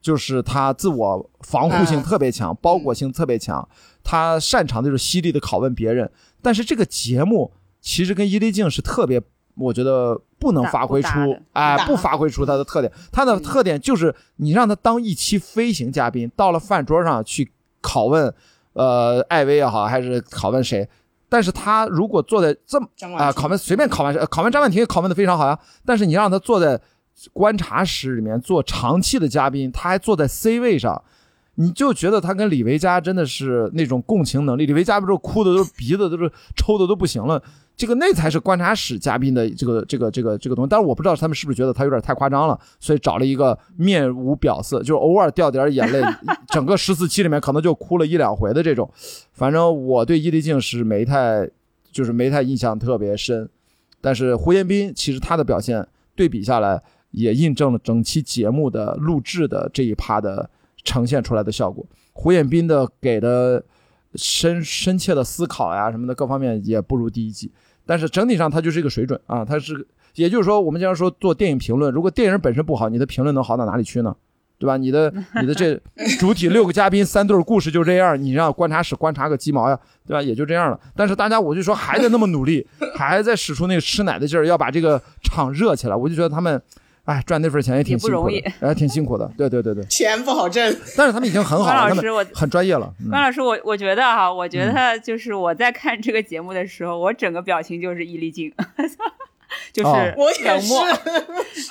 [0.00, 3.68] 就是他自我防护性嗯特别强，包裹性特别强，
[4.04, 6.08] 他擅长的就是犀利的拷问别人。
[6.40, 9.20] 但是这个节目其实跟伊丽静是特别，
[9.56, 11.08] 我觉得不能发挥出
[11.52, 12.92] 哎，不发挥出他的特点。
[13.10, 17.50] 他的特点就是你让他当一期飞行嘉宾，到了饭桌上去
[17.82, 18.32] 拷问，
[18.78, 20.88] 呃，艾薇也好，还是拷问谁。
[21.28, 22.86] 但是他如果坐在这么
[23.18, 25.58] 啊、拷问随便拷问拷问张婉婷也拷问的非常好呀。
[25.84, 26.80] 但是你让他坐在
[27.32, 31.02] 观察室里面做长期的嘉宾，他还坐在 C 位上，
[31.60, 34.64] 你就觉得他跟李维嘉真的是那种共情能力。
[34.64, 37.42] 李维嘉不是哭的都是鼻子都是抽的都不行了，
[37.76, 40.68] 这个那才是观察室嘉宾的这个这个这个这个东西。
[40.70, 46.00] 但是我不知道他们是不是觉得他有点太夸张了，所以找了一个面无表色，就是偶尔掉点眼泪，
[46.46, 48.88] 整个十四期里面可能就哭了一两回的这种。
[49.32, 51.50] 反正我对伊丽静是没太
[51.90, 53.48] 就是没太印象特别深，
[54.00, 56.80] 但是胡彦斌其实他的表现对比下来，
[57.10, 60.48] 也印证了整期节目的录制的这一趴的。
[60.88, 61.84] 呈现出来的效果，
[62.14, 63.62] 胡彦斌的给的
[64.14, 67.52] 深深切的思考呀什么的各方面也不如第一季，
[67.84, 74.16] 但是整体上它就是一个水准啊，它是也就是说我们经常说做电影评论，如果电影本身不好，你的评论能好到哪里去呢？
[74.58, 74.78] 对吧？
[74.78, 75.78] 你的你的这
[76.18, 80.22] 主体六个嘉宾三对故事就这样，你让观察室观察个鸡毛呀，对吧？
[80.22, 80.80] 也就这样了。
[80.96, 82.66] 但是大家我就说还得那么努力，
[82.96, 86.60] 还在使出那个吃奶的劲儿，要把这个场热起来，我就觉得他们。
[87.08, 89.26] 哎，赚那份钱也挺辛苦的，哎，挺辛苦的。
[89.34, 92.92] 对对对对， 钱不好挣，但是他们已经很好了，老师我很专业了。
[93.08, 98.52] 关老师，我我觉得哈，我觉得就是我在看这个节目的时候，我整个表情就是伊丽静，
[99.72, 99.90] 就是
[100.44, 100.84] 冷漠，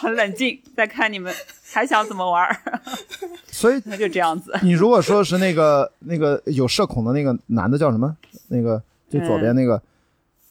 [0.02, 1.32] 很冷静，在看你们
[1.72, 2.50] 还想怎么玩
[3.46, 4.58] 所以那就这样子。
[4.64, 8.18] 你如果说是那个那个有社恐的那个男的叫什么？
[8.48, 9.80] 那个最左边那个。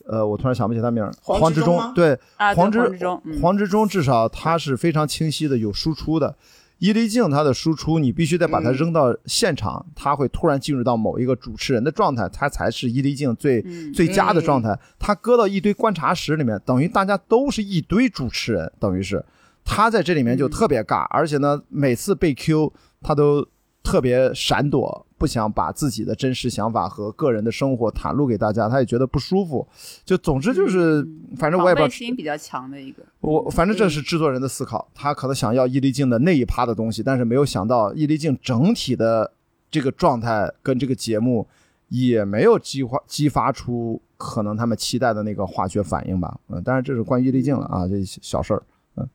[0.07, 2.19] 呃，我突然想不起他名儿，黄志忠，对，
[2.55, 2.99] 黄志
[3.41, 6.37] 黄志忠至少他是非常清晰的有输出的，
[6.79, 13.63] 伊丽静他的输出你必须得把它扔到现场，他会突然进入到某一个主持人的状态，他才是伊丽静最
[13.93, 14.79] 最佳的状态。
[14.99, 19.25] 他搁到一堆观察室里面，等于大家都是一堆主持人，等于是。
[19.69, 22.73] 他在这里面就特别尬，而且呢，每次被 Q
[23.03, 23.45] 他都
[23.87, 25.05] 特别闪躲。
[25.19, 29.67] 不想把自己的真实想法和个人的生活袒露给大家，他也觉得不舒服。
[30.05, 31.03] 就总之就是，
[31.39, 31.89] 反正我也不知道。
[31.89, 33.03] 心比较强的一个。
[33.21, 39.33] 我反正这是制作人的思考，他可能想要易立竞的那一趴的东西，但是没有想到易立竞整体的
[39.71, 41.49] 这个状态跟这个节目
[41.89, 46.39] 也没有激发激发出可能他们期待的那个化学反应吧。
[46.51, 48.63] 嗯，当然这是关于易立竞了啊，这小事儿。
[48.97, 49.09] 嗯，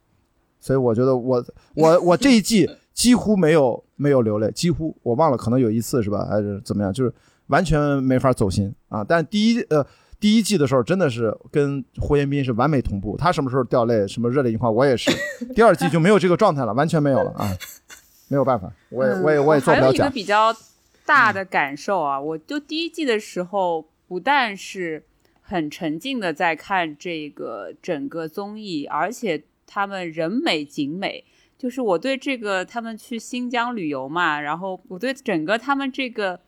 [0.59, 1.45] 所以我觉得我
[1.75, 2.67] 我我这一季。
[3.01, 6.93] 几乎没有没有流泪，几乎我忘了，可能有一次是吧，还是怎么样？
[6.93, 7.11] 就是
[7.47, 9.03] 完全没法走心啊。
[9.03, 9.83] 但第一呃
[10.19, 13.17] 第一季的时候，真的是跟胡彦斌是完美同步。
[13.17, 15.09] 他什么时候掉泪，什么热泪盈眶，我也是。
[15.55, 17.49] 第二季就没有这个状态了，完全没有了啊，
[18.27, 20.55] 没有办法，我也我也我也做不了还有一个比较
[21.03, 25.03] 大的感受啊，我就第一季的时候，不但是
[25.41, 31.25] 很沉浸的在看这个整个综艺，而且他们人美景美。
[31.61, 36.39] 就是我对这个他们去新疆旅游嘛，然后我对整个他们这个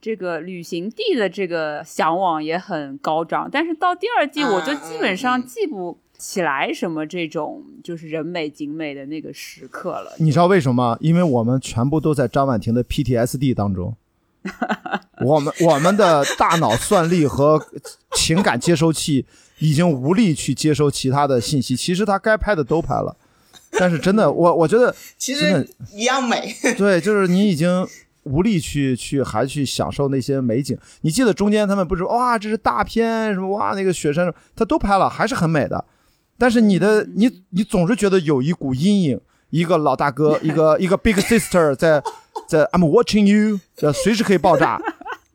[0.00, 10.14] 这个旅行地的这个向往也很高涨，但是到第二季我就基本上记不起来什么这种就是人美景美的那个时刻了。
[10.20, 10.96] 你知道为什么？
[11.00, 13.96] 因为我们全部都在张婉婷的 PTSD 当中，
[15.26, 17.60] 我们我们的大脑算力和
[18.12, 19.26] 情感接收器
[19.58, 21.74] 已经无力去接收其他的信息。
[21.74, 23.16] 其实他该拍的都拍了。
[23.78, 26.54] 但是真的， 我我觉得其实一样美。
[26.76, 27.86] 对，就是你已经
[28.24, 30.76] 无力去去还去享受那些美景。
[31.02, 35.84] 你记得中间他们不是哇，这是大片什么哇，那个雪山他都拍了，还是很美的。
[36.36, 39.20] 但是你的你你总是觉得有一股阴影，
[39.50, 42.02] 一个老大哥，一个一个 big sister 在
[42.48, 43.60] 在 I'm watching you，
[43.92, 44.80] 随时可以爆炸。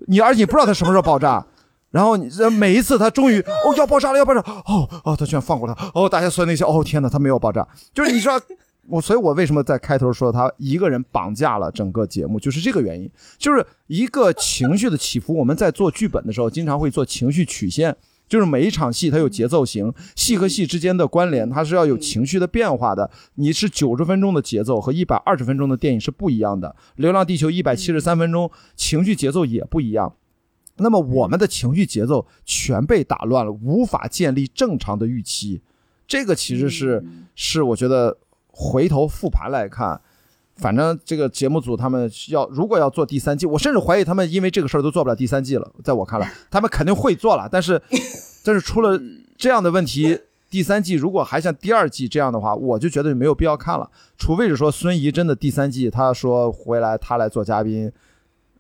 [0.08, 1.46] 你而且你不知道他什么时候爆炸。
[1.92, 8.40] 然后你这每一次他终于哦要爆炸了要爆炸哦哦他居然放过他哦大家说那些哦天哪他没有爆炸就是你说
[8.88, 17.96] 我所以我为什么在开头说他一个人绑架了整个节目就是这个原因就是一个情绪的起伏我们在做剧本的时候经常会做情绪曲线
[18.28, 30.14] 就是每一场戏它有节奏型戏和戏之间的关联它是要有情绪的变化的你是九十分钟的节奏和一百二十分钟的电影是不一样的流浪地球一百七十三分钟情绪节奏也不一样。
[30.80, 35.62] 那么我们的情绪节奏全被打乱了，无法建立正常的预期。
[36.08, 37.04] 这个其实是
[37.36, 40.02] 是我觉得回头复盘来看，
[40.56, 45.72] 反正这个节目组他们要如果要做第三季，我甚至怀疑他们因为这个事儿都做不了第三季了。
[45.84, 47.80] 在我看来， 他们肯定会做了，但是
[48.44, 49.00] 但是出了
[49.38, 50.20] 这样的问题，
[50.50, 53.88] 第三季如果还像第二季这样的话，我就觉得没有必要看了。
[54.18, 57.92] 除非是说孙怡真的第三季，他说回来他来做嘉宾。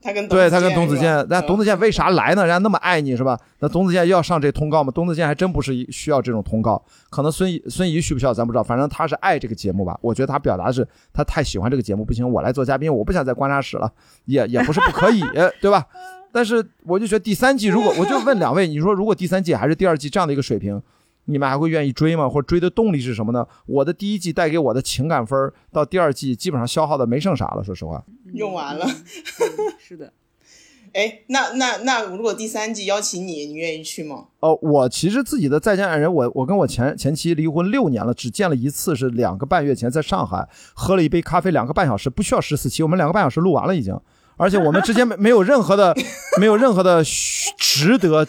[0.01, 2.45] 他跟对他跟董子健，那董子健为啥来呢？
[2.45, 3.37] 人家那么爱你是吧？
[3.59, 4.91] 那董子健要上这通告吗？
[4.95, 9.97] 董子健还真不是需要这种通告，可能孙怡孙怡需不需要咱不知道，反正他是爱这个节目吧。
[10.01, 13.91] 我觉得他表达是他太喜欢这个节目，不行，我来做嘉宾，我不想在观察室了，
[14.25, 15.21] 也也不是不可以，
[15.61, 15.85] 对吧？
[16.31, 20.81] 但是我就觉得第三季如果我就问两位，你说如果第三季还是第二季这样的一个水平，
[21.29, 22.27] 你们还会愿意追吗？
[22.27, 23.47] 或者追的动力是什么呢？
[23.67, 27.63] 我的第一季带给我的情感分儿，到第二季基本上消耗的没剩啥了。
[27.63, 28.03] 说实话，
[28.33, 28.85] 用完了。
[28.85, 30.11] 嗯是的，
[30.93, 34.25] 哎，那那那如果第三季邀请你，你愿意去吗？
[34.39, 43.95] 哦，我其实自己的再见爱人，我我跟我前前妻离婚六年了，只见了一次，是两个半月前在上海喝了一杯咖啡，两个半小时，不需要十四期，我们两个半小时录完了已经，
[44.37, 45.95] 而且我们之间没没有任何的
[46.39, 48.27] 没有任何的需 值得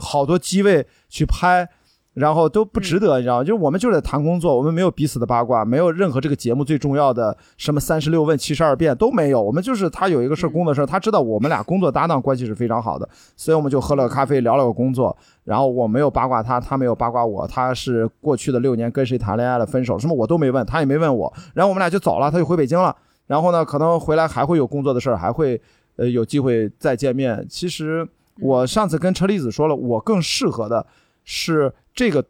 [0.00, 1.68] 好多机位去拍。
[2.18, 3.44] 然后都不值得，你知道吗？
[3.44, 9.40] 就是我们就是在谈工作，我们没有彼此的八卦，没有任何这个节目最重要的什么三十六问、七十二变都没有。
[9.40, 15.16] 我们就是他有一个事儿工作事儿，他知道我们俩工作搭档关系是非常好的，所以我们就喝了个咖啡，聊了个工作。
[15.44, 17.46] 然后我没有八卦他，他没有八卦我。
[17.46, 21.32] 他是过去的六年跟谁谈恋爱了、分手什么我都没问，他也没问我。
[21.54, 22.94] 然后我们俩就走了，他就回北京了。
[23.26, 25.60] 然后呢，可能回来还会有工作的事儿，还会
[25.96, 27.46] 呃有机会再见面。
[27.48, 28.06] 其实
[28.40, 30.86] 我上次跟车厘子说了，我更适合的
[31.24, 32.24] 是这个。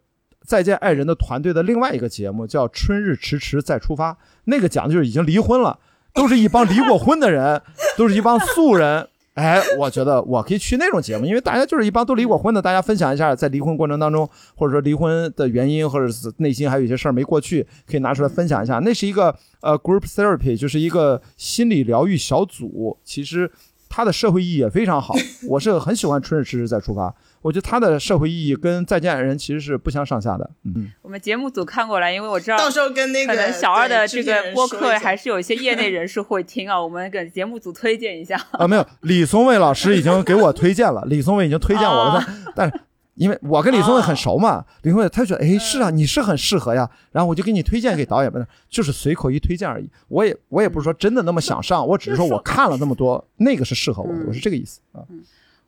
[0.47, 4.13] 再见爱人的团队的另外一个节目叫《春日迟迟再出发》，
[4.45, 5.79] 那个讲的就是已经离婚了，
[6.15, 7.61] 都是一帮离过婚的人，
[7.99, 9.07] 都是一帮素人。
[9.35, 18.79] 哎，我觉得我可以去那种节目，因为大家就是一帮都离过婚的，大家分享一下在离婚过程当中，或者说离婚的原因，或者是内心还有一些事儿没过去，可以拿出来分享一下。
[18.79, 23.51] 那是一个呃 group therapy，就是一个心理疗愈小组，其实
[23.91, 25.15] 它的社会意义也非常好。
[25.47, 27.11] 我是很喜欢《春日迟迟再出发》。
[27.43, 30.51] 我觉得它的社会意义跟《再见爱人》其实是不相上下的。
[30.65, 38.37] 嗯，我们节目组看过来，因为我知道到时候跟那个可能小二的这个播客还还是有一些业内人士会听啊， 我们给节目组推荐一下。
[38.53, 42.25] 啊，没有，李松蔚老师已经给我推荐了， 李松蔚已经推荐我了，
[42.55, 42.81] 但但是
[43.15, 49.91] 因为我跟李松蔚很熟嘛，李松蔚他就觉得，哎，是啊，你是很适合呀，然后我就给你推荐给导演们， 就是随口一推荐而已。
[50.09, 55.03] 我也我也不是说真的那么想上，我只是说我看了那么多，那个是适合我的，我是这个意思啊。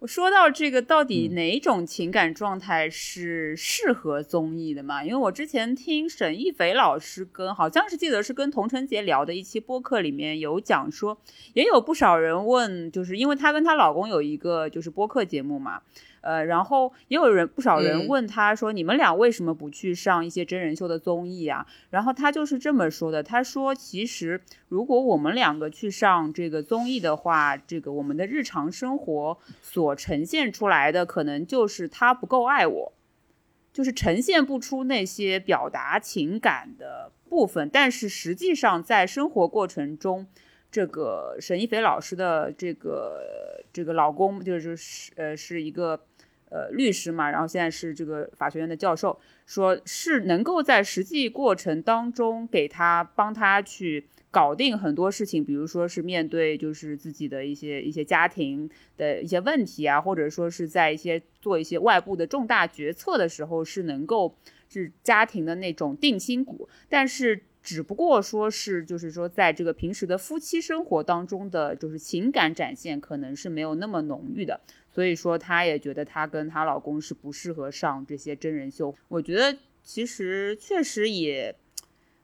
[0.01, 5.05] 我说到这个，到底哪种情感状态是适合综艺的嘛？
[5.05, 11.20] 因为我之前听沈一斐老师跟好像是记得是跟童晨杰聊的一期播客里面有讲说，
[11.52, 15.82] 也有不少人问，就是因为她跟她老公有一个就是播客节目嘛。
[16.22, 24.38] 呃，然后也有人不少人问他说：“你们俩为什么不去上一些真人秀的综艺啊？”然后他就是这么说的：“他说，其实
[24.68, 32.92] 如果我们两个去上这个综艺的话，这个我们的日常生活所呈现出来的，可能就是他不够爱我，
[33.72, 37.70] 就是呈现不出那些表达情感的部分。
[37.72, 40.26] 但是实际上在生活过程中，
[40.70, 43.22] 这个沈一斐老师的这个
[43.72, 44.76] 这个老公就是
[45.16, 45.98] 呃是一个。”
[46.51, 64.36] 呃，律师嘛，然后现在是这个法学院的教授，说是能够在实际过程当中给他帮他去搞定很多事情，比如说是面对就是自己的一些一些家庭的一些问题啊，或者说是在一些做一些外部的重大决策的时候，是能够
[64.68, 74.60] 是家庭的那种定心骨，但是只不过说是就是说在这个平时的夫妻生活当中的就是情感展现可能是没有那么浓郁的。
[74.93, 78.95] 所以说，她也觉得她跟她老公是不适合上这些真人秀。
[79.09, 81.55] 我觉得其实确实也，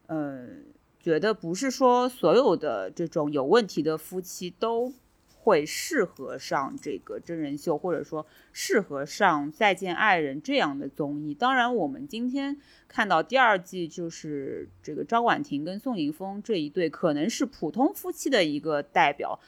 [0.08, 0.64] 嗯，
[1.00, 4.92] 觉得不是说所有的这种有问题的夫妻都
[5.38, 11.32] 会适合上这个真人秀，或者说适合上《再见爱人》这样的综艺。
[11.32, 12.56] 当然，我们今天
[12.88, 19.38] 看到第二季，就是这个张婉婷跟宋宁峰这一对，可能是普通夫妻的一个代表。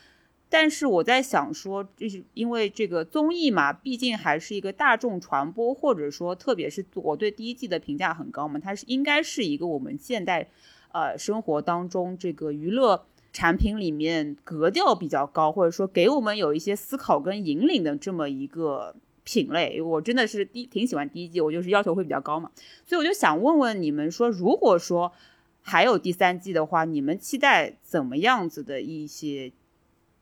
[0.50, 10.48] 但是我在想说，就是因为这个综艺嘛，毕竟还是一个大众传播，或者说，特别是我对第一季的评价很高嘛，它是应该是一个我们现代，
[10.92, 18.94] 呃，生活当中这个娱乐产品里面格调比较高，或者说给我们有一些思考跟引领的这么一个
[19.24, 19.82] 品类。
[19.82, 22.50] 我真的是第挺喜欢第一季，我就是要求会比较高嘛，
[22.86, 25.12] 所以我就想问问你们说，如果说
[25.60, 29.52] 还有第三季的话，你们期待怎么样子的一些？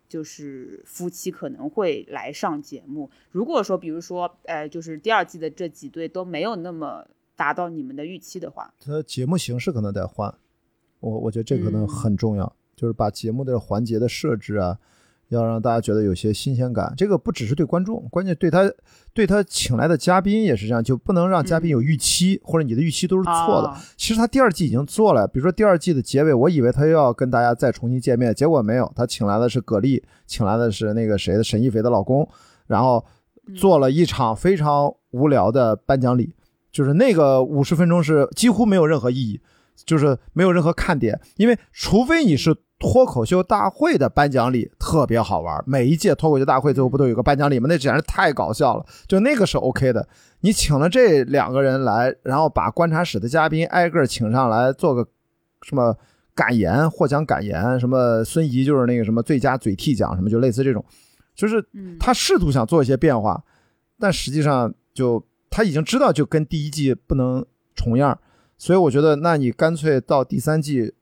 [0.08, 3.10] 就是夫妻可能会来上节目。
[3.30, 10.34] 如果说，比如说，呃，就是第二季的这几对都没有那么达到你们的预期的话，它节目形式可能得换。
[11.00, 14.78] 我我觉得这可能很重要，就是把节目的环节的设置啊。
[15.28, 18.70] 要让大家觉得有些新鲜感，这个不只是对观众，关键对他
[19.12, 23.74] 对他请来的嘉宾也是这样，就不能让嘉宾有预期，或者你的预期都是错的。
[23.96, 32.28] 其实他第二季已经做了，比如说第二季的结尾，我以为他又要跟大家再重新见面，结果没有，他请来的是葛丽，请来的是那个谁的沈一菲的老公，
[32.66, 33.04] 然后
[33.56, 36.34] 做了一场非常无聊的颁奖礼，
[36.70, 39.40] 就是那个五十分钟是几乎没有任何意义。
[39.84, 47.66] 就是没有任何看点，因为除非你是脱口秀大会的颁奖礼特别好玩，每一届脱口秀大会最后不都有个颁奖礼吗？
[47.68, 50.06] 那简直太搞笑了，就那个是 OK 的。
[50.40, 55.06] 你请了这两个人来，然后把观察室的嘉宾挨个请上来做个
[55.62, 55.96] 什么
[56.34, 60.84] 感言、获奖感言，什么孙怡就是那个什么最佳嘴替奖，什么就类似这种，
[61.34, 61.66] 就是
[61.98, 63.42] 他试图想做一些变化，
[63.98, 67.44] 但实际上就他已经知道就跟第一季不能
[67.74, 68.18] 重样，
[68.58, 70.92] 所以我觉得那你干脆到第三季、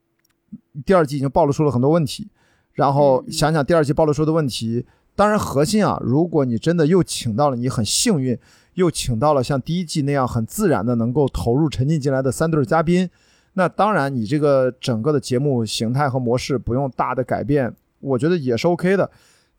[0.85, 2.27] 第二季已经暴露出了很多问题，
[2.73, 4.85] 然后想想第二季暴露出的问题。
[5.15, 8.37] 当然核心啊，如果你真的又请到了你很幸运。
[8.75, 13.09] 又请到了像第一季那样很自然的能够投入沉浸进来的三对嘉宾，
[13.53, 19.09] 那当然你这个整个的节目形态和模式不用大的改变，我觉得也是 OK 的。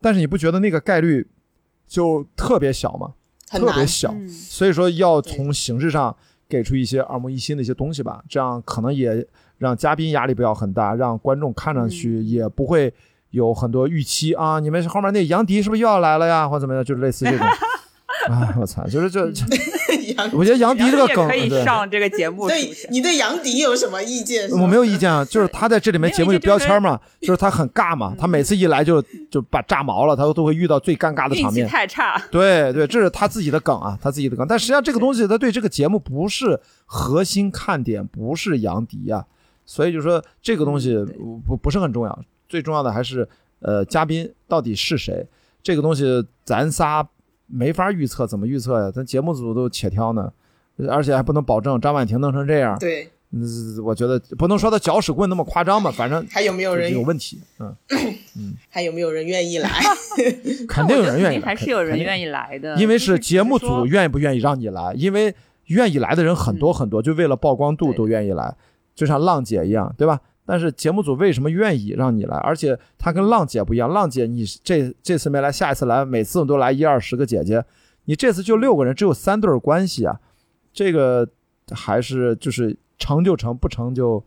[0.03, 1.27] 但是你不觉得那个概率
[1.89, 3.15] 就特别小吗？
[3.47, 6.15] 特别小，所以说要从形式上
[6.47, 9.27] 给出一些耳目一新的一些东西吧，这样可能也
[9.59, 12.93] 让嘉宾压力不要很大，让观众看上去也不会
[13.31, 14.61] 有很多预期啊。
[14.61, 16.85] 你们后面那杨迪是不是又要来了呀，或怎么样？
[16.85, 17.47] 就是类似这种。
[18.31, 18.55] 啊！
[18.59, 19.21] 我操，就是这，
[20.33, 22.49] 我觉得杨迪这个梗可以上这个节目。
[22.49, 24.49] 对，你对杨迪有什么意见？
[24.51, 29.01] 我没有意见啊，就是他在这里面节目有标签嘛，就是他很尬嘛，他每次一来就
[29.31, 31.69] 就把炸毛了，他都会遇到最尴尬的场面。
[31.69, 32.21] 太差。
[32.31, 34.45] 对对，这是他自己的梗啊，他自己的梗。
[34.49, 39.25] 但实际上这个东西，他对这个节目不是核心看点，不是杨迪呀，
[39.67, 40.97] 所以就说这个东西
[41.47, 43.29] 不不是很重要，最重要的还是
[43.61, 45.27] 呃嘉宾到底是谁。
[45.63, 47.07] 这个东西咱仨。
[47.49, 48.91] 没法预测，怎么预测呀？
[48.91, 50.33] 咱节目组都且挑呢，
[50.89, 52.77] 而且还不能保证张婉婷弄成这样。
[52.77, 53.41] 对，嗯
[53.85, 57.39] 我觉得不能说他搅屎棍那么夸张吧，反正 还有没有人有问题？
[57.61, 57.73] 嗯
[58.37, 59.71] 嗯， 还有没有人愿意来？
[60.67, 62.75] 肯定有人愿意来，还是有人愿意来的。
[62.79, 65.33] 因为是节目组愿意不愿意让你来，因为
[65.67, 68.53] 愿意来的人很多很多，就为了曝光度都愿意来，
[68.97, 70.21] 就像浪姐一样，对吧？
[70.49, 72.37] 但是节目组为什么愿意让你来？
[72.39, 77.65] 而且她跟浪姐不一样，浪姐你这这次没来，下一次来，每次都来一二十个姐姐，
[78.07, 80.21] 你这次就六个人，只有三对关系啊，
[80.73, 81.29] 这个
[81.73, 84.25] 还是就是成就成，不成就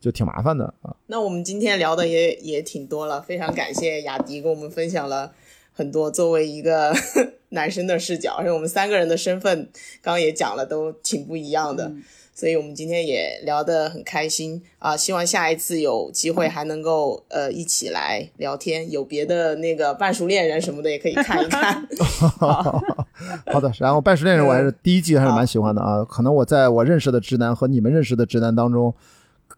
[0.00, 0.96] 就挺麻烦的啊。
[1.06, 5.32] 那我们今天聊的也也挺多了，非常感谢雅迪跟我们分享了
[5.72, 6.94] 很多作为一个
[7.50, 9.68] 男生的视角，而且我们三个人的身份
[10.00, 11.92] 刚刚也讲了，都挺不一样的。
[12.38, 14.96] 所以我们今天也聊得很开心啊！
[14.96, 21.84] 希望下一次有机会还能够呃一起来聊天，有别的那个半熟恋人什么的也可以看一看。
[23.50, 26.04] 好的，然后半熟恋人我还是第一季还是蛮喜欢的啊。
[26.04, 28.94] 可能我在我认识的直男和你们认识的直男当中，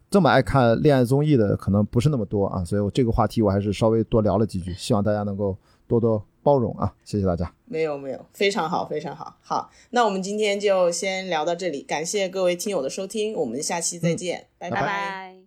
[0.09, 5.55] 这么爱看恋爱综艺的可能不是那么多啊，所以我这个话题我还是稍微多聊了几句，希望大家能够
[5.87, 6.25] 多多。
[6.43, 7.53] 包容啊，谢谢大家。
[7.71, 9.37] 没有没有，非常好非常好。
[9.39, 15.37] 好，那我们今天就先聊到这里，感谢各位听友的收听，我们下期再见，拜拜。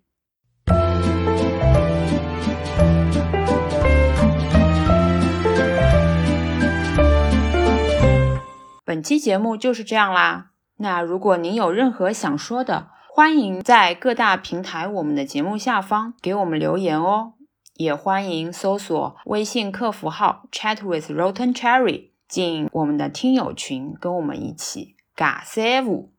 [8.87, 10.53] 本期节目就是这样啦。
[10.79, 17.35] 那如果您有任何想说的，欢迎在各大平台我们的节目下方给我们留言哦。
[17.75, 26.14] 也欢迎搜索微信客服号 Chat with Rotten Cherry 进我们的听友群，跟我们一起尬三五。